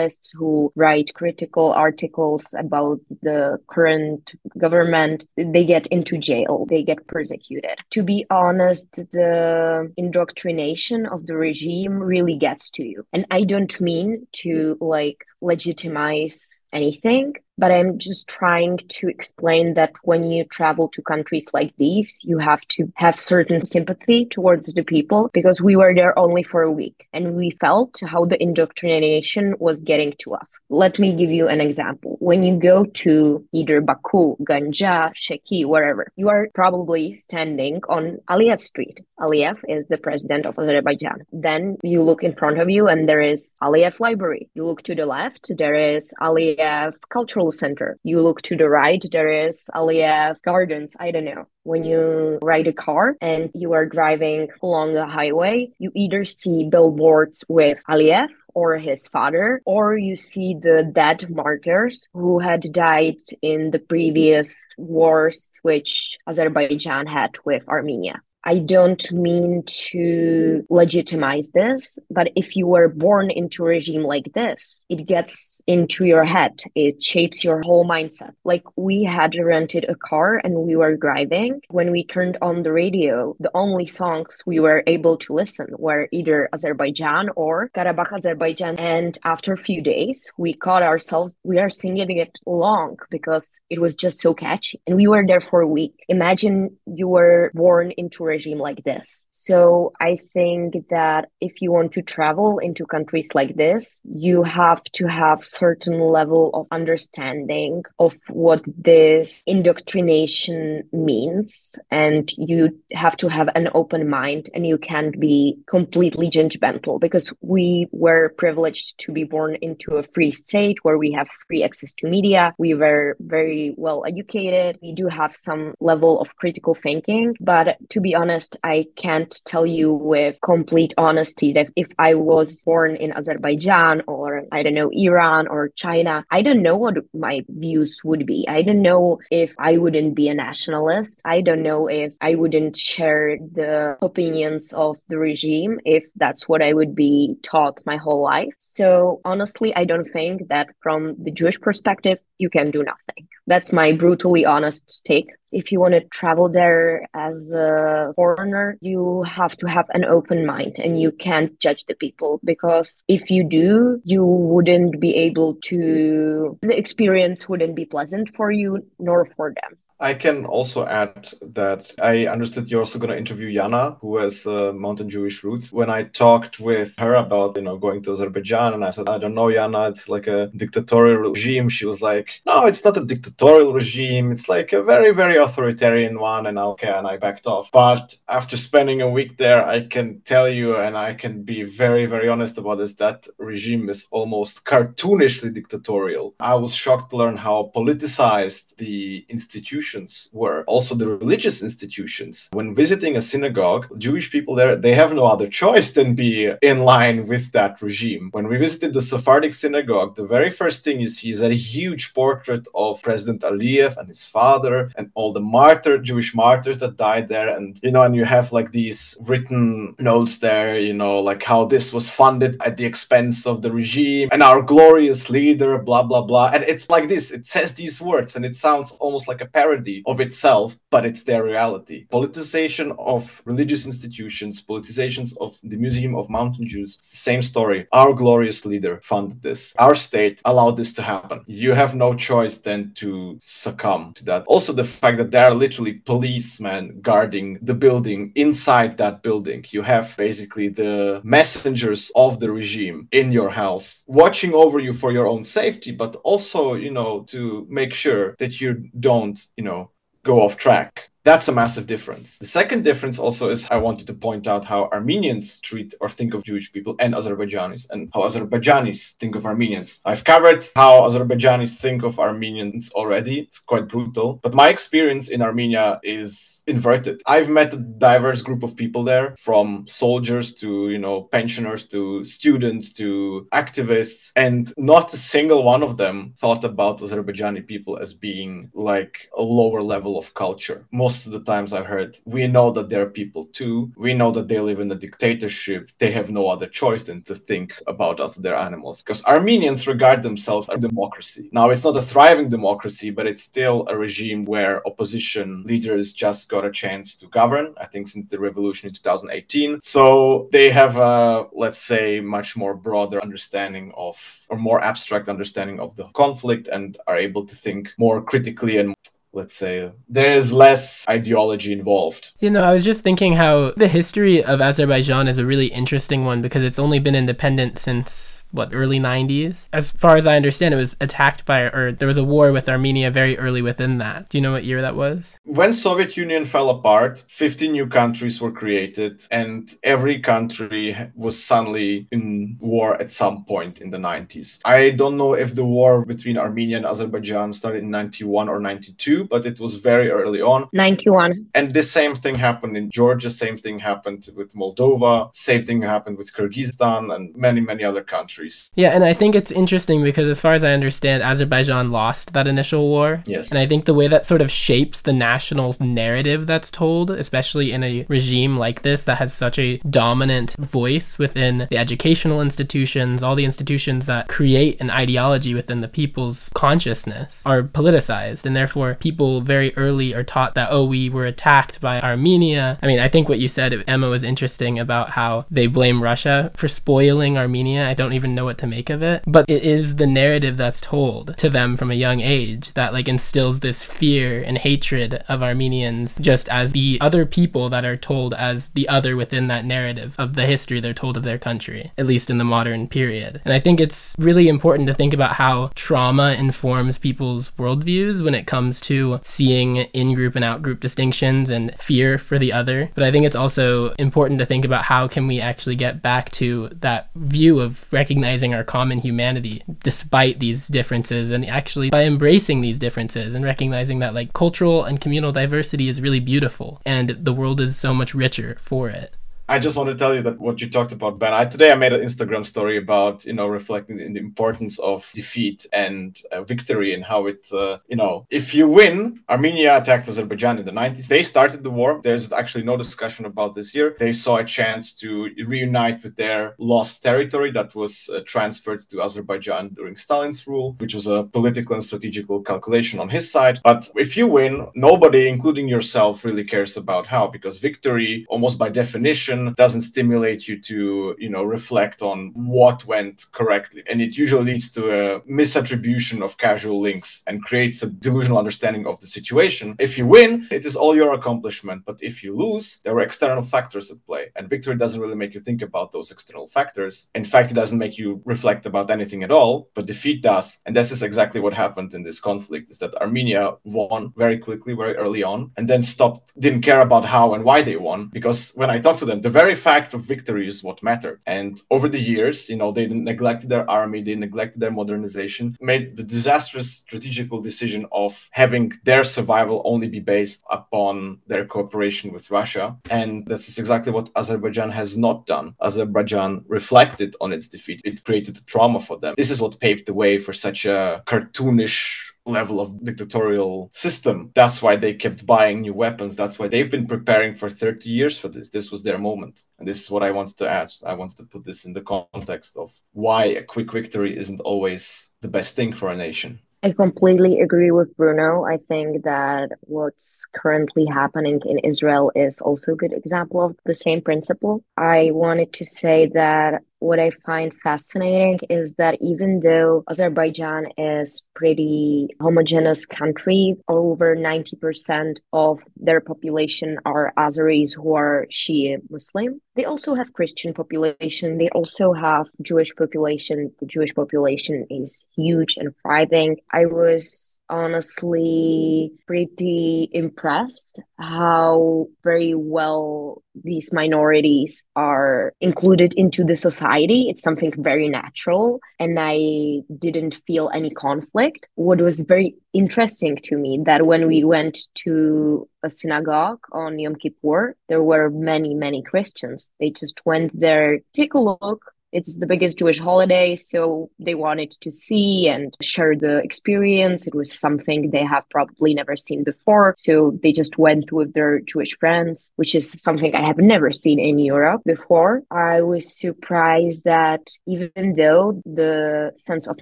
journalists 0.03 0.31
who 0.35 0.71
write 0.75 1.13
critical 1.13 1.71
articles 1.71 2.53
about 2.57 2.99
the 3.21 3.57
current 3.67 4.33
government, 4.57 5.25
they 5.37 5.65
get 5.65 5.87
into 5.87 6.17
jail, 6.17 6.65
they 6.69 6.83
get 6.83 7.05
persecuted. 7.07 7.77
To 7.91 8.03
be 8.03 8.25
honest, 8.29 8.87
the 8.95 9.91
indoctrination 9.97 11.05
of 11.05 11.25
the 11.25 11.35
regime 11.35 11.99
really 11.99 12.35
gets 12.35 12.71
to 12.71 12.83
you. 12.83 13.05
And 13.13 13.25
I 13.31 13.43
don't 13.43 13.79
mean 13.79 14.27
to 14.43 14.77
like 14.79 15.25
legitimize 15.43 16.65
anything 16.71 17.33
but 17.57 17.71
I'm 17.71 17.99
just 17.99 18.27
trying 18.27 18.77
to 18.77 19.07
explain 19.07 19.75
that 19.75 19.93
when 20.03 20.23
you 20.31 20.43
travel 20.45 20.87
to 20.89 21.01
countries 21.01 21.47
like 21.53 21.73
these, 21.77 22.19
you 22.23 22.39
have 22.39 22.61
to 22.69 22.91
have 22.95 23.19
certain 23.19 23.65
sympathy 23.65 24.25
towards 24.25 24.73
the 24.73 24.83
people 24.83 25.29
because 25.33 25.61
we 25.61 25.75
were 25.75 25.93
there 25.93 26.17
only 26.17 26.41
for 26.43 26.63
a 26.63 26.71
week 26.71 27.07
and 27.13 27.35
we 27.35 27.51
felt 27.61 27.99
how 28.05 28.25
the 28.25 28.41
indoctrination 28.41 29.53
was 29.59 29.81
getting 29.81 30.13
to 30.19 30.33
us. 30.33 30.59
Let 30.69 30.97
me 30.97 31.13
give 31.13 31.29
you 31.29 31.47
an 31.47 31.61
example. 31.61 32.17
When 32.19 32.43
you 32.43 32.57
go 32.57 32.85
to 32.85 33.47
either 33.53 33.81
Baku, 33.81 34.35
Ganja, 34.37 35.13
Sheki, 35.13 35.65
wherever, 35.65 36.07
you 36.15 36.29
are 36.29 36.47
probably 36.55 37.15
standing 37.15 37.81
on 37.87 38.17
Aliyev 38.29 38.61
Street. 38.61 38.99
Aliyev 39.19 39.57
is 39.67 39.85
the 39.87 39.97
president 39.97 40.45
of 40.45 40.57
Azerbaijan. 40.57 41.21
Then 41.31 41.77
you 41.83 42.01
look 42.01 42.23
in 42.23 42.35
front 42.35 42.59
of 42.59 42.69
you 42.69 42.87
and 42.87 43.07
there 43.07 43.21
is 43.21 43.55
Aliyev 43.61 43.99
Library. 43.99 44.49
You 44.55 44.65
look 44.65 44.81
to 44.83 44.95
the 44.95 45.05
left, 45.05 45.32
there 45.49 45.75
is 45.75 46.13
Aliyev 46.21 46.93
Cultural 47.09 47.51
center. 47.51 47.97
You 48.03 48.21
look 48.21 48.41
to 48.43 48.55
the 48.55 48.69
right, 48.69 49.03
there 49.11 49.47
is 49.47 49.69
Aliyev 49.73 50.41
Gardens. 50.43 50.95
I 50.99 51.11
don't 51.11 51.25
know. 51.25 51.45
When 51.63 51.83
you 51.83 52.39
ride 52.41 52.67
a 52.67 52.73
car 52.73 53.15
and 53.21 53.49
you 53.53 53.73
are 53.73 53.85
driving 53.85 54.49
along 54.61 54.93
the 54.93 55.05
highway, 55.05 55.71
you 55.79 55.91
either 55.95 56.25
see 56.25 56.67
billboards 56.69 57.45
with 57.47 57.79
Aliyev 57.89 58.29
or 58.53 58.77
his 58.77 59.07
father, 59.07 59.61
or 59.65 59.97
you 59.97 60.15
see 60.15 60.55
the 60.61 60.89
dead 60.93 61.29
martyrs 61.29 62.07
who 62.13 62.39
had 62.39 62.61
died 62.71 63.17
in 63.41 63.71
the 63.71 63.79
previous 63.79 64.55
wars 64.77 65.51
which 65.63 66.17
Azerbaijan 66.27 67.07
had 67.07 67.35
with 67.45 67.67
Armenia. 67.67 68.21
I 68.45 68.59
don't 68.59 69.09
mean 69.11 69.63
to 69.65 70.65
legitimize 70.69 71.51
this, 71.51 71.97
but 72.09 72.29
if 72.35 72.55
you 72.55 72.67
were 72.67 72.89
born 72.89 73.31
into 73.31 73.63
a 73.63 73.67
regime 73.67 74.03
like 74.03 74.33
this, 74.33 74.85
it 74.89 75.05
gets 75.05 75.61
into 75.65 76.03
your 76.05 76.25
head. 76.25 76.59
It 76.75 77.01
shapes 77.01 77.43
your 77.43 77.61
whole 77.63 77.85
mindset. 77.85 78.33
Like 78.43 78.63
we 78.75 79.03
had 79.03 79.35
rented 79.35 79.85
a 79.87 79.95
car 79.95 80.41
and 80.43 80.55
we 80.55 80.75
were 80.75 80.97
driving. 80.97 81.61
When 81.69 81.91
we 81.91 82.03
turned 82.03 82.37
on 82.41 82.63
the 82.63 82.73
radio, 82.73 83.35
the 83.39 83.51
only 83.53 83.87
songs 83.87 84.41
we 84.45 84.59
were 84.59 84.83
able 84.87 85.17
to 85.19 85.33
listen 85.33 85.67
were 85.77 86.09
either 86.11 86.49
Azerbaijan 86.53 87.29
or 87.37 87.69
Karabakh 87.75 88.11
Azerbaijan. 88.11 88.77
And 88.77 89.17
after 89.23 89.53
a 89.53 89.57
few 89.57 89.81
days, 89.81 90.31
we 90.37 90.53
caught 90.53 90.83
ourselves, 90.83 91.35
we 91.43 91.59
are 91.59 91.69
singing 91.69 92.17
it 92.17 92.39
along 92.45 92.97
because 93.09 93.57
it 93.69 93.79
was 93.79 93.95
just 93.95 94.19
so 94.19 94.33
catchy. 94.33 94.81
And 94.85 94.97
we 94.97 95.07
were 95.07 95.25
there 95.25 95.41
for 95.41 95.61
a 95.61 95.67
week. 95.67 95.93
Imagine 96.09 96.77
you 96.85 97.07
were 97.07 97.51
born 97.53 97.91
into 97.91 98.27
a 98.27 98.32
regime 98.35 98.61
like 98.69 98.81
this. 98.83 99.05
So 99.29 99.93
I 100.09 100.13
think 100.33 100.67
that 100.89 101.21
if 101.47 101.53
you 101.61 101.69
want 101.71 101.91
to 101.93 102.01
travel 102.15 102.59
into 102.67 102.83
countries 102.95 103.29
like 103.39 103.53
this, 103.55 104.01
you 104.03 104.37
have 104.43 104.81
to 104.99 105.03
have 105.21 105.51
certain 105.63 105.99
level 106.19 106.43
of 106.59 106.67
understanding 106.79 107.83
of 108.05 108.11
what 108.29 108.61
this 108.91 109.43
indoctrination 109.45 110.83
means 110.91 111.53
and 111.91 112.23
you 112.51 112.59
have 113.03 113.15
to 113.17 113.27
have 113.37 113.49
an 113.59 113.67
open 113.81 114.09
mind 114.09 114.43
and 114.53 114.63
you 114.71 114.77
can't 114.77 115.15
be 115.19 115.57
completely 115.75 116.27
judgmental 116.37 116.99
because 117.05 117.31
we 117.41 117.87
were 117.91 118.33
privileged 118.43 118.87
to 119.03 119.11
be 119.11 119.23
born 119.35 119.51
into 119.67 119.89
a 119.97 120.03
free 120.13 120.31
state 120.31 120.77
where 120.85 120.97
we 121.03 121.11
have 121.11 121.27
free 121.47 121.63
access 121.63 121.93
to 121.95 122.07
media. 122.07 122.53
We 122.57 122.73
were 122.73 123.15
very 123.19 123.73
well 123.77 123.99
educated. 124.11 124.79
We 124.81 124.93
do 125.01 125.07
have 125.07 125.35
some 125.35 125.73
level 125.79 126.13
of 126.21 126.35
critical 126.41 126.75
thinking. 126.75 127.25
But 127.39 127.65
to 127.93 127.99
be 127.99 128.15
honest, 128.15 128.22
I 128.63 128.85
can't 128.95 129.33
tell 129.45 129.65
you 129.65 129.93
with 129.93 130.35
complete 130.43 130.93
honesty 130.97 131.53
that 131.53 131.67
if 131.75 131.87
I 131.99 132.15
was 132.15 132.63
born 132.63 132.95
in 132.95 133.13
Azerbaijan 133.13 134.03
or 134.07 134.43
I 134.51 134.63
don't 134.63 134.73
know, 134.73 134.89
Iran 134.91 135.47
or 135.47 135.69
China, 135.69 136.25
I 136.31 136.41
don't 136.41 136.61
know 136.61 136.77
what 136.77 136.95
my 137.13 137.43
views 137.49 137.99
would 138.03 138.25
be. 138.25 138.45
I 138.47 138.61
don't 138.61 138.81
know 138.81 139.19
if 139.31 139.53
I 139.59 139.77
wouldn't 139.77 140.15
be 140.15 140.27
a 140.29 140.33
nationalist. 140.33 141.21
I 141.25 141.41
don't 141.41 141.63
know 141.63 141.87
if 141.87 142.13
I 142.21 142.35
wouldn't 142.35 142.75
share 142.75 143.37
the 143.37 143.97
opinions 144.01 144.73
of 144.73 144.97
the 145.09 145.17
regime 145.17 145.79
if 145.85 146.03
that's 146.15 146.47
what 146.47 146.61
I 146.61 146.73
would 146.73 146.95
be 146.95 147.35
taught 147.43 147.79
my 147.85 147.97
whole 147.97 148.21
life. 148.21 148.53
So 148.57 149.21
honestly, 149.25 149.75
I 149.75 149.85
don't 149.85 150.09
think 150.09 150.47
that 150.49 150.69
from 150.81 151.15
the 151.23 151.31
Jewish 151.31 151.59
perspective, 151.59 152.19
you 152.43 152.49
can 152.49 152.69
do 152.69 152.83
nothing. 152.83 153.27
That's 153.47 153.71
my 153.71 153.91
brutally 153.93 154.45
honest 154.45 155.01
take. 155.05 155.29
If 155.51 155.71
you 155.71 155.79
want 155.79 155.93
to 155.93 156.01
travel 156.19 156.49
there 156.49 157.07
as 157.13 157.51
a 157.51 158.13
foreigner, 158.15 158.77
you 158.81 159.23
have 159.23 159.55
to 159.57 159.67
have 159.67 159.85
an 159.93 160.05
open 160.05 160.45
mind 160.45 160.75
and 160.79 160.99
you 160.99 161.11
can't 161.11 161.59
judge 161.59 161.85
the 161.85 161.95
people 161.95 162.39
because 162.43 163.03
if 163.07 163.31
you 163.31 163.43
do, 163.43 164.01
you 164.03 164.25
wouldn't 164.25 164.99
be 164.99 165.15
able 165.27 165.55
to, 165.65 166.57
the 166.61 166.77
experience 166.77 167.47
wouldn't 167.47 167.75
be 167.75 167.85
pleasant 167.85 168.35
for 168.35 168.51
you 168.51 168.85
nor 168.99 169.25
for 169.25 169.53
them. 169.53 169.77
I 170.03 170.13
can 170.13 170.45
also 170.45 170.85
add 170.85 171.29
that 171.41 171.89
I 172.01 172.27
understood 172.27 172.69
you're 172.69 172.81
also 172.81 172.99
going 172.99 173.11
to 173.11 173.17
interview 173.17 173.47
Yana, 173.47 173.97
who 174.01 174.17
has 174.17 174.45
uh, 174.45 174.73
mountain 174.73 175.09
Jewish 175.09 175.45
roots. 175.45 175.71
When 175.71 175.89
I 175.89 176.03
talked 176.03 176.59
with 176.59 176.93
her 176.97 177.15
about, 177.15 177.55
you 177.55 177.61
know, 177.61 177.77
going 177.77 178.03
to 178.03 178.11
Azerbaijan, 178.11 178.73
and 178.73 178.83
I 178.83 178.89
said, 178.89 179.07
I 179.07 179.17
don't 179.17 179.33
know, 179.33 179.45
Yana, 179.45 179.89
it's 179.91 180.09
like 180.09 180.27
a 180.27 180.51
dictatorial 180.57 181.19
regime. 181.19 181.69
She 181.69 181.85
was 181.85 182.01
like, 182.01 182.41
No, 182.45 182.65
it's 182.65 182.83
not 182.83 182.97
a 182.97 183.05
dictatorial 183.05 183.71
regime. 183.71 184.33
It's 184.33 184.49
like 184.49 184.73
a 184.73 184.83
very, 184.83 185.13
very 185.13 185.37
authoritarian 185.37 186.19
one. 186.19 186.47
And 186.47 186.59
okay, 186.59 186.89
and 186.89 187.07
I 187.07 187.15
backed 187.15 187.47
off. 187.47 187.71
But 187.71 188.13
after 188.27 188.57
spending 188.57 189.01
a 189.01 189.09
week 189.09 189.37
there, 189.37 189.65
I 189.65 189.87
can 189.87 190.19
tell 190.25 190.49
you, 190.49 190.75
and 190.75 190.97
I 190.97 191.13
can 191.13 191.43
be 191.43 191.63
very, 191.63 192.07
very 192.07 192.27
honest 192.27 192.57
about 192.57 192.79
this, 192.79 192.95
that 192.95 193.25
regime 193.37 193.89
is 193.89 194.05
almost 194.11 194.65
cartoonishly 194.65 195.53
dictatorial. 195.53 196.35
I 196.41 196.55
was 196.55 196.75
shocked 196.75 197.11
to 197.11 197.17
learn 197.17 197.37
how 197.37 197.71
politicized 197.73 198.75
the 198.75 199.25
institution 199.29 199.92
institutions 199.93 200.29
were, 200.33 200.63
also 200.65 200.95
the 200.95 201.07
religious 201.07 201.61
institutions. 201.61 202.49
When 202.53 202.75
visiting 202.75 203.15
a 203.15 203.21
synagogue, 203.21 203.87
Jewish 203.99 204.31
people 204.31 204.55
there, 204.55 204.75
they 204.75 204.93
have 204.93 205.13
no 205.13 205.25
other 205.25 205.47
choice 205.47 205.91
than 205.93 206.15
be 206.15 206.51
in 206.61 206.79
line 206.79 207.25
with 207.27 207.51
that 207.51 207.81
regime. 207.81 208.29
When 208.31 208.47
we 208.47 208.57
visited 208.57 208.93
the 208.93 209.01
Sephardic 209.01 209.53
synagogue, 209.53 210.15
the 210.15 210.25
very 210.25 210.49
first 210.49 210.83
thing 210.83 210.99
you 210.99 211.07
see 211.07 211.29
is 211.29 211.41
a 211.41 211.53
huge 211.53 212.13
portrait 212.13 212.67
of 212.73 213.01
President 213.01 213.41
Aliyev 213.41 213.97
and 213.97 214.07
his 214.07 214.23
father 214.23 214.91
and 214.95 215.11
all 215.15 215.33
the 215.33 215.47
martyr, 215.57 215.97
Jewish 215.97 216.33
martyrs 216.33 216.79
that 216.79 216.97
died 216.97 217.27
there. 217.27 217.49
And, 217.55 217.79
you 217.83 217.91
know, 217.91 218.03
and 218.03 218.15
you 218.15 218.25
have 218.25 218.51
like 218.51 218.71
these 218.71 219.17
written 219.21 219.95
notes 219.99 220.37
there, 220.37 220.79
you 220.79 220.93
know, 220.93 221.19
like 221.19 221.43
how 221.43 221.65
this 221.65 221.93
was 221.93 222.09
funded 222.09 222.61
at 222.65 222.77
the 222.77 222.85
expense 222.85 223.45
of 223.45 223.61
the 223.61 223.71
regime 223.71 224.29
and 224.31 224.41
our 224.43 224.61
glorious 224.61 225.29
leader, 225.29 225.77
blah, 225.77 226.03
blah, 226.03 226.21
blah. 226.21 226.51
And 226.53 226.63
it's 226.63 226.89
like 226.89 227.07
this, 227.07 227.31
it 227.31 227.45
says 227.45 227.73
these 227.73 228.01
words 228.01 228.35
and 228.35 228.45
it 228.45 228.55
sounds 228.55 228.91
almost 228.99 229.27
like 229.27 229.41
a 229.41 229.45
parody 229.45 229.72
parody 229.73 230.03
of 230.05 230.19
itself, 230.19 230.77
but 230.93 231.07
it's 231.07 231.23
their 231.23 231.43
reality. 231.43 232.05
Politicization 232.11 232.95
of 232.99 233.41
religious 233.45 233.87
institutions, 233.87 234.63
politizations 234.63 235.35
of 235.41 235.59
the 235.63 235.75
Museum 235.75 236.13
of 236.15 236.29
Mountain 236.29 236.67
Jews, 236.67 236.97
it's 236.99 237.09
the 237.09 237.23
same 237.29 237.41
story. 237.41 237.87
Our 237.91 238.13
glorious 238.13 238.63
leader 238.63 238.99
funded 239.01 239.41
this. 239.41 239.73
Our 239.79 239.95
state 239.95 240.39
allowed 240.45 240.77
this 240.77 240.93
to 240.93 241.01
happen. 241.01 241.41
You 241.47 241.73
have 241.73 241.95
no 241.95 242.13
choice 242.13 242.59
then 242.59 242.91
to 243.01 243.39
succumb 243.41 244.13
to 244.17 244.23
that. 244.25 244.43
Also, 244.45 244.71
the 244.71 244.83
fact 244.83 245.17
that 245.17 245.31
there 245.31 245.45
are 245.45 245.55
literally 245.55 245.93
policemen 245.93 246.99
guarding 247.01 247.57
the 247.69 247.73
building 247.85 248.31
inside 248.35 248.97
that 248.97 249.23
building. 249.23 249.65
You 249.71 249.81
have 249.81 250.15
basically 250.15 250.67
the 250.67 251.21
messengers 251.23 252.11
of 252.15 252.39
the 252.39 252.51
regime 252.51 253.07
in 253.11 253.31
your 253.31 253.49
house 253.49 254.03
watching 254.05 254.53
over 254.53 254.77
you 254.77 254.93
for 254.93 255.11
your 255.11 255.25
own 255.25 255.43
safety, 255.43 255.91
but 255.91 256.15
also, 256.23 256.75
you 256.75 256.91
know, 256.91 257.23
to 257.33 257.65
make 257.67 257.95
sure 257.95 258.35
that 258.37 258.61
you 258.61 258.69
don't, 258.99 259.39
you 259.57 259.63
know, 259.63 259.89
go 260.23 260.41
off 260.41 260.57
track 260.57 261.11
That's 261.25 261.47
a 261.47 261.53
massive 261.53 261.87
difference. 261.87 262.37
The 262.37 262.45
second 262.45 262.83
difference 262.83 263.17
also 263.17 263.49
is 263.49 263.65
I 263.71 263.77
wanted 263.77 264.07
to 264.07 264.13
point 264.13 264.45
out 264.45 264.65
how 264.65 264.89
Armenians 264.91 265.61
treat 265.61 265.93
or 266.01 266.09
think 266.09 266.33
of 266.33 266.43
Jewish 266.43 266.71
people 266.73 266.95
and 266.99 267.13
Azerbaijanis 267.13 267.89
and 267.91 268.09
how 268.13 268.23
Azerbaijanis 268.23 269.13
think 269.15 269.35
of 269.35 269.45
Armenians. 269.45 270.01
I've 270.03 270.25
covered 270.25 270.65
how 270.75 271.01
Azerbaijanis 271.07 271.79
think 271.79 272.03
of 272.03 272.19
Armenians 272.19 272.91
already. 272.91 273.39
It's 273.39 273.59
quite 273.59 273.87
brutal. 273.87 274.41
But 274.43 274.53
my 274.53 274.67
experience 274.67 275.29
in 275.29 275.41
Armenia 275.41 276.01
is 276.03 276.61
inverted. 276.67 277.21
I've 277.25 277.49
met 277.49 277.73
a 277.73 277.77
diverse 277.77 278.41
group 278.41 278.63
of 278.63 278.75
people 278.75 279.03
there 279.03 279.35
from 279.37 279.85
soldiers 279.87 280.53
to, 280.55 280.89
you 280.89 280.97
know, 280.97 281.23
pensioners 281.23 281.85
to 281.89 282.23
students 282.23 282.93
to 282.93 283.47
activists 283.53 284.31
and 284.35 284.73
not 284.77 285.13
a 285.13 285.17
single 285.17 285.63
one 285.63 285.83
of 285.83 285.97
them 285.97 286.33
thought 286.37 286.63
about 286.63 286.99
Azerbaijani 286.99 287.65
people 287.67 287.97
as 287.97 288.13
being 288.13 288.69
like 288.73 289.29
a 289.37 289.41
lower 289.41 289.81
level 289.81 290.17
of 290.17 290.33
culture. 290.33 290.85
Most 290.91 291.12
of 291.25 291.31
the 291.31 291.43
times 291.51 291.73
I 291.73 291.83
heard, 291.83 292.17
we 292.25 292.47
know 292.47 292.71
that 292.71 292.89
there 292.89 293.01
are 293.01 293.09
people 293.21 293.45
too. 293.45 293.91
We 293.95 294.13
know 294.13 294.31
that 294.31 294.47
they 294.47 294.59
live 294.59 294.79
in 294.79 294.91
a 294.91 294.95
dictatorship. 294.95 295.91
They 295.99 296.11
have 296.11 296.29
no 296.29 296.49
other 296.49 296.67
choice 296.67 297.03
than 297.03 297.21
to 297.23 297.35
think 297.35 297.81
about 297.87 298.19
us, 298.19 298.35
their 298.35 298.55
animals. 298.55 299.01
Because 299.01 299.23
Armenians 299.25 299.87
regard 299.87 300.23
themselves 300.23 300.67
as 300.69 300.77
a 300.77 300.87
democracy. 300.87 301.49
Now, 301.51 301.69
it's 301.69 301.83
not 301.83 301.97
a 301.97 302.01
thriving 302.01 302.49
democracy, 302.49 303.09
but 303.09 303.27
it's 303.27 303.43
still 303.43 303.85
a 303.89 303.97
regime 303.97 304.45
where 304.45 304.85
opposition 304.87 305.63
leaders 305.63 306.13
just 306.13 306.49
got 306.49 306.65
a 306.65 306.71
chance 306.71 307.15
to 307.17 307.27
govern, 307.27 307.73
I 307.77 307.85
think, 307.85 308.07
since 308.07 308.27
the 308.27 308.39
revolution 308.39 308.89
in 308.89 308.93
2018. 308.95 309.79
So 309.81 310.49
they 310.51 310.71
have 310.71 310.97
a, 310.97 311.47
let's 311.53 311.79
say, 311.79 312.19
much 312.19 312.57
more 312.57 312.73
broader 312.75 313.21
understanding 313.21 313.93
of, 313.95 314.45
or 314.49 314.57
more 314.57 314.81
abstract 314.81 315.29
understanding 315.29 315.79
of 315.79 315.95
the 315.95 316.05
conflict 316.13 316.67
and 316.67 316.97
are 317.07 317.17
able 317.17 317.45
to 317.45 317.55
think 317.55 317.93
more 317.97 318.21
critically 318.21 318.77
and 318.77 318.92
let's 319.33 319.55
say 319.55 319.91
there 320.07 320.33
is 320.33 320.53
less 320.53 321.07
ideology 321.09 321.73
involved. 321.73 322.31
You 322.39 322.49
know 322.49 322.63
i 322.63 322.73
was 322.73 322.85
just 322.85 323.03
thinking 323.03 323.33
how 323.33 323.71
the 323.71 323.87
history 323.87 324.43
of 324.43 324.61
azerbaijan 324.61 325.27
is 325.27 325.37
a 325.37 325.45
really 325.45 325.67
interesting 325.67 326.23
one 326.25 326.41
because 326.41 326.63
it's 326.63 326.79
only 326.79 326.99
been 326.99 327.15
independent 327.15 327.79
since 327.79 328.47
what 328.51 328.73
early 328.73 328.99
90s 328.99 329.67
as 329.73 329.91
far 329.91 330.15
as 330.15 330.27
i 330.27 330.35
understand 330.35 330.73
it 330.73 330.77
was 330.77 330.95
attacked 331.01 331.45
by 331.45 331.61
or 331.61 331.91
there 331.91 332.07
was 332.07 332.17
a 332.17 332.23
war 332.23 332.51
with 332.51 332.69
armenia 332.69 333.09
very 333.09 333.37
early 333.37 333.61
within 333.61 333.97
that. 333.97 334.29
Do 334.29 334.37
you 334.37 334.41
know 334.41 334.51
what 334.51 334.63
year 334.63 334.81
that 334.81 334.95
was? 334.95 335.37
When 335.43 335.73
soviet 335.73 336.15
union 336.15 336.45
fell 336.45 336.69
apart 336.69 337.23
15 337.27 337.71
new 337.71 337.87
countries 337.87 338.39
were 338.39 338.51
created 338.51 339.25
and 339.31 339.73
every 339.83 340.19
country 340.19 340.95
was 341.15 341.41
suddenly 341.41 342.07
in 342.11 342.57
war 342.59 343.01
at 343.01 343.11
some 343.11 343.45
point 343.45 343.81
in 343.81 343.89
the 343.89 343.97
90s 343.97 344.59
i 344.65 344.89
don't 344.91 345.17
know 345.17 345.33
if 345.33 345.55
the 345.55 345.65
war 345.65 346.05
between 346.05 346.37
armenia 346.37 346.77
and 346.77 346.85
azerbaijan 346.85 347.53
started 347.53 347.83
in 347.83 347.89
91 347.89 348.49
or 348.49 348.59
92 348.59 349.22
but 349.29 349.45
it 349.45 349.59
was 349.59 349.75
very 349.75 350.09
early 350.09 350.41
on. 350.41 350.69
91. 350.73 351.47
And 351.53 351.73
the 351.73 351.83
same 351.83 352.15
thing 352.15 352.35
happened 352.35 352.77
in 352.77 352.89
Georgia, 352.89 353.29
same 353.29 353.57
thing 353.57 353.79
happened 353.79 354.29
with 354.35 354.53
Moldova, 354.53 355.33
same 355.35 355.65
thing 355.65 355.81
happened 355.81 356.17
with 356.17 356.33
Kyrgyzstan 356.33 357.13
and 357.13 357.35
many, 357.35 357.61
many 357.61 357.83
other 357.83 358.03
countries. 358.03 358.71
Yeah, 358.75 358.89
and 358.89 359.03
I 359.03 359.13
think 359.13 359.35
it's 359.35 359.51
interesting 359.51 360.03
because 360.03 360.27
as 360.27 360.39
far 360.39 360.53
as 360.53 360.63
I 360.63 360.73
understand, 360.73 361.23
Azerbaijan 361.23 361.91
lost 361.91 362.33
that 362.33 362.47
initial 362.47 362.87
war. 362.87 363.23
Yes. 363.25 363.51
And 363.51 363.59
I 363.59 363.67
think 363.67 363.85
the 363.85 363.93
way 363.93 364.07
that 364.07 364.25
sort 364.25 364.41
of 364.41 364.51
shapes 364.51 365.01
the 365.01 365.13
national 365.13 365.75
narrative 365.79 366.47
that's 366.47 366.71
told, 366.71 367.09
especially 367.11 367.71
in 367.71 367.83
a 367.83 368.05
regime 368.09 368.57
like 368.57 368.81
this 368.81 369.03
that 369.05 369.17
has 369.17 369.33
such 369.33 369.59
a 369.59 369.77
dominant 369.89 370.55
voice 370.57 371.19
within 371.19 371.67
the 371.69 371.77
educational 371.77 372.41
institutions, 372.41 373.21
all 373.23 373.35
the 373.35 373.45
institutions 373.45 374.05
that 374.05 374.27
create 374.27 374.79
an 374.81 374.89
ideology 374.89 375.53
within 375.53 375.81
the 375.81 375.87
people's 375.87 376.49
consciousness 376.53 377.43
are 377.45 377.63
politicized 377.63 378.45
and 378.45 378.55
therefore 378.55 378.95
people 378.99 379.12
people 379.13 379.41
very 379.41 379.71
early 379.77 380.15
are 380.15 380.23
taught 380.23 380.55
that, 380.55 380.69
oh, 380.71 380.83
we 380.83 381.07
were 381.07 381.27
attacked 381.27 381.79
by 381.79 382.01
Armenia. 382.01 382.79
I 382.81 382.87
mean, 382.87 382.97
I 382.97 383.07
think 383.07 383.29
what 383.29 383.37
you 383.37 383.47
said, 383.47 383.83
Emma, 383.87 384.09
was 384.09 384.23
interesting 384.23 384.79
about 384.79 385.11
how 385.11 385.45
they 385.51 385.67
blame 385.67 386.01
Russia 386.01 386.51
for 386.55 386.67
spoiling 386.67 387.37
Armenia. 387.37 387.87
I 387.87 387.93
don't 387.93 388.13
even 388.13 388.33
know 388.33 388.43
what 388.43 388.57
to 388.57 388.67
make 388.67 388.89
of 388.89 389.03
it. 389.03 389.21
But 389.27 389.47
it 389.47 389.61
is 389.61 389.97
the 389.97 390.07
narrative 390.07 390.57
that's 390.57 390.81
told 390.81 391.37
to 391.37 391.47
them 391.47 391.77
from 391.77 391.91
a 391.91 391.93
young 391.93 392.21
age 392.21 392.73
that, 392.73 392.91
like, 392.91 393.07
instills 393.07 393.59
this 393.59 393.85
fear 393.85 394.41
and 394.41 394.57
hatred 394.57 395.23
of 395.29 395.43
Armenians 395.43 396.15
just 396.19 396.49
as 396.49 396.71
the 396.71 396.97
other 396.99 397.23
people 397.23 397.69
that 397.69 397.85
are 397.85 397.95
told 397.95 398.33
as 398.33 398.69
the 398.69 398.89
other 398.89 399.15
within 399.15 399.45
that 399.45 399.63
narrative 399.63 400.15
of 400.17 400.33
the 400.33 400.47
history 400.47 400.79
they're 400.79 400.91
told 400.91 401.17
of 401.17 401.23
their 401.23 401.37
country, 401.37 401.91
at 401.99 402.07
least 402.07 402.31
in 402.31 402.39
the 402.39 402.43
modern 402.43 402.87
period. 402.87 403.43
And 403.45 403.53
I 403.53 403.59
think 403.59 403.79
it's 403.79 404.15
really 404.17 404.47
important 404.47 404.87
to 404.87 404.95
think 404.95 405.13
about 405.13 405.33
how 405.33 405.69
trauma 405.75 406.33
informs 406.33 406.97
people's 406.97 407.51
worldviews 407.59 408.23
when 408.23 408.33
it 408.33 408.47
comes 408.47 408.81
to 408.81 409.02
seeing 409.23 409.77
in 409.77 410.13
group 410.13 410.35
and 410.35 410.43
out 410.43 410.61
group 410.61 410.79
distinctions 410.79 411.49
and 411.49 411.73
fear 411.79 412.17
for 412.17 412.37
the 412.39 412.53
other. 412.53 412.89
But 412.95 413.03
I 413.03 413.11
think 413.11 413.25
it's 413.25 413.35
also 413.35 413.91
important 413.93 414.39
to 414.39 414.45
think 414.45 414.65
about 414.65 414.83
how 414.83 415.07
can 415.07 415.27
we 415.27 415.39
actually 415.39 415.75
get 415.75 416.01
back 416.01 416.31
to 416.33 416.69
that 416.81 417.09
view 417.15 417.59
of 417.59 417.85
recognizing 417.91 418.53
our 418.53 418.63
common 418.63 418.99
humanity 418.99 419.63
despite 419.83 420.39
these 420.39 420.67
differences 420.67 421.31
and 421.31 421.45
actually 421.45 421.89
by 421.89 422.03
embracing 422.03 422.61
these 422.61 422.79
differences 422.79 423.35
and 423.35 423.45
recognizing 423.45 423.99
that 423.99 424.13
like 424.13 424.33
cultural 424.33 424.83
and 424.83 425.01
communal 425.01 425.31
diversity 425.31 425.87
is 425.89 426.01
really 426.01 426.19
beautiful 426.19 426.81
and 426.85 427.09
the 427.09 427.33
world 427.33 427.59
is 427.59 427.77
so 427.77 427.93
much 427.93 428.13
richer 428.13 428.57
for 428.59 428.89
it. 428.89 429.17
I 429.49 429.59
just 429.59 429.75
want 429.75 429.89
to 429.89 429.95
tell 429.95 430.15
you 430.15 430.21
that 430.21 430.39
what 430.39 430.61
you 430.61 430.69
talked 430.69 430.93
about, 430.93 431.19
Ben. 431.19 431.33
I, 431.33 431.43
today 431.43 431.69
I 431.69 431.75
made 431.75 431.91
an 431.91 431.99
Instagram 431.99 432.45
story 432.45 432.77
about 432.77 433.25
you 433.25 433.33
know 433.33 433.47
reflecting 433.47 433.97
the 433.97 434.19
importance 434.19 434.79
of 434.79 435.11
defeat 435.13 435.65
and 435.73 436.17
uh, 436.31 436.43
victory 436.43 436.93
and 436.93 437.03
how 437.03 437.27
it 437.27 437.45
uh, 437.51 437.79
you 437.87 437.97
know 437.97 438.25
if 438.29 438.53
you 438.53 438.69
win, 438.69 439.19
Armenia 439.29 439.77
attacked 439.77 440.07
Azerbaijan 440.07 440.59
in 440.59 440.65
the 440.65 440.71
90s. 440.71 441.07
They 441.07 441.23
started 441.23 441.61
the 441.61 441.69
war. 441.69 441.99
There's 442.01 442.31
actually 442.31 442.63
no 442.63 442.77
discussion 442.77 443.25
about 443.25 443.53
this 443.53 443.71
here. 443.71 443.97
They 443.99 444.13
saw 444.13 444.37
a 444.37 444.45
chance 444.45 444.93
to 445.01 445.29
reunite 445.45 446.03
with 446.03 446.15
their 446.15 446.55
lost 446.57 447.03
territory 447.03 447.51
that 447.51 447.75
was 447.75 448.09
uh, 448.09 448.21
transferred 448.25 448.81
to 448.91 449.01
Azerbaijan 449.01 449.73
during 449.73 449.97
Stalin's 449.97 450.47
rule, 450.47 450.75
which 450.79 450.93
was 450.93 451.07
a 451.07 451.23
political 451.23 451.73
and 451.73 451.83
strategical 451.83 452.41
calculation 452.41 452.97
on 452.97 453.09
his 453.09 453.29
side. 453.29 453.59
But 453.61 453.89
if 453.97 454.15
you 454.15 454.25
win, 454.27 454.67
nobody, 454.73 455.27
including 455.27 455.67
yourself, 455.67 456.23
really 456.23 456.45
cares 456.45 456.77
about 456.77 457.07
how 457.07 457.27
because 457.27 457.57
victory, 457.57 458.25
almost 458.29 458.57
by 458.57 458.69
definition 458.69 459.32
doesn't 459.55 459.81
stimulate 459.81 460.47
you 460.47 460.59
to 460.61 461.15
you 461.17 461.29
know 461.29 461.43
reflect 461.43 462.01
on 462.01 462.31
what 462.33 462.85
went 462.85 463.25
correctly. 463.31 463.83
And 463.89 464.01
it 464.01 464.17
usually 464.17 464.53
leads 464.53 464.71
to 464.73 464.81
a 464.91 465.21
misattribution 465.21 466.23
of 466.23 466.37
casual 466.37 466.81
links 466.81 467.23
and 467.27 467.43
creates 467.43 467.83
a 467.83 467.87
delusional 467.87 468.37
understanding 468.37 468.85
of 468.85 468.99
the 468.99 469.07
situation. 469.07 469.75
If 469.79 469.97
you 469.97 470.05
win 470.07 470.47
it 470.51 470.65
is 470.65 470.75
all 470.75 470.95
your 470.95 471.13
accomplishment. 471.13 471.83
But 471.85 471.99
if 472.01 472.23
you 472.23 472.35
lose 472.35 472.79
there 472.83 472.93
are 472.95 473.01
external 473.01 473.43
factors 473.43 473.91
at 473.91 474.05
play. 474.05 474.31
And 474.35 474.49
victory 474.49 474.75
doesn't 474.75 475.01
really 475.01 475.15
make 475.15 475.33
you 475.33 475.39
think 475.39 475.61
about 475.61 475.91
those 475.91 476.11
external 476.11 476.47
factors. 476.47 477.09
In 477.15 477.25
fact 477.25 477.51
it 477.51 477.55
doesn't 477.55 477.77
make 477.77 477.97
you 477.97 478.21
reflect 478.25 478.65
about 478.65 478.89
anything 478.89 479.23
at 479.23 479.31
all 479.31 479.69
but 479.75 479.85
defeat 479.85 480.21
does. 480.21 480.59
And 480.65 480.75
this 480.75 480.91
is 480.91 481.03
exactly 481.03 481.41
what 481.41 481.53
happened 481.53 481.93
in 481.93 482.03
this 482.03 482.19
conflict 482.19 482.71
is 482.71 482.79
that 482.79 482.95
armenia 482.95 483.55
won 483.63 484.13
very 484.15 484.37
quickly 484.37 484.73
very 484.73 484.95
early 484.95 485.23
on 485.23 485.51
and 485.57 485.67
then 485.67 485.83
stopped 485.83 486.33
didn't 486.39 486.61
care 486.61 486.81
about 486.81 487.05
how 487.05 487.33
and 487.33 487.43
why 487.43 487.61
they 487.61 487.75
won. 487.75 488.09
Because 488.13 488.51
when 488.55 488.69
i 488.69 488.79
talked 488.79 488.99
to 488.99 489.05
them 489.05 489.21
the 489.23 489.29
very 489.29 489.55
fact 489.55 489.93
of 489.93 490.01
victory 490.01 490.45
is 490.47 490.63
what 490.63 490.83
mattered. 490.83 491.21
And 491.25 491.59
over 491.71 491.87
the 491.87 491.99
years, 491.99 492.49
you 492.49 492.57
know, 492.57 492.71
they 492.71 492.87
neglected 492.87 493.49
their 493.49 493.69
army, 493.69 494.01
they 494.01 494.15
neglected 494.15 494.59
their 494.59 494.71
modernization, 494.71 495.57
made 495.61 495.95
the 495.95 496.03
disastrous 496.03 496.69
strategical 496.71 497.39
decision 497.41 497.85
of 497.91 498.27
having 498.31 498.73
their 498.83 499.03
survival 499.03 499.61
only 499.63 499.87
be 499.87 500.01
based 500.01 500.43
upon 500.51 501.19
their 501.27 501.45
cooperation 501.45 502.11
with 502.11 502.29
Russia. 502.31 502.75
And 502.89 503.25
that's 503.25 503.57
exactly 503.57 503.93
what 503.93 504.11
Azerbaijan 504.15 504.71
has 504.71 504.97
not 504.97 505.25
done. 505.25 505.55
Azerbaijan 505.61 506.43
reflected 506.47 507.15
on 507.21 507.31
its 507.31 507.47
defeat. 507.47 507.81
It 507.85 508.03
created 508.03 508.45
trauma 508.45 508.81
for 508.81 508.97
them. 508.99 509.15
This 509.17 509.31
is 509.31 509.41
what 509.41 509.59
paved 509.59 509.85
the 509.85 509.93
way 509.93 510.17
for 510.17 510.33
such 510.33 510.65
a 510.65 511.01
cartoonish 511.07 512.12
level 512.25 512.59
of 512.59 512.83
dictatorial 512.83 513.69
system. 513.73 514.31
That's 514.35 514.61
why 514.61 514.75
they 514.75 514.93
kept 514.93 515.25
buying 515.25 515.61
new 515.61 515.73
weapons. 515.73 516.15
That's 516.15 516.39
why 516.39 516.47
they've 516.47 516.71
been 516.71 516.87
preparing 516.87 517.35
for 517.35 517.49
30 517.49 517.89
years 517.89 518.17
for 518.17 518.29
this. 518.29 518.49
This 518.49 518.71
was 518.71 518.83
their 518.83 518.97
moment. 518.97 519.41
And 519.59 519.67
this 519.67 519.83
is 519.83 519.91
what 519.91 520.03
I 520.03 520.11
wanted 520.11 520.37
to 520.37 520.49
add. 520.49 520.71
I 520.85 520.93
wanted 520.93 521.17
to 521.17 521.25
put 521.25 521.45
this 521.45 521.65
in 521.65 521.73
the 521.73 521.81
context 521.81 522.57
of 522.57 522.71
why 522.91 523.25
a 523.25 523.43
quick 523.43 523.71
victory 523.71 524.17
isn't 524.17 524.39
always 524.41 525.09
the 525.21 525.27
best 525.27 525.55
thing 525.55 525.73
for 525.73 525.89
a 525.89 525.97
nation. 525.97 526.39
I 526.65 526.71
completely 526.71 527.41
agree 527.41 527.71
with 527.71 527.95
Bruno. 527.97 528.45
I 528.45 528.55
think 528.69 529.03
that 529.03 529.49
what's 529.63 530.25
currently 530.33 530.85
happening 530.85 531.41
in 531.45 531.59
Israel 531.59 532.09
is 532.15 532.39
also 532.39 532.71
a 532.71 532.77
good 532.77 532.93
example 532.93 533.43
of 533.43 533.57
the 533.65 533.75
same 533.75 534.01
principle. 534.01 534.63
I 534.77 535.11
wanted 535.11 535.51
to 535.53 535.65
say 535.65 536.09
that 536.13 536.61
what 536.83 536.99
I 536.99 537.11
find 537.25 537.53
fascinating 537.63 538.39
is 538.49 538.75
that 538.75 538.97
even 538.99 539.39
though 539.39 539.85
Azerbaijan 539.89 540.65
is 540.77 541.23
pretty 541.33 542.09
homogeneous 542.19 542.85
country, 542.85 543.55
over 543.69 544.17
90% 544.17 545.21
of 545.31 545.61
their 545.77 546.01
population 546.01 546.77
are 546.85 547.13
Azeris 547.17 547.73
who 547.73 547.95
are 547.95 548.27
Shia 548.29 548.79
Muslim. 548.89 549.39
They 549.55 549.63
also 549.63 549.95
have 549.95 550.11
Christian 550.11 550.53
population. 550.53 551.37
They 551.37 551.49
also 551.49 551.93
have 551.93 552.27
Jewish 552.41 552.75
population. 552.75 553.51
The 553.61 553.65
Jewish 553.65 553.93
population 553.95 554.67
is 554.69 555.05
huge 555.15 555.55
and 555.55 555.73
thriving. 555.81 556.37
I 556.51 556.65
was 556.65 557.39
honestly 557.49 558.91
pretty 559.07 559.89
impressed 559.93 560.81
how 560.99 561.87
very 562.03 562.33
well 562.33 563.21
these 563.43 563.71
minorities 563.71 564.65
are 564.75 565.33
included 565.39 565.93
into 565.95 566.23
the 566.23 566.35
society. 566.35 566.72
It's 566.81 567.21
something 567.21 567.53
very 567.57 567.89
natural, 567.89 568.59
and 568.79 568.97
I 568.99 569.61
didn't 569.77 570.19
feel 570.27 570.49
any 570.53 570.69
conflict. 570.69 571.47
What 571.55 571.81
was 571.81 572.01
very 572.01 572.35
interesting 572.53 573.17
to 573.23 573.37
me 573.37 573.61
that 573.65 573.85
when 573.85 574.07
we 574.07 574.23
went 574.23 574.57
to 574.85 575.47
a 575.63 575.69
synagogue 575.69 576.39
on 576.51 576.79
Yom 576.79 576.95
Kippur, 576.95 577.55
there 577.69 577.83
were 577.83 578.09
many, 578.09 578.53
many 578.53 578.81
Christians. 578.81 579.51
They 579.59 579.69
just 579.69 580.05
went 580.05 580.37
there, 580.39 580.79
take 580.93 581.13
a 581.13 581.19
look, 581.19 581.73
it's 581.93 582.15
the 582.17 582.25
biggest 582.25 582.57
Jewish 582.57 582.79
holiday, 582.79 583.35
so 583.35 583.89
they 583.99 584.15
wanted 584.15 584.51
to 584.61 584.71
see 584.71 585.27
and 585.27 585.55
share 585.61 585.95
the 585.95 586.17
experience. 586.17 587.07
It 587.07 587.13
was 587.13 587.39
something 587.39 587.91
they 587.91 588.03
have 588.03 588.27
probably 588.31 588.73
never 588.73 588.95
seen 588.95 589.23
before. 589.23 589.75
So 589.77 590.17
they 590.23 590.31
just 590.31 590.57
went 590.57 590.91
with 590.91 591.13
their 591.13 591.39
Jewish 591.41 591.77
friends, 591.77 592.31
which 592.35 592.55
is 592.55 592.71
something 592.81 593.13
I 593.15 593.25
have 593.27 593.37
never 593.37 593.71
seen 593.71 593.99
in 593.99 594.17
Europe 594.17 594.61
before. 594.65 595.21
I 595.29 595.61
was 595.61 595.99
surprised 595.99 596.83
that 596.85 597.27
even 597.45 597.95
though 597.95 598.41
the 598.45 599.11
sense 599.17 599.47
of 599.47 599.61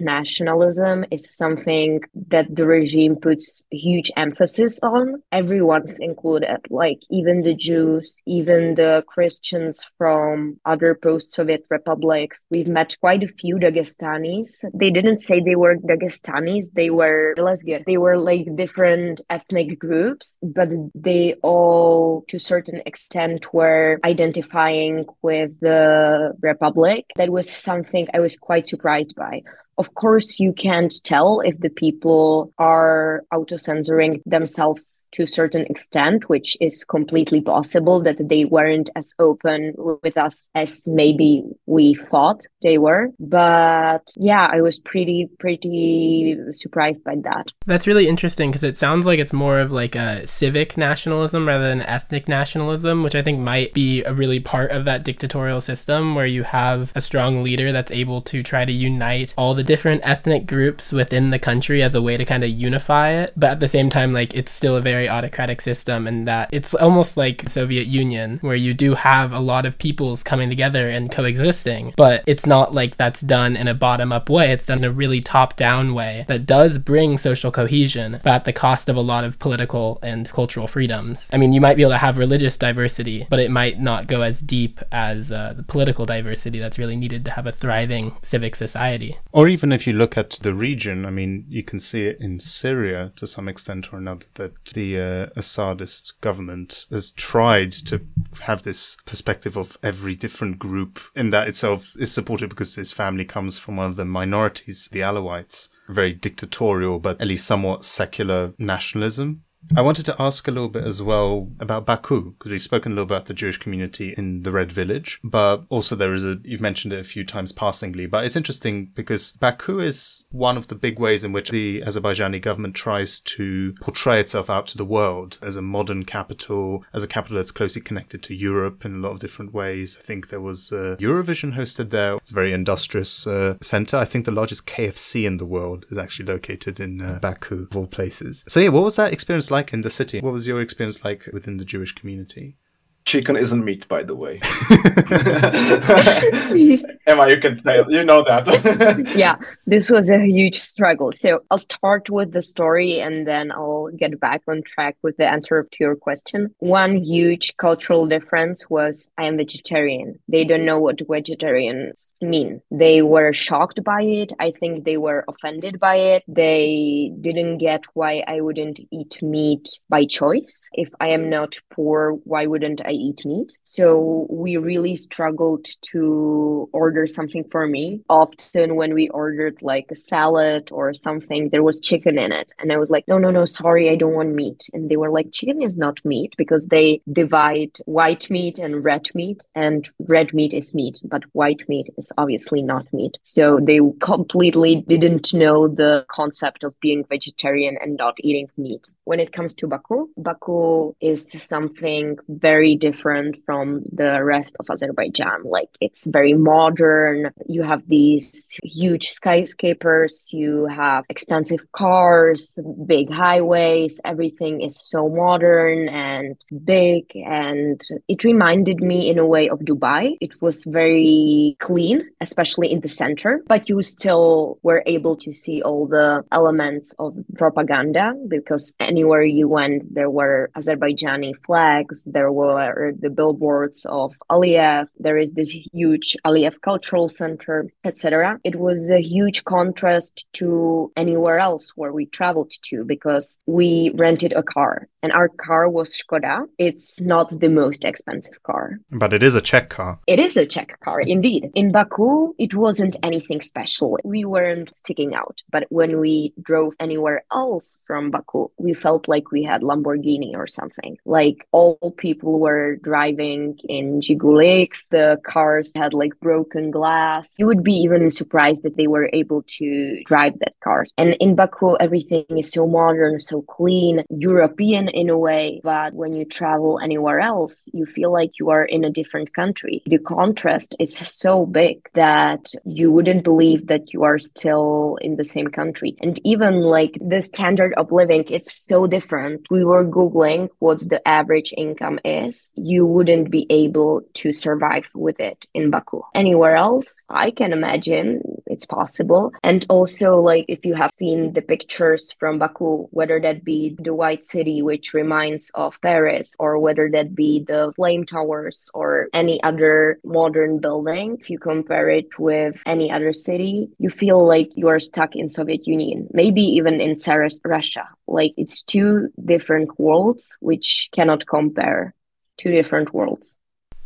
nationalism 0.00 1.04
is 1.10 1.28
something 1.30 2.00
that 2.28 2.46
the 2.54 2.66
regime 2.66 3.16
puts 3.16 3.62
huge 3.70 4.10
emphasis 4.16 4.80
on, 4.82 5.22
everyone's 5.32 5.98
included, 5.98 6.60
like 6.70 7.00
even 7.10 7.42
the 7.42 7.54
Jews, 7.54 8.22
even 8.26 8.74
the 8.74 9.04
Christians 9.06 9.84
from 9.98 10.58
other 10.64 10.94
post 10.94 11.32
Soviet 11.32 11.66
republics 11.70 12.21
We've 12.50 12.66
met 12.66 12.96
quite 13.00 13.22
a 13.22 13.28
few 13.28 13.56
Dagestanis. 13.56 14.64
They 14.74 14.90
didn't 14.90 15.20
say 15.20 15.40
they 15.40 15.56
were 15.56 15.76
Dagestanis, 15.76 16.72
they 16.74 16.90
were 16.90 17.34
Lesgir. 17.38 17.84
They 17.84 17.96
were 17.96 18.18
like 18.18 18.46
different 18.56 19.20
ethnic 19.30 19.78
groups, 19.78 20.36
but 20.42 20.68
they 20.94 21.34
all, 21.42 22.24
to 22.28 22.36
a 22.36 22.40
certain 22.40 22.82
extent, 22.86 23.52
were 23.52 23.98
identifying 24.04 25.06
with 25.22 25.58
the 25.60 26.32
Republic. 26.40 27.06
That 27.16 27.30
was 27.30 27.50
something 27.50 28.08
I 28.14 28.20
was 28.20 28.36
quite 28.36 28.66
surprised 28.66 29.14
by. 29.14 29.42
Of 29.78 29.94
course, 29.94 30.38
you 30.38 30.52
can't 30.52 30.92
tell 31.04 31.40
if 31.40 31.58
the 31.58 31.70
people 31.70 32.52
are 32.58 33.24
auto 33.32 33.56
censoring 33.56 34.22
themselves 34.26 35.08
to 35.12 35.22
a 35.24 35.26
certain 35.26 35.66
extent, 35.66 36.28
which 36.28 36.56
is 36.60 36.84
completely 36.84 37.40
possible 37.40 38.02
that 38.02 38.28
they 38.28 38.44
weren't 38.44 38.90
as 38.96 39.14
open 39.18 39.74
with 39.76 40.16
us 40.16 40.48
as 40.54 40.86
maybe 40.86 41.42
we 41.66 41.94
thought 42.10 42.42
they 42.62 42.78
were. 42.78 43.08
But 43.18 44.10
yeah, 44.16 44.48
I 44.50 44.60
was 44.60 44.78
pretty, 44.78 45.28
pretty 45.38 46.36
surprised 46.52 47.04
by 47.04 47.16
that. 47.22 47.46
That's 47.66 47.86
really 47.86 48.08
interesting 48.08 48.50
because 48.50 48.64
it 48.64 48.78
sounds 48.78 49.06
like 49.06 49.18
it's 49.18 49.32
more 49.32 49.60
of 49.60 49.72
like 49.72 49.94
a 49.94 50.26
civic 50.26 50.76
nationalism 50.76 51.46
rather 51.46 51.68
than 51.68 51.82
ethnic 51.82 52.28
nationalism, 52.28 53.02
which 53.02 53.14
I 53.14 53.22
think 53.22 53.40
might 53.40 53.74
be 53.74 54.02
a 54.04 54.14
really 54.14 54.40
part 54.40 54.70
of 54.70 54.84
that 54.84 55.04
dictatorial 55.04 55.60
system 55.60 56.14
where 56.14 56.26
you 56.26 56.42
have 56.42 56.92
a 56.94 57.00
strong 57.00 57.42
leader 57.42 57.72
that's 57.72 57.90
able 57.90 58.22
to 58.22 58.42
try 58.42 58.64
to 58.64 58.72
unite 58.72 59.34
all 59.36 59.54
the 59.54 59.64
different 59.72 60.02
ethnic 60.04 60.46
groups 60.46 60.92
within 60.92 61.30
the 61.30 61.38
country 61.38 61.82
as 61.82 61.94
a 61.94 62.02
way 62.02 62.18
to 62.18 62.26
kind 62.26 62.44
of 62.44 62.50
unify 62.50 63.08
it. 63.12 63.32
But 63.34 63.52
at 63.52 63.60
the 63.60 63.68
same 63.68 63.88
time, 63.88 64.12
like 64.12 64.34
it's 64.34 64.52
still 64.52 64.76
a 64.76 64.82
very 64.82 65.08
autocratic 65.08 65.62
system, 65.62 66.06
and 66.06 66.28
that 66.28 66.50
it's 66.52 66.74
almost 66.74 67.16
like 67.16 67.48
Soviet 67.48 67.86
Union, 67.86 68.38
where 68.42 68.54
you 68.66 68.74
do 68.74 68.92
have 68.92 69.32
a 69.32 69.40
lot 69.40 69.64
of 69.64 69.78
peoples 69.78 70.22
coming 70.22 70.50
together 70.50 70.90
and 70.90 71.10
coexisting. 71.10 71.94
But 71.96 72.22
it's 72.26 72.44
not 72.44 72.74
like 72.74 72.98
that's 72.98 73.22
done 73.22 73.56
in 73.56 73.66
a 73.66 73.72
bottom 73.72 74.12
up 74.12 74.28
way. 74.28 74.52
It's 74.52 74.66
done 74.66 74.78
in 74.78 74.84
a 74.84 74.92
really 74.92 75.22
top 75.22 75.56
down 75.56 75.94
way 75.94 76.26
that 76.28 76.44
does 76.44 76.76
bring 76.76 77.16
social 77.16 77.50
cohesion, 77.50 78.20
but 78.22 78.34
at 78.34 78.44
the 78.44 78.52
cost 78.52 78.90
of 78.90 78.96
a 78.96 79.00
lot 79.00 79.24
of 79.24 79.38
political 79.38 79.98
and 80.02 80.28
cultural 80.28 80.66
freedoms. 80.66 81.30
I 81.32 81.38
mean, 81.38 81.54
you 81.54 81.62
might 81.62 81.78
be 81.78 81.82
able 81.82 81.92
to 81.92 81.98
have 82.08 82.18
religious 82.18 82.58
diversity, 82.58 83.26
but 83.30 83.40
it 83.40 83.50
might 83.50 83.80
not 83.80 84.06
go 84.06 84.20
as 84.20 84.42
deep 84.42 84.80
as 84.92 85.32
uh, 85.32 85.54
the 85.56 85.62
political 85.62 86.04
diversity 86.04 86.58
that's 86.58 86.78
really 86.78 86.96
needed 86.96 87.24
to 87.24 87.30
have 87.30 87.46
a 87.46 87.52
thriving 87.52 88.16
civic 88.20 88.54
society. 88.54 89.16
Or 89.32 89.48
even 89.52 89.70
if 89.70 89.86
you 89.86 89.92
look 89.92 90.16
at 90.16 90.30
the 90.42 90.54
region, 90.54 91.04
I 91.04 91.10
mean, 91.10 91.44
you 91.46 91.62
can 91.62 91.78
see 91.78 92.06
it 92.06 92.16
in 92.20 92.40
Syria 92.40 93.12
to 93.16 93.26
some 93.26 93.48
extent 93.48 93.92
or 93.92 93.98
another 93.98 94.24
that 94.34 94.64
the 94.72 94.98
uh, 94.98 95.26
Assadist 95.36 96.18
government 96.22 96.86
has 96.90 97.10
tried 97.10 97.72
to 97.72 98.00
have 98.40 98.62
this 98.62 98.96
perspective 99.04 99.56
of 99.56 99.76
every 99.82 100.14
different 100.14 100.58
group, 100.58 100.98
in 101.14 101.30
that 101.30 101.48
itself 101.48 101.92
is 101.98 102.10
supported 102.10 102.48
because 102.48 102.76
his 102.76 102.92
family 102.92 103.26
comes 103.26 103.58
from 103.58 103.76
one 103.76 103.90
of 103.90 103.96
the 103.96 104.06
minorities, 104.06 104.88
the 104.90 105.00
Alawites. 105.00 105.68
Very 105.88 106.14
dictatorial, 106.14 106.98
but 106.98 107.20
at 107.20 107.26
least 107.26 107.46
somewhat 107.46 107.84
secular 107.84 108.54
nationalism 108.58 109.42
I 109.76 109.80
wanted 109.80 110.04
to 110.06 110.16
ask 110.20 110.46
a 110.48 110.50
little 110.50 110.68
bit 110.68 110.84
as 110.84 111.02
well 111.02 111.50
about 111.60 111.86
Baku, 111.86 112.32
because 112.32 112.50
we've 112.50 112.62
spoken 112.62 112.92
a 112.92 112.94
little 112.94 113.06
about 113.06 113.26
the 113.26 113.34
Jewish 113.34 113.58
community 113.58 114.14
in 114.16 114.42
the 114.42 114.52
Red 114.52 114.70
Village, 114.70 115.20
but 115.24 115.64
also 115.68 115.96
there 115.96 116.14
is 116.14 116.24
a, 116.24 116.38
you've 116.44 116.60
mentioned 116.60 116.92
it 116.92 117.00
a 117.00 117.04
few 117.04 117.24
times 117.24 117.52
passingly, 117.52 118.06
but 118.06 118.24
it's 118.24 118.36
interesting 118.36 118.86
because 118.94 119.32
Baku 119.32 119.80
is 119.80 120.26
one 120.30 120.56
of 120.56 120.66
the 120.66 120.74
big 120.74 120.98
ways 120.98 121.24
in 121.24 121.32
which 121.32 121.50
the 121.50 121.82
Azerbaijani 121.82 122.42
government 122.42 122.74
tries 122.74 123.20
to 123.20 123.74
portray 123.80 124.20
itself 124.20 124.50
out 124.50 124.66
to 124.68 124.78
the 124.78 124.84
world 124.84 125.38
as 125.40 125.56
a 125.56 125.62
modern 125.62 126.04
capital, 126.04 126.84
as 126.92 127.02
a 127.02 127.08
capital 127.08 127.36
that's 127.36 127.50
closely 127.50 127.80
connected 127.80 128.22
to 128.24 128.34
Europe 128.34 128.84
in 128.84 128.94
a 128.94 128.98
lot 128.98 129.12
of 129.12 129.20
different 129.20 129.54
ways. 129.54 129.96
I 130.00 130.04
think 130.04 130.28
there 130.28 130.40
was 130.40 130.72
uh, 130.72 130.96
Eurovision 130.98 131.54
hosted 131.56 131.90
there. 131.90 132.16
It's 132.16 132.32
a 132.32 132.34
very 132.34 132.52
industrious 132.52 133.26
uh, 133.26 133.56
center. 133.62 133.96
I 133.96 134.04
think 134.04 134.24
the 134.24 134.32
largest 134.32 134.66
KFC 134.66 135.24
in 135.24 135.38
the 135.38 135.46
world 135.46 135.86
is 135.90 135.98
actually 135.98 136.26
located 136.26 136.80
in 136.80 137.00
uh, 137.00 137.18
Baku, 137.22 137.68
of 137.70 137.76
all 137.76 137.86
places. 137.86 138.44
So 138.48 138.60
yeah, 138.60 138.68
what 138.68 138.84
was 138.84 138.96
that 138.96 139.12
experience 139.12 139.50
like 139.52 139.72
in 139.72 139.82
the 139.82 139.90
city? 139.90 140.20
What 140.20 140.32
was 140.32 140.46
your 140.48 140.60
experience 140.60 141.04
like 141.04 141.28
within 141.32 141.58
the 141.58 141.64
Jewish 141.64 141.94
community? 141.94 142.56
Chicken 143.04 143.36
isn't 143.36 143.64
meat, 143.64 143.88
by 143.88 144.02
the 144.02 144.14
way. 144.14 144.40
Emma, 147.06 147.28
you 147.28 147.40
can 147.40 147.58
say 147.58 147.82
you 147.88 148.04
know 148.04 148.24
that. 148.24 149.12
yeah, 149.16 149.36
this 149.66 149.90
was 149.90 150.08
a 150.08 150.24
huge 150.24 150.60
struggle. 150.60 151.12
So 151.12 151.40
I'll 151.50 151.58
start 151.58 152.10
with 152.10 152.32
the 152.32 152.42
story 152.42 153.00
and 153.00 153.26
then 153.26 153.50
I'll 153.50 153.88
get 153.88 154.20
back 154.20 154.42
on 154.46 154.62
track 154.62 154.96
with 155.02 155.16
the 155.16 155.26
answer 155.26 155.66
to 155.70 155.76
your 155.80 155.96
question. 155.96 156.54
One 156.58 156.96
huge 156.96 157.56
cultural 157.56 158.06
difference 158.06 158.70
was 158.70 159.08
I 159.18 159.24
am 159.24 159.36
vegetarian. 159.36 160.20
They 160.28 160.44
don't 160.44 160.64
know 160.64 160.78
what 160.78 161.00
vegetarians 161.08 162.14
mean. 162.20 162.62
They 162.70 163.02
were 163.02 163.32
shocked 163.32 163.82
by 163.82 164.02
it. 164.02 164.32
I 164.38 164.52
think 164.52 164.84
they 164.84 164.96
were 164.96 165.24
offended 165.28 165.80
by 165.80 165.96
it. 165.96 166.24
They 166.28 167.12
didn't 167.20 167.58
get 167.58 167.82
why 167.94 168.22
I 168.26 168.40
wouldn't 168.40 168.80
eat 168.90 169.20
meat 169.22 169.68
by 169.88 170.06
choice. 170.06 170.68
If 170.72 170.90
I 171.00 171.08
am 171.08 171.28
not 171.28 171.58
poor, 171.70 172.12
why 172.24 172.46
wouldn't 172.46 172.80
I 172.84 172.91
eat 172.94 173.24
meat. 173.24 173.56
So 173.64 174.26
we 174.30 174.56
really 174.56 174.96
struggled 174.96 175.66
to 175.92 176.68
order 176.72 177.06
something 177.06 177.44
for 177.50 177.66
me. 177.66 178.00
Often 178.08 178.76
when 178.76 178.94
we 178.94 179.08
ordered 179.08 179.58
like 179.62 179.86
a 179.90 179.96
salad 179.96 180.68
or 180.70 180.94
something, 180.94 181.50
there 181.50 181.62
was 181.62 181.80
chicken 181.80 182.18
in 182.18 182.32
it. 182.32 182.52
And 182.58 182.72
I 182.72 182.78
was 182.78 182.90
like, 182.90 183.06
no, 183.08 183.18
no, 183.18 183.30
no, 183.30 183.44
sorry, 183.44 183.90
I 183.90 183.96
don't 183.96 184.14
want 184.14 184.34
meat. 184.34 184.68
And 184.72 184.88
they 184.88 184.96
were 184.96 185.10
like, 185.10 185.32
chicken 185.32 185.62
is 185.62 185.76
not 185.76 186.04
meat 186.04 186.34
because 186.36 186.66
they 186.66 187.00
divide 187.12 187.78
white 187.86 188.28
meat 188.30 188.58
and 188.58 188.84
red 188.84 189.08
meat. 189.14 189.44
And 189.54 189.88
red 190.00 190.32
meat 190.34 190.54
is 190.54 190.74
meat, 190.74 191.00
but 191.04 191.22
white 191.32 191.62
meat 191.68 191.88
is 191.96 192.12
obviously 192.18 192.62
not 192.62 192.92
meat. 192.92 193.18
So 193.22 193.60
they 193.60 193.80
completely 194.00 194.84
didn't 194.86 195.32
know 195.34 195.68
the 195.68 196.04
concept 196.08 196.64
of 196.64 196.78
being 196.80 197.04
vegetarian 197.04 197.76
and 197.80 197.96
not 197.96 198.14
eating 198.20 198.48
meat. 198.56 198.88
When 199.04 199.20
it 199.20 199.32
comes 199.32 199.54
to 199.56 199.66
Baku, 199.66 200.08
Baku 200.16 200.94
is 201.00 201.32
something 201.38 202.18
very 202.28 202.76
different 202.86 203.32
from 203.46 203.66
the 204.00 204.12
rest 204.34 204.52
of 204.60 204.66
Azerbaijan. 204.68 205.40
Like 205.44 205.70
it's 205.80 206.04
very 206.18 206.34
modern. 206.34 207.30
You 207.56 207.62
have 207.62 207.82
these 207.88 208.26
huge 208.64 209.06
skyscrapers, 209.18 210.14
you 210.32 210.66
have 210.66 211.04
expensive 211.08 211.62
cars, 211.72 212.58
big 212.94 213.06
highways. 213.24 214.00
Everything 214.12 214.54
is 214.68 214.74
so 214.92 215.00
modern 215.08 215.88
and 215.88 216.34
big. 216.64 217.02
And 217.14 217.80
it 218.08 218.24
reminded 218.24 218.78
me 218.90 218.98
in 219.10 219.18
a 219.18 219.26
way 219.34 219.44
of 219.48 219.58
Dubai. 219.60 220.02
It 220.20 220.34
was 220.42 220.64
very 220.64 221.56
clean, 221.60 221.98
especially 222.20 222.68
in 222.74 222.80
the 222.80 222.88
center, 223.02 223.32
but 223.46 223.68
you 223.68 223.76
still 223.82 224.58
were 224.62 224.82
able 224.86 225.14
to 225.24 225.30
see 225.42 225.62
all 225.62 225.86
the 225.86 226.08
elements 226.32 226.86
of 226.98 227.10
propaganda 227.36 228.06
because 228.28 228.74
anywhere 228.80 229.24
you 229.38 229.46
went, 229.48 229.80
there 229.94 230.10
were 230.10 230.50
Azerbaijani 230.56 231.32
flags, 231.46 232.04
there 232.16 232.32
were 232.32 232.71
are 232.72 232.92
the 232.98 233.10
billboards 233.10 233.86
of 233.86 234.14
Aliyev. 234.30 234.86
There 234.98 235.18
is 235.18 235.32
this 235.32 235.50
huge 235.72 236.16
Aliyev 236.24 236.60
Cultural 236.62 237.08
Center, 237.08 237.66
etc. 237.84 238.38
It 238.44 238.56
was 238.56 238.90
a 238.90 239.00
huge 239.00 239.44
contrast 239.44 240.26
to 240.34 240.92
anywhere 240.96 241.38
else 241.38 241.72
where 241.76 241.92
we 241.92 242.06
traveled 242.06 242.52
to 242.68 242.84
because 242.84 243.38
we 243.46 243.92
rented 243.94 244.32
a 244.32 244.42
car 244.42 244.88
and 245.02 245.12
our 245.12 245.28
car 245.28 245.68
was 245.68 245.90
Skoda. 245.92 246.46
It's 246.58 247.00
not 247.00 247.40
the 247.40 247.48
most 247.48 247.84
expensive 247.84 248.40
car. 248.44 248.78
But 248.90 249.12
it 249.12 249.22
is 249.22 249.34
a 249.34 249.40
Czech 249.40 249.68
car. 249.68 249.98
It 250.06 250.20
is 250.20 250.36
a 250.36 250.46
Czech 250.46 250.78
car, 250.80 251.00
indeed. 251.00 251.50
In 251.54 251.72
Baku, 251.72 252.34
it 252.38 252.54
wasn't 252.54 252.96
anything 253.02 253.40
special. 253.40 253.98
We 254.04 254.24
weren't 254.24 254.74
sticking 254.74 255.14
out. 255.14 255.42
But 255.50 255.66
when 255.70 255.98
we 255.98 256.32
drove 256.40 256.74
anywhere 256.78 257.24
else 257.32 257.78
from 257.84 258.10
Baku, 258.10 258.48
we 258.58 258.74
felt 258.74 259.08
like 259.08 259.32
we 259.32 259.42
had 259.42 259.62
Lamborghini 259.62 260.34
or 260.34 260.46
something. 260.46 260.96
Like 261.04 261.48
all 261.50 261.94
people 261.96 262.38
were 262.38 262.61
driving 262.76 263.58
in 263.68 264.00
Zhiguliks. 264.00 264.88
The 264.88 265.18
cars 265.26 265.72
had 265.74 265.92
like 265.92 266.18
broken 266.20 266.70
glass. 266.70 267.34
You 267.38 267.46
would 267.46 267.62
be 267.62 267.74
even 267.74 268.10
surprised 268.10 268.62
that 268.62 268.76
they 268.76 268.86
were 268.86 269.08
able 269.12 269.42
to 269.58 270.02
drive 270.04 270.38
that 270.40 270.54
car. 270.62 270.86
And 270.98 271.14
in 271.20 271.34
Baku, 271.34 271.76
everything 271.76 272.24
is 272.30 272.50
so 272.50 272.66
modern, 272.66 273.20
so 273.20 273.42
clean, 273.42 274.04
European 274.10 274.88
in 274.88 275.08
a 275.08 275.18
way. 275.18 275.60
But 275.62 275.94
when 275.94 276.12
you 276.12 276.24
travel 276.24 276.78
anywhere 276.82 277.20
else, 277.20 277.68
you 277.72 277.86
feel 277.86 278.12
like 278.12 278.32
you 278.38 278.50
are 278.50 278.64
in 278.64 278.84
a 278.84 278.90
different 278.90 279.34
country. 279.34 279.82
The 279.86 279.98
contrast 279.98 280.76
is 280.78 280.96
so 280.96 281.46
big 281.46 281.88
that 281.94 282.52
you 282.64 282.90
wouldn't 282.92 283.24
believe 283.24 283.66
that 283.68 283.92
you 283.92 284.04
are 284.04 284.18
still 284.18 284.98
in 285.00 285.16
the 285.16 285.24
same 285.24 285.48
country. 285.48 285.96
And 286.00 286.20
even 286.24 286.60
like 286.60 286.96
the 287.00 287.22
standard 287.22 287.74
of 287.76 287.92
living, 287.92 288.24
it's 288.28 288.64
so 288.64 288.86
different. 288.86 289.46
We 289.50 289.64
were 289.64 289.84
Googling 289.84 290.48
what 290.58 290.78
the 290.88 291.06
average 291.06 291.52
income 291.56 291.98
is. 292.04 292.51
You 292.54 292.86
wouldn't 292.86 293.30
be 293.30 293.46
able 293.50 294.02
to 294.14 294.32
survive 294.32 294.86
with 294.94 295.20
it 295.20 295.46
in 295.54 295.70
Baku. 295.70 296.02
Anywhere 296.14 296.56
else, 296.56 297.04
I 297.08 297.30
can 297.30 297.52
imagine 297.52 298.22
it's 298.46 298.66
possible. 298.66 299.32
And 299.42 299.64
also, 299.68 300.20
like, 300.20 300.44
if 300.48 300.64
you 300.64 300.74
have 300.74 300.92
seen 300.92 301.32
the 301.32 301.42
pictures 301.42 302.12
from 302.18 302.38
Baku, 302.38 302.88
whether 302.90 303.20
that 303.20 303.44
be 303.44 303.76
the 303.78 303.94
White 303.94 304.24
City, 304.24 304.62
which 304.62 304.94
reminds 304.94 305.50
of 305.54 305.80
Paris, 305.80 306.36
or 306.38 306.58
whether 306.58 306.90
that 306.92 307.14
be 307.14 307.44
the 307.46 307.72
Flame 307.76 308.04
Towers 308.04 308.70
or 308.74 309.08
any 309.12 309.42
other 309.42 309.98
modern 310.04 310.58
building, 310.58 311.16
if 311.20 311.30
you 311.30 311.38
compare 311.38 311.88
it 311.88 312.18
with 312.18 312.56
any 312.66 312.90
other 312.90 313.12
city, 313.12 313.68
you 313.78 313.90
feel 313.90 314.26
like 314.26 314.50
you 314.54 314.68
are 314.68 314.80
stuck 314.80 315.16
in 315.16 315.28
Soviet 315.28 315.66
Union, 315.66 316.08
maybe 316.12 316.42
even 316.42 316.80
in 316.80 316.98
Tsarist 316.98 317.40
Russia. 317.44 317.88
Like 318.06 318.34
it's 318.36 318.62
two 318.62 319.08
different 319.24 319.78
worlds 319.78 320.36
which 320.40 320.88
cannot 320.94 321.26
compare. 321.26 321.94
Two 322.42 322.50
different 322.50 322.92
worlds. 322.92 323.36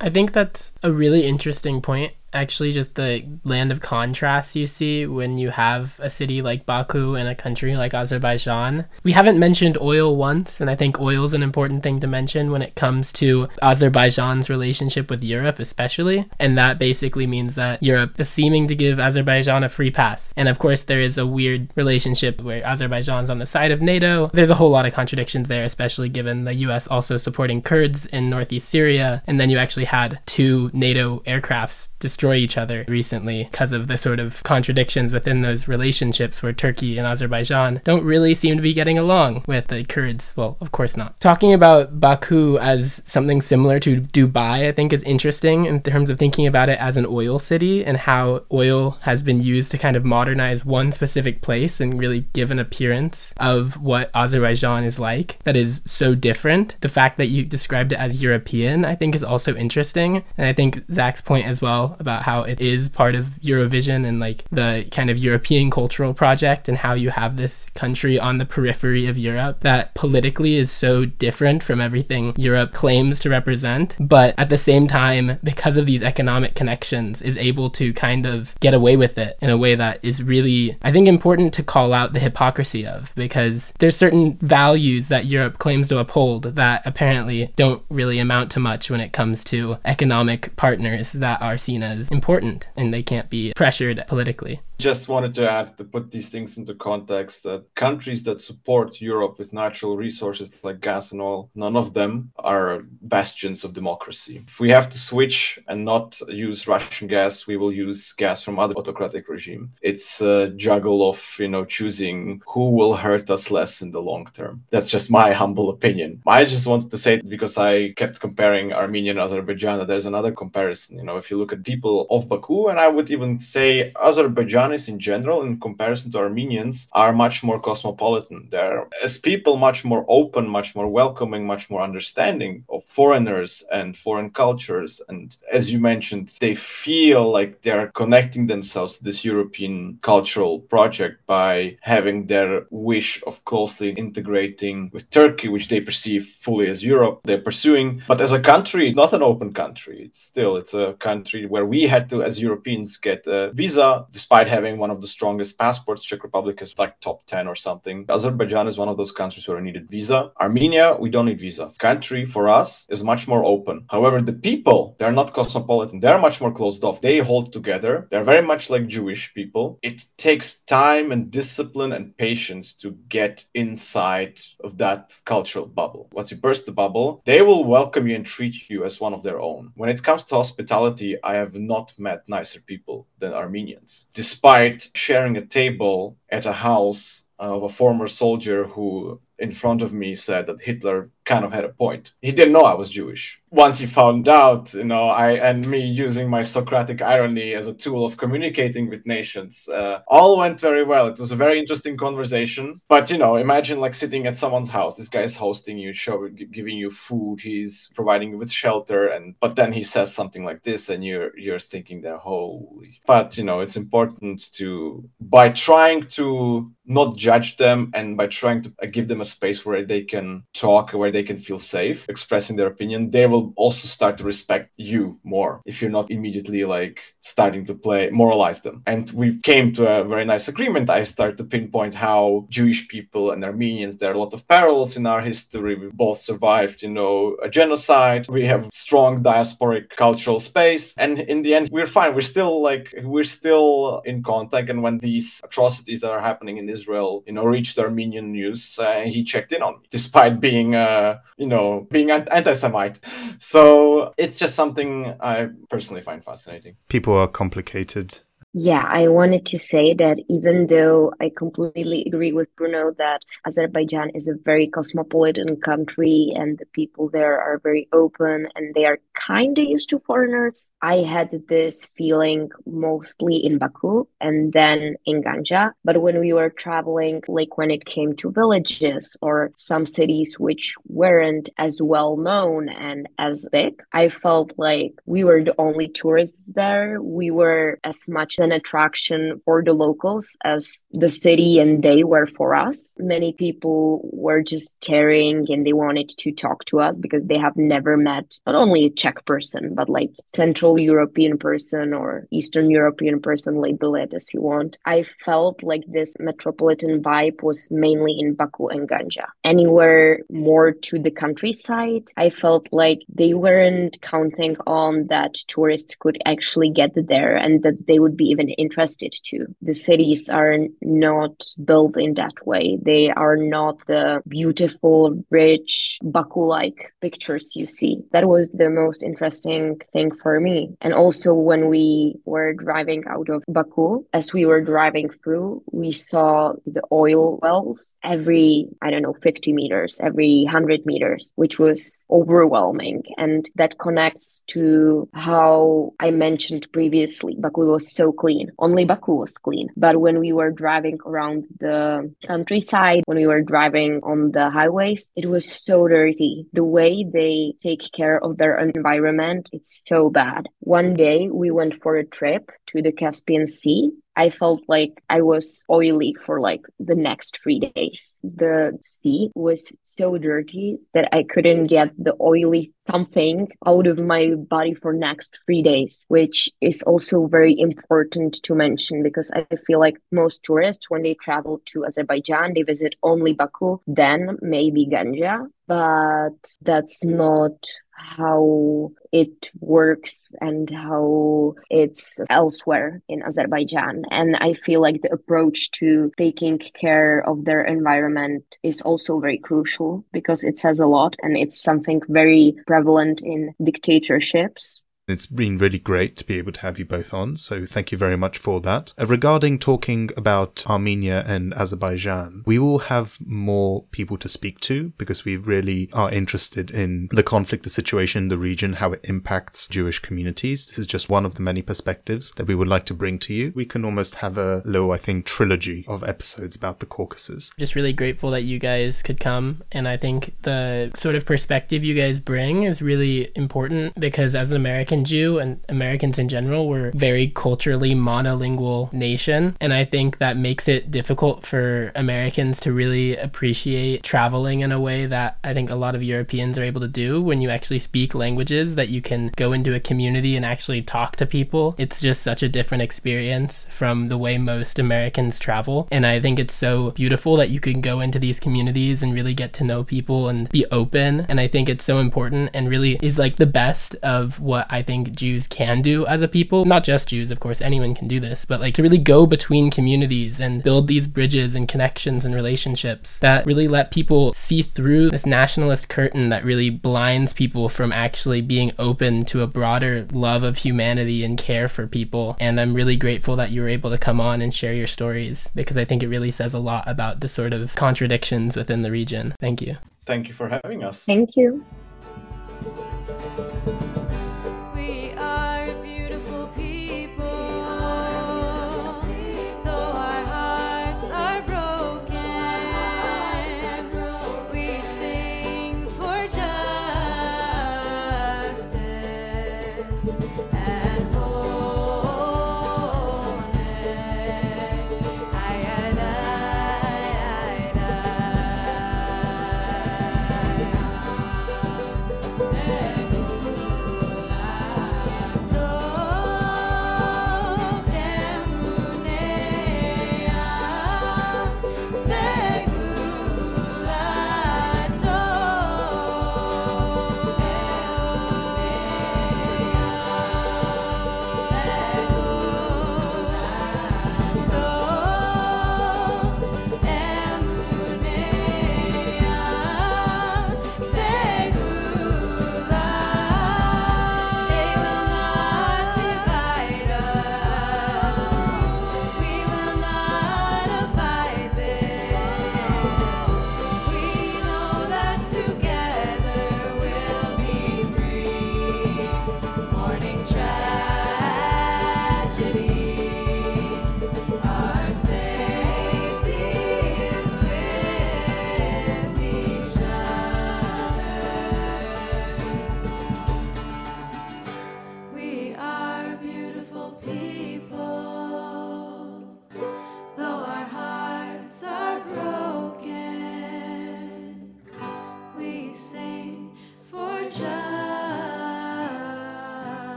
I 0.00 0.08
think 0.10 0.32
that's 0.32 0.72
a 0.82 0.92
really 0.92 1.26
interesting 1.26 1.82
point 1.82 2.12
actually 2.36 2.70
just 2.70 2.94
the 2.94 3.24
land 3.44 3.72
of 3.72 3.80
contrasts 3.80 4.54
you 4.54 4.66
see 4.66 5.06
when 5.06 5.38
you 5.38 5.50
have 5.50 5.98
a 5.98 6.10
city 6.10 6.42
like 6.42 6.66
Baku 6.66 7.14
and 7.14 7.28
a 7.28 7.34
country 7.34 7.76
like 7.76 7.94
Azerbaijan. 7.94 8.86
We 9.02 9.12
haven't 9.12 9.38
mentioned 9.38 9.78
oil 9.80 10.14
once, 10.14 10.60
and 10.60 10.70
I 10.70 10.76
think 10.76 11.00
oil 11.00 11.24
is 11.24 11.34
an 11.34 11.42
important 11.42 11.82
thing 11.82 11.98
to 12.00 12.06
mention 12.06 12.50
when 12.50 12.62
it 12.62 12.74
comes 12.74 13.12
to 13.14 13.48
Azerbaijan's 13.62 14.50
relationship 14.50 15.10
with 15.10 15.24
Europe, 15.24 15.58
especially. 15.58 16.28
And 16.38 16.56
that 16.58 16.78
basically 16.78 17.26
means 17.26 17.54
that 17.54 17.82
Europe 17.82 18.20
is 18.20 18.28
seeming 18.28 18.68
to 18.68 18.76
give 18.76 19.00
Azerbaijan 19.00 19.64
a 19.64 19.68
free 19.68 19.90
pass. 19.90 20.32
And 20.36 20.48
of 20.48 20.58
course, 20.58 20.82
there 20.82 21.00
is 21.00 21.16
a 21.16 21.26
weird 21.26 21.70
relationship 21.74 22.42
where 22.42 22.64
Azerbaijan's 22.64 23.30
on 23.30 23.38
the 23.38 23.46
side 23.46 23.72
of 23.72 23.80
NATO. 23.80 24.30
There's 24.34 24.50
a 24.50 24.54
whole 24.54 24.70
lot 24.70 24.86
of 24.86 24.92
contradictions 24.92 25.48
there, 25.48 25.64
especially 25.64 26.10
given 26.10 26.44
the 26.44 26.54
US 26.66 26.86
also 26.86 27.16
supporting 27.16 27.62
Kurds 27.62 28.04
in 28.06 28.28
northeast 28.28 28.68
Syria. 28.68 29.22
And 29.26 29.40
then 29.40 29.48
you 29.48 29.56
actually 29.56 29.86
had 29.86 30.20
two 30.26 30.70
NATO 30.74 31.20
aircrafts 31.20 31.88
destroyed 31.98 32.25
destroy 32.26 32.42
each 32.42 32.58
other 32.58 32.84
recently 32.88 33.44
because 33.44 33.72
of 33.72 33.86
the 33.86 33.96
sort 33.96 34.18
of 34.18 34.42
contradictions 34.42 35.12
within 35.12 35.42
those 35.42 35.68
relationships 35.68 36.42
where 36.42 36.52
Turkey 36.52 36.98
and 36.98 37.06
Azerbaijan 37.06 37.80
don't 37.84 38.04
really 38.04 38.34
seem 38.34 38.56
to 38.56 38.62
be 38.62 38.72
getting 38.72 38.98
along 38.98 39.44
with 39.46 39.68
the 39.68 39.84
Kurds. 39.84 40.34
Well, 40.36 40.56
of 40.60 40.72
course 40.72 40.96
not. 40.96 41.18
Talking 41.20 41.52
about 41.52 42.00
Baku 42.00 42.58
as 42.58 43.00
something 43.04 43.40
similar 43.40 43.78
to 43.80 44.00
Dubai, 44.00 44.68
I 44.68 44.72
think 44.72 44.92
is 44.92 45.02
interesting 45.04 45.66
in 45.66 45.82
terms 45.82 46.10
of 46.10 46.18
thinking 46.18 46.46
about 46.46 46.68
it 46.68 46.80
as 46.80 46.96
an 46.96 47.06
oil 47.06 47.38
city 47.38 47.84
and 47.84 47.96
how 47.96 48.42
oil 48.52 48.98
has 49.02 49.22
been 49.22 49.40
used 49.42 49.70
to 49.70 49.78
kind 49.78 49.96
of 49.96 50.04
modernize 50.04 50.64
one 50.64 50.90
specific 50.90 51.42
place 51.42 51.80
and 51.80 51.98
really 51.98 52.26
give 52.32 52.50
an 52.50 52.58
appearance 52.58 53.32
of 53.36 53.80
what 53.80 54.10
Azerbaijan 54.14 54.82
is 54.84 54.98
like 54.98 55.38
that 55.44 55.56
is 55.56 55.82
so 55.86 56.14
different. 56.14 56.76
The 56.80 56.88
fact 56.88 57.18
that 57.18 57.26
you 57.26 57.44
described 57.44 57.92
it 57.92 58.00
as 58.00 58.20
European, 58.22 58.84
I 58.84 58.96
think, 58.96 59.14
is 59.14 59.22
also 59.22 59.54
interesting. 59.54 60.24
And 60.36 60.46
I 60.46 60.52
think 60.52 60.82
Zach's 60.90 61.20
point 61.20 61.46
as 61.46 61.62
well 61.62 61.96
about 62.00 62.15
about 62.16 62.24
how 62.24 62.42
it 62.42 62.60
is 62.60 62.88
part 62.88 63.14
of 63.14 63.26
Eurovision 63.42 64.06
and 64.06 64.18
like 64.20 64.44
the 64.50 64.86
kind 64.90 65.10
of 65.10 65.18
European 65.18 65.70
cultural 65.70 66.14
project 66.14 66.68
and 66.68 66.78
how 66.78 66.94
you 66.94 67.10
have 67.10 67.36
this 67.36 67.66
country 67.74 68.18
on 68.18 68.38
the 68.38 68.46
periphery 68.46 69.06
of 69.06 69.18
Europe 69.18 69.60
that 69.60 69.94
politically 69.94 70.56
is 70.56 70.70
so 70.70 71.04
different 71.04 71.62
from 71.62 71.80
everything 71.80 72.32
Europe 72.36 72.72
claims 72.72 73.18
to 73.20 73.28
represent, 73.28 73.96
but 74.00 74.34
at 74.38 74.48
the 74.48 74.58
same 74.58 74.86
time, 74.86 75.38
because 75.42 75.76
of 75.76 75.86
these 75.86 76.02
economic 76.02 76.54
connections, 76.54 77.20
is 77.20 77.36
able 77.36 77.68
to 77.70 77.92
kind 77.92 78.24
of 78.26 78.54
get 78.60 78.74
away 78.74 78.96
with 78.96 79.18
it 79.18 79.36
in 79.40 79.50
a 79.50 79.56
way 79.56 79.74
that 79.74 79.98
is 80.02 80.22
really, 80.22 80.76
I 80.82 80.92
think, 80.92 81.08
important 81.08 81.52
to 81.54 81.62
call 81.62 81.92
out 81.92 82.12
the 82.12 82.20
hypocrisy 82.20 82.86
of. 82.86 83.12
Because 83.14 83.72
there's 83.78 83.96
certain 83.96 84.36
values 84.38 85.08
that 85.08 85.26
Europe 85.26 85.58
claims 85.58 85.88
to 85.88 85.98
uphold 85.98 86.54
that 86.56 86.82
apparently 86.86 87.52
don't 87.56 87.82
really 87.90 88.18
amount 88.18 88.50
to 88.52 88.60
much 88.60 88.90
when 88.90 89.00
it 89.00 89.12
comes 89.12 89.44
to 89.44 89.76
economic 89.84 90.54
partners 90.56 91.12
that 91.12 91.42
are 91.42 91.58
seen 91.58 91.82
as 91.82 91.95
important 92.10 92.66
and 92.76 92.92
they 92.92 93.02
can't 93.02 93.30
be 93.30 93.52
pressured 93.56 94.04
politically. 94.06 94.60
Just 94.78 95.08
wanted 95.08 95.34
to 95.36 95.50
add 95.50 95.78
to 95.78 95.84
put 95.84 96.10
these 96.10 96.28
things 96.28 96.58
into 96.58 96.74
context 96.74 97.44
that 97.44 97.64
countries 97.74 98.24
that 98.24 98.42
support 98.42 99.00
Europe 99.00 99.38
with 99.38 99.52
natural 99.52 99.96
resources 99.96 100.62
like 100.62 100.80
gas 100.80 101.12
and 101.12 101.22
oil, 101.22 101.50
none 101.54 101.76
of 101.76 101.94
them 101.94 102.30
are 102.38 102.82
bastions 103.00 103.64
of 103.64 103.72
democracy. 103.72 104.44
If 104.46 104.60
we 104.60 104.68
have 104.70 104.90
to 104.90 104.98
switch 104.98 105.58
and 105.66 105.84
not 105.84 106.20
use 106.28 106.68
Russian 106.68 107.08
gas, 107.08 107.46
we 107.46 107.56
will 107.56 107.72
use 107.72 108.12
gas 108.12 108.42
from 108.42 108.58
other 108.58 108.74
autocratic 108.74 109.28
regime. 109.28 109.72
It's 109.80 110.20
a 110.20 110.48
juggle 110.56 111.08
of, 111.08 111.36
you 111.38 111.48
know, 111.48 111.64
choosing 111.64 112.42
who 112.46 112.70
will 112.70 112.94
hurt 112.96 113.30
us 113.30 113.50
less 113.50 113.80
in 113.80 113.90
the 113.92 114.02
long 114.02 114.28
term. 114.34 114.62
That's 114.70 114.90
just 114.90 115.10
my 115.10 115.32
humble 115.42 115.70
opinion. 115.70 116.20
I 116.26 116.44
just 116.44 116.66
wanted 116.66 116.90
to 116.90 116.98
say 116.98 117.20
because 117.26 117.56
I 117.56 117.92
kept 117.92 118.20
comparing 118.20 118.74
Armenia 118.74 119.12
and 119.12 119.20
Azerbaijan. 119.20 119.86
There's 119.86 120.06
another 120.06 120.32
comparison. 120.32 120.98
You 120.98 121.04
know, 121.04 121.16
if 121.16 121.30
you 121.30 121.38
look 121.38 121.52
at 121.52 121.64
people 121.64 122.06
of 122.10 122.28
Baku, 122.28 122.68
and 122.68 122.78
I 122.78 122.88
would 122.88 123.10
even 123.10 123.38
say 123.38 123.92
Azerbaijan 124.02 124.65
Azerbaijanis 124.66 124.88
in 124.88 124.98
general, 124.98 125.42
in 125.42 125.60
comparison 125.60 126.10
to 126.12 126.18
Armenians, 126.18 126.88
are 126.92 127.12
much 127.12 127.42
more 127.42 127.60
cosmopolitan. 127.60 128.48
They're, 128.50 128.86
as 129.02 129.18
people, 129.18 129.56
much 129.56 129.84
more 129.84 130.04
open, 130.08 130.48
much 130.48 130.74
more 130.74 130.88
welcoming, 130.88 131.46
much 131.46 131.70
more 131.70 131.82
understanding 131.82 132.64
of 132.68 132.84
foreigners 132.84 133.62
and 133.72 133.96
foreign 133.96 134.30
cultures. 134.30 135.00
And 135.08 135.36
as 135.52 135.72
you 135.72 135.78
mentioned, 135.78 136.30
they 136.40 136.54
feel 136.54 137.30
like 137.30 137.62
they're 137.62 137.88
connecting 137.88 138.46
themselves 138.46 138.98
to 138.98 139.04
this 139.04 139.24
European 139.24 139.98
cultural 140.02 140.60
project 140.60 141.26
by 141.26 141.76
having 141.80 142.26
their 142.26 142.66
wish 142.70 143.22
of 143.26 143.44
closely 143.44 143.90
integrating 143.90 144.90
with 144.92 145.10
Turkey, 145.10 145.48
which 145.48 145.68
they 145.68 145.80
perceive 145.80 146.26
fully 146.38 146.68
as 146.68 146.84
Europe. 146.84 147.20
They're 147.24 147.40
pursuing, 147.40 148.02
but 148.08 148.20
as 148.20 148.32
a 148.32 148.40
country, 148.40 148.88
it's 148.88 148.96
not 148.96 149.12
an 149.12 149.22
open 149.22 149.52
country. 149.52 150.02
It's 150.04 150.22
still 150.22 150.56
it's 150.56 150.74
a 150.74 150.94
country 150.98 151.46
where 151.46 151.66
we 151.66 151.82
had 151.86 152.08
to, 152.10 152.22
as 152.22 152.40
Europeans, 152.40 152.96
get 152.96 153.26
a 153.26 153.50
visa 153.52 154.06
despite 154.12 154.48
having 154.48 154.55
one 154.56 154.90
of 154.90 155.00
the 155.00 155.08
strongest 155.08 155.58
passports. 155.58 156.02
Czech 156.02 156.22
Republic 156.22 156.62
is 156.62 156.78
like 156.78 157.00
top 157.00 157.24
10 157.26 157.46
or 157.46 157.54
something. 157.54 158.06
Azerbaijan 158.08 158.66
is 158.66 158.78
one 158.78 158.88
of 158.88 158.96
those 158.96 159.12
countries 159.12 159.46
where 159.46 159.58
I 159.58 159.60
needed 159.60 159.90
visa. 159.90 160.32
Armenia, 160.40 160.96
we 160.98 161.10
don't 161.10 161.26
need 161.26 161.40
visa. 161.40 161.72
Country 161.78 162.24
for 162.24 162.48
us 162.48 162.86
is 162.88 163.04
much 163.04 163.28
more 163.28 163.44
open. 163.44 163.84
However, 163.90 164.20
the 164.20 164.32
people, 164.32 164.96
they're 164.98 165.12
not 165.12 165.34
cosmopolitan. 165.34 166.00
They're 166.00 166.18
much 166.18 166.40
more 166.40 166.52
closed 166.52 166.82
off. 166.84 167.00
They 167.00 167.18
hold 167.18 167.52
together. 167.52 168.08
They're 168.10 168.24
very 168.24 168.42
much 168.42 168.70
like 168.70 168.86
Jewish 168.86 169.34
people. 169.34 169.78
It 169.82 170.04
takes 170.16 170.58
time 170.66 171.12
and 171.12 171.30
discipline 171.30 171.92
and 171.92 172.16
patience 172.16 172.74
to 172.74 172.96
get 173.08 173.44
inside 173.54 174.40
of 174.64 174.78
that 174.78 175.14
cultural 175.24 175.66
bubble. 175.66 176.08
Once 176.12 176.30
you 176.30 176.36
burst 176.36 176.66
the 176.66 176.72
bubble, 176.72 177.22
they 177.26 177.42
will 177.42 177.64
welcome 177.64 178.06
you 178.08 178.16
and 178.16 178.24
treat 178.24 178.70
you 178.70 178.84
as 178.84 179.00
one 179.00 179.14
of 179.14 179.22
their 179.22 179.40
own. 179.40 179.72
When 179.76 179.90
it 179.90 180.02
comes 180.02 180.24
to 180.24 180.36
hospitality, 180.36 181.16
I 181.22 181.34
have 181.34 181.54
not 181.54 181.92
met 181.98 182.28
nicer 182.28 182.60
people 182.60 183.06
than 183.18 183.32
Armenians. 183.32 184.06
Despite 184.14 184.45
sharing 184.94 185.36
a 185.36 185.44
table 185.46 186.16
at 186.28 186.46
a 186.46 186.52
house 186.52 187.24
of 187.38 187.62
a 187.64 187.68
former 187.68 188.06
soldier 188.06 188.66
who 188.68 189.20
in 189.38 189.52
front 189.52 189.82
of 189.82 189.92
me 189.92 190.14
said 190.14 190.46
that 190.46 190.60
Hitler 190.60 191.10
kind 191.26 191.44
of 191.44 191.52
had 191.52 191.64
a 191.64 191.68
point. 191.68 192.12
He 192.22 192.32
didn't 192.32 192.52
know 192.52 192.62
I 192.62 192.74
was 192.74 192.88
Jewish. 192.88 193.40
Once 193.50 193.78
he 193.78 193.86
found 193.86 194.28
out, 194.28 194.72
you 194.74 194.84
know, 194.84 195.04
I 195.04 195.32
and 195.32 195.66
me 195.66 195.80
using 195.80 196.28
my 196.28 196.42
Socratic 196.42 197.00
irony 197.02 197.52
as 197.54 197.66
a 197.66 197.72
tool 197.72 198.04
of 198.04 198.16
communicating 198.16 198.88
with 198.88 199.06
nations, 199.06 199.68
uh, 199.68 200.00
all 200.08 200.38
went 200.38 200.60
very 200.60 200.84
well. 200.84 201.06
It 201.06 201.18
was 201.18 201.32
a 201.32 201.36
very 201.36 201.58
interesting 201.58 201.96
conversation. 201.96 202.80
But 202.88 203.10
you 203.10 203.18
know, 203.18 203.36
imagine 203.36 203.80
like 203.80 203.94
sitting 203.94 204.26
at 204.26 204.36
someone's 204.36 204.70
house. 204.70 204.96
This 204.96 205.08
guy 205.08 205.22
is 205.22 205.36
hosting 205.36 205.78
you, 205.78 205.92
show, 205.92 206.28
giving 206.28 206.76
you 206.76 206.90
food. 206.90 207.40
He's 207.40 207.90
providing 207.94 208.30
you 208.30 208.38
with 208.38 208.50
shelter, 208.50 209.08
and 209.08 209.34
but 209.40 209.56
then 209.56 209.72
he 209.72 209.82
says 209.82 210.14
something 210.14 210.44
like 210.44 210.62
this, 210.62 210.88
and 210.88 211.04
you're 211.04 211.36
you're 211.38 211.60
thinking 211.60 212.02
that 212.02 212.18
holy. 212.18 213.00
But 213.06 213.36
you 213.38 213.44
know, 213.44 213.60
it's 213.60 213.76
important 213.76 214.52
to 214.52 215.08
by 215.20 215.50
trying 215.50 216.08
to 216.08 216.72
not 216.86 217.16
judge 217.16 217.56
them 217.56 217.90
and 217.94 218.16
by 218.16 218.28
trying 218.28 218.62
to 218.62 218.70
give 218.86 219.08
them 219.08 219.20
a 219.20 219.24
space 219.26 219.64
where 219.64 219.84
they 219.84 220.02
can 220.02 220.42
talk 220.54 220.92
where 220.92 221.10
they 221.10 221.22
can 221.22 221.38
feel 221.38 221.58
safe 221.58 222.08
expressing 222.08 222.56
their 222.56 222.66
opinion 222.66 223.10
they 223.10 223.26
will 223.26 223.52
also 223.56 223.88
start 223.88 224.16
to 224.18 224.24
respect 224.24 224.74
you 224.76 225.18
more 225.24 225.60
if 225.64 225.80
you're 225.80 225.90
not 225.90 226.10
immediately 226.10 226.64
like 226.64 227.00
starting 227.20 227.64
to 227.66 227.74
play 227.74 228.10
moralize 228.10 228.62
them. 228.62 228.82
And 228.86 229.10
we 229.10 229.38
came 229.40 229.72
to 229.74 229.86
a 229.86 230.04
very 230.04 230.24
nice 230.24 230.48
agreement. 230.48 230.90
I 230.90 231.04
started 231.04 231.36
to 231.38 231.44
pinpoint 231.44 231.94
how 231.94 232.46
jewish 232.50 232.88
people 232.88 233.30
and 233.32 233.44
armenians 233.44 233.96
there 233.96 234.10
are 234.10 234.14
a 234.14 234.18
lot 234.18 234.34
of 234.34 234.46
parallels 234.48 234.96
in 234.96 235.06
our 235.06 235.20
history. 235.20 235.74
We 235.74 235.88
both 235.92 236.18
survived 236.18 236.82
you 236.82 236.90
know 236.90 237.36
a 237.42 237.48
genocide. 237.48 238.28
We 238.28 238.44
have 238.46 238.70
strong 238.72 239.22
diasporic 239.22 239.90
cultural 239.96 240.40
space. 240.40 240.94
And 240.96 241.18
in 241.18 241.42
the 241.42 241.54
end 241.54 241.68
we're 241.70 241.86
fine. 241.86 242.14
We're 242.14 242.32
still 242.34 242.62
like 242.62 242.94
we're 243.02 243.24
still 243.24 244.02
in 244.04 244.22
contact. 244.22 244.70
And 244.70 244.82
when 244.82 244.98
these 244.98 245.40
atrocities 245.44 246.00
that 246.00 246.10
are 246.10 246.20
happening 246.20 246.56
in 246.58 246.68
Israel, 246.68 247.24
you 247.26 247.32
know, 247.32 247.44
reached 247.44 247.78
Armenian 247.78 248.32
news, 248.32 248.78
uh, 248.78 249.04
he 249.16 249.24
checked 249.24 249.52
in 249.52 249.62
on 249.62 249.74
me, 249.80 249.86
despite 249.90 250.40
being, 250.40 250.74
uh, 250.74 251.18
you 251.36 251.46
know, 251.46 251.86
being 251.90 252.10
anti-Semite. 252.10 253.00
So 253.38 254.12
it's 254.16 254.38
just 254.38 254.54
something 254.54 255.14
I 255.20 255.48
personally 255.70 256.02
find 256.02 256.24
fascinating. 256.24 256.76
People 256.88 257.14
are 257.14 257.28
complicated 257.28 258.18
yeah, 258.58 258.86
I 258.88 259.08
wanted 259.08 259.44
to 259.46 259.58
say 259.58 259.92
that 259.92 260.16
even 260.30 260.68
though 260.68 261.12
I 261.20 261.30
completely 261.36 262.04
agree 262.06 262.32
with 262.32 262.56
Bruno 262.56 262.90
that 262.96 263.20
Azerbaijan 263.46 264.12
is 264.14 264.28
a 264.28 264.34
very 264.46 264.66
cosmopolitan 264.66 265.56
country 265.60 266.32
and 266.34 266.56
the 266.56 266.64
people 266.64 267.10
there 267.10 267.38
are 267.38 267.60
very 267.62 267.86
open 267.92 268.48
and 268.54 268.74
they 268.74 268.86
are 268.86 268.98
kind 269.12 269.58
of 269.58 269.64
used 269.66 269.90
to 269.90 269.98
foreigners, 269.98 270.70
I 270.80 271.00
had 271.00 271.42
this 271.50 271.84
feeling 271.98 272.48
mostly 272.64 273.36
in 273.44 273.58
Baku 273.58 274.06
and 274.22 274.54
then 274.54 274.96
in 275.04 275.22
Ganja. 275.22 275.72
But 275.84 276.00
when 276.00 276.18
we 276.18 276.32
were 276.32 276.48
traveling, 276.48 277.20
like 277.28 277.58
when 277.58 277.70
it 277.70 277.84
came 277.84 278.16
to 278.16 278.32
villages 278.32 279.18
or 279.20 279.50
some 279.58 279.84
cities 279.84 280.38
which 280.38 280.76
weren't 280.86 281.50
as 281.58 281.82
well 281.82 282.16
known 282.16 282.70
and 282.70 283.06
as 283.18 283.46
big, 283.52 283.82
I 283.92 284.08
felt 284.08 284.54
like 284.56 284.94
we 285.04 285.24
were 285.24 285.44
the 285.44 285.54
only 285.58 285.88
tourists 285.88 286.44
there. 286.54 287.02
We 287.02 287.30
were 287.30 287.80
as 287.84 288.08
much 288.08 288.36
an 288.46 288.52
attraction 288.52 289.40
for 289.44 289.62
the 289.62 289.72
locals 289.72 290.36
as 290.44 290.84
the 290.92 291.10
city 291.10 291.58
and 291.58 291.82
they 291.82 292.04
were 292.04 292.28
for 292.38 292.54
us. 292.54 292.94
Many 292.98 293.32
people 293.32 294.08
were 294.12 294.42
just 294.42 294.68
staring 294.76 295.46
and 295.48 295.66
they 295.66 295.72
wanted 295.72 296.08
to 296.22 296.28
talk 296.32 296.64
to 296.66 296.80
us 296.80 296.98
because 296.98 297.24
they 297.24 297.38
have 297.46 297.56
never 297.56 297.96
met 297.96 298.38
not 298.46 298.54
only 298.54 298.86
a 298.86 298.90
Czech 298.90 299.24
person, 299.24 299.74
but 299.74 299.88
like 299.88 300.10
Central 300.42 300.78
European 300.78 301.36
person 301.38 301.92
or 301.92 302.26
Eastern 302.30 302.70
European 302.70 303.20
person, 303.20 303.60
label 303.60 303.96
it 303.96 304.14
as 304.14 304.32
you 304.32 304.40
want. 304.40 304.78
I 304.86 305.04
felt 305.24 305.62
like 305.62 305.84
this 305.88 306.14
metropolitan 306.18 307.02
vibe 307.02 307.42
was 307.42 307.68
mainly 307.70 308.14
in 308.18 308.34
Baku 308.34 308.68
and 308.68 308.88
Ganja. 308.88 309.26
Anywhere 309.44 310.20
more 310.30 310.70
to 310.72 310.98
the 310.98 311.10
countryside, 311.10 312.04
I 312.16 312.30
felt 312.30 312.68
like 312.72 313.00
they 313.12 313.34
weren't 313.34 314.00
counting 314.02 314.56
on 314.66 315.08
that 315.08 315.34
tourists 315.48 315.96
could 315.98 316.18
actually 316.24 316.70
get 316.70 316.92
there 316.94 317.36
and 317.36 317.62
that 317.64 317.86
they 317.86 317.98
would 317.98 318.16
be 318.16 318.25
even 318.30 318.48
interested 318.50 319.14
to. 319.24 319.46
The 319.62 319.74
cities 319.74 320.28
are 320.28 320.58
not 320.82 321.44
built 321.64 321.96
in 321.96 322.14
that 322.14 322.34
way. 322.44 322.78
They 322.80 323.10
are 323.10 323.36
not 323.36 323.78
the 323.86 324.22
beautiful, 324.28 325.24
rich, 325.30 325.98
Baku 326.02 326.46
like 326.46 326.92
pictures 327.00 327.54
you 327.56 327.66
see. 327.66 328.02
That 328.12 328.28
was 328.28 328.50
the 328.50 328.70
most 328.70 329.02
interesting 329.02 329.80
thing 329.92 330.10
for 330.22 330.40
me. 330.40 330.76
And 330.80 330.92
also, 330.94 331.34
when 331.34 331.68
we 331.68 332.14
were 332.24 332.52
driving 332.54 333.04
out 333.08 333.28
of 333.28 333.42
Baku, 333.48 334.04
as 334.12 334.32
we 334.32 334.46
were 334.46 334.60
driving 334.60 335.08
through, 335.10 335.62
we 335.72 335.92
saw 335.92 336.52
the 336.66 336.82
oil 336.92 337.38
wells 337.42 337.96
every, 338.02 338.68
I 338.82 338.90
don't 338.90 339.02
know, 339.02 339.16
50 339.22 339.52
meters, 339.52 339.98
every 340.02 340.44
100 340.44 340.86
meters, 340.86 341.32
which 341.36 341.58
was 341.58 342.06
overwhelming. 342.10 343.02
And 343.16 343.48
that 343.56 343.78
connects 343.78 344.42
to 344.48 345.08
how 345.14 345.92
I 346.00 346.10
mentioned 346.10 346.70
previously, 346.72 347.36
Baku 347.38 347.66
was 347.66 347.92
so 347.92 348.12
clean. 348.16 348.50
Only 348.58 348.84
Baku 348.84 349.14
was 349.14 349.34
clean. 349.38 349.68
But 349.76 350.00
when 350.00 350.18
we 350.18 350.32
were 350.32 350.50
driving 350.50 350.98
around 351.04 351.46
the 351.58 352.12
countryside, 352.26 353.02
when 353.06 353.18
we 353.18 353.26
were 353.26 353.42
driving 353.42 354.00
on 354.02 354.32
the 354.32 354.50
highways, 354.50 355.10
it 355.14 355.26
was 355.26 355.50
so 355.50 355.86
dirty. 355.88 356.46
The 356.52 356.64
way 356.64 357.04
they 357.04 357.54
take 357.58 357.92
care 357.92 358.22
of 358.22 358.36
their 358.36 358.58
environment, 358.58 359.50
it's 359.52 359.82
so 359.86 360.10
bad. 360.10 360.48
One 360.60 360.94
day 360.94 361.28
we 361.30 361.50
went 361.50 361.82
for 361.82 361.96
a 361.96 362.04
trip 362.04 362.50
to 362.68 362.82
the 362.82 362.92
Caspian 362.92 363.46
Sea 363.46 363.92
I 364.16 364.30
felt 364.30 364.62
like 364.68 365.02
I 365.10 365.20
was 365.22 365.64
oily 365.70 366.14
for 366.24 366.40
like 366.40 366.62
the 366.78 366.94
next 366.94 367.38
three 367.42 367.60
days. 367.60 368.16
The 368.22 368.78
sea 368.82 369.30
was 369.34 369.72
so 369.82 370.16
dirty 370.18 370.78
that 370.94 371.08
I 371.12 371.22
couldn't 371.22 371.66
get 371.66 371.90
the 371.98 372.14
oily 372.20 372.72
something 372.78 373.48
out 373.66 373.86
of 373.86 373.98
my 373.98 374.30
body 374.34 374.74
for 374.74 374.92
next 374.92 375.38
three 375.44 375.62
days, 375.62 376.04
which 376.08 376.50
is 376.60 376.82
also 376.82 377.26
very 377.26 377.54
important 377.58 378.34
to 378.44 378.54
mention 378.54 379.02
because 379.02 379.30
I 379.34 379.46
feel 379.66 379.80
like 379.80 379.96
most 380.10 380.42
tourists, 380.42 380.88
when 380.88 381.02
they 381.02 381.14
travel 381.14 381.60
to 381.66 381.84
Azerbaijan, 381.84 382.54
they 382.54 382.62
visit 382.62 382.94
only 383.02 383.34
Baku, 383.34 383.80
then 383.86 384.38
maybe 384.40 384.86
Ganja, 384.86 385.46
but 385.66 386.36
that's 386.62 387.04
not 387.04 387.52
how 387.96 388.92
it 389.12 389.50
works 389.60 390.32
and 390.40 390.70
how 390.70 391.54
it's 391.70 392.20
elsewhere 392.28 393.02
in 393.08 393.22
Azerbaijan. 393.22 394.04
And 394.10 394.36
I 394.36 394.54
feel 394.54 394.80
like 394.80 395.02
the 395.02 395.12
approach 395.12 395.70
to 395.72 396.12
taking 396.18 396.58
care 396.58 397.26
of 397.26 397.44
their 397.44 397.62
environment 397.62 398.56
is 398.62 398.82
also 398.82 399.18
very 399.20 399.38
crucial 399.38 400.04
because 400.12 400.44
it 400.44 400.58
says 400.58 400.80
a 400.80 400.86
lot 400.86 401.16
and 401.22 401.36
it's 401.36 401.60
something 401.60 402.00
very 402.08 402.54
prevalent 402.66 403.22
in 403.22 403.54
dictatorships 403.62 404.82
it's 405.08 405.26
been 405.26 405.56
really 405.56 405.78
great 405.78 406.16
to 406.16 406.24
be 406.24 406.38
able 406.38 406.52
to 406.52 406.60
have 406.60 406.78
you 406.78 406.84
both 406.84 407.14
on, 407.14 407.36
so 407.36 407.64
thank 407.64 407.92
you 407.92 407.98
very 407.98 408.16
much 408.16 408.38
for 408.38 408.60
that. 408.60 408.92
Uh, 408.98 409.06
regarding 409.06 409.58
talking 409.58 410.10
about 410.16 410.64
Armenia 410.66 411.24
and 411.26 411.54
Azerbaijan, 411.54 412.42
we 412.44 412.58
will 412.58 412.80
have 412.80 413.18
more 413.24 413.84
people 413.90 414.16
to 414.18 414.28
speak 414.28 414.60
to 414.60 414.92
because 414.98 415.24
we 415.24 415.36
really 415.36 415.88
are 415.92 416.10
interested 416.10 416.70
in 416.70 417.08
the 417.12 417.22
conflict, 417.22 417.64
the 417.64 417.70
situation 417.70 418.24
in 418.24 418.28
the 418.28 418.38
region, 418.38 418.74
how 418.74 418.92
it 418.92 419.00
impacts 419.04 419.68
Jewish 419.68 420.00
communities. 420.00 420.66
This 420.66 420.78
is 420.78 420.86
just 420.86 421.08
one 421.08 421.24
of 421.24 421.34
the 421.34 421.42
many 421.42 421.62
perspectives 421.62 422.32
that 422.32 422.46
we 422.46 422.54
would 422.54 422.68
like 422.68 422.86
to 422.86 422.94
bring 422.94 423.18
to 423.20 423.34
you. 423.34 423.52
We 423.54 423.64
can 423.64 423.84
almost 423.84 424.16
have 424.16 424.36
a 424.36 424.62
little, 424.64 424.92
I 424.92 424.98
think, 424.98 425.24
trilogy 425.26 425.84
of 425.88 426.02
episodes 426.02 426.56
about 426.56 426.80
the 426.80 426.86
Caucasus. 426.86 427.52
Just 427.58 427.74
really 427.74 427.92
grateful 427.92 428.30
that 428.32 428.42
you 428.42 428.58
guys 428.58 429.02
could 429.02 429.20
come, 429.20 429.62
and 429.72 429.86
I 429.86 429.96
think 429.96 430.34
the 430.42 430.90
sort 430.94 431.14
of 431.14 431.24
perspective 431.24 431.84
you 431.84 431.94
guys 431.94 432.20
bring 432.20 432.64
is 432.64 432.82
really 432.82 433.30
important 433.36 433.98
because 434.00 434.34
as 434.34 434.50
an 434.50 434.56
American, 434.56 434.95
American 434.96 435.04
Jew 435.04 435.38
and 435.38 435.60
Americans 435.68 436.18
in 436.18 436.28
general 436.28 436.68
were 436.68 436.90
very 436.94 437.28
culturally 437.28 437.94
monolingual 437.94 438.90
nation 438.94 439.54
and 439.60 439.74
I 439.74 439.84
think 439.84 440.18
that 440.18 440.38
makes 440.38 440.68
it 440.68 440.90
difficult 440.90 441.44
for 441.44 441.92
Americans 441.94 442.60
to 442.60 442.72
really 442.72 443.14
appreciate 443.16 444.02
traveling 444.02 444.60
in 444.60 444.72
a 444.72 444.80
way 444.80 445.04
that 445.04 445.38
I 445.44 445.52
think 445.52 445.68
a 445.68 445.74
lot 445.74 445.94
of 445.94 446.02
Europeans 446.02 446.58
are 446.58 446.62
able 446.62 446.80
to 446.80 446.88
do 446.88 447.20
when 447.20 447.42
you 447.42 447.50
actually 447.50 447.78
speak 447.78 448.14
languages 448.14 448.74
that 448.76 448.88
you 448.88 449.02
can 449.02 449.32
go 449.36 449.52
into 449.52 449.74
a 449.74 449.80
community 449.80 450.34
and 450.34 450.46
actually 450.46 450.80
talk 450.80 451.16
to 451.16 451.26
people. 451.26 451.74
It's 451.76 452.00
just 452.00 452.22
such 452.22 452.42
a 452.42 452.48
different 452.48 452.82
experience 452.82 453.66
from 453.68 454.08
the 454.08 454.16
way 454.16 454.38
most 454.38 454.78
Americans 454.78 455.38
travel 455.38 455.88
and 455.90 456.06
I 456.06 456.20
think 456.20 456.38
it's 456.38 456.54
so 456.54 456.92
beautiful 456.92 457.36
that 457.36 457.50
you 457.50 457.60
can 457.60 457.82
go 457.82 458.00
into 458.00 458.18
these 458.18 458.40
communities 458.40 459.02
and 459.02 459.12
really 459.12 459.34
get 459.34 459.52
to 459.54 459.64
know 459.64 459.84
people 459.84 460.30
and 460.30 460.48
be 460.48 460.64
open 460.72 461.26
and 461.28 461.38
I 461.38 461.48
think 461.48 461.68
it's 461.68 461.84
so 461.84 461.98
important 461.98 462.50
and 462.54 462.70
really 462.70 462.98
is 463.02 463.18
like 463.18 463.36
the 463.36 463.46
best 463.46 463.94
of 464.02 464.40
what 464.40 464.66
I 464.70 464.82
think 464.86 465.12
Jews 465.12 465.46
can 465.46 465.82
do 465.82 466.06
as 466.06 466.22
a 466.22 466.28
people. 466.28 466.64
Not 466.64 466.84
just 466.84 467.08
Jews, 467.08 467.30
of 467.30 467.40
course, 467.40 467.60
anyone 467.60 467.94
can 467.94 468.08
do 468.08 468.20
this, 468.20 468.44
but 468.44 468.60
like 468.60 468.74
to 468.74 468.82
really 468.82 468.98
go 468.98 469.26
between 469.26 469.70
communities 469.70 470.40
and 470.40 470.62
build 470.62 470.88
these 470.88 471.06
bridges 471.06 471.54
and 471.54 471.68
connections 471.68 472.24
and 472.24 472.34
relationships 472.34 473.18
that 473.18 473.44
really 473.44 473.68
let 473.68 473.90
people 473.90 474.32
see 474.32 474.62
through 474.62 475.10
this 475.10 475.26
nationalist 475.26 475.88
curtain 475.88 476.28
that 476.28 476.44
really 476.44 476.70
blinds 476.70 477.34
people 477.34 477.68
from 477.68 477.92
actually 477.92 478.40
being 478.40 478.72
open 478.78 479.24
to 479.26 479.42
a 479.42 479.46
broader 479.46 480.06
love 480.12 480.42
of 480.42 480.58
humanity 480.58 481.24
and 481.24 481.36
care 481.36 481.68
for 481.68 481.86
people. 481.86 482.36
And 482.40 482.60
I'm 482.60 482.74
really 482.74 482.96
grateful 482.96 483.36
that 483.36 483.50
you 483.50 483.62
were 483.62 483.68
able 483.68 483.90
to 483.90 483.98
come 483.98 484.20
on 484.20 484.40
and 484.40 484.54
share 484.54 484.72
your 484.72 484.86
stories 484.86 485.50
because 485.54 485.76
I 485.76 485.84
think 485.84 486.02
it 486.02 486.08
really 486.08 486.30
says 486.30 486.54
a 486.54 486.58
lot 486.58 486.84
about 486.86 487.20
the 487.20 487.28
sort 487.28 487.52
of 487.52 487.74
contradictions 487.74 488.56
within 488.56 488.82
the 488.82 488.90
region. 488.90 489.34
Thank 489.40 489.60
you. 489.60 489.76
Thank 490.06 490.28
you 490.28 490.34
for 490.34 490.48
having 490.48 490.84
us. 490.84 491.04
Thank 491.04 491.36
you. 491.36 491.64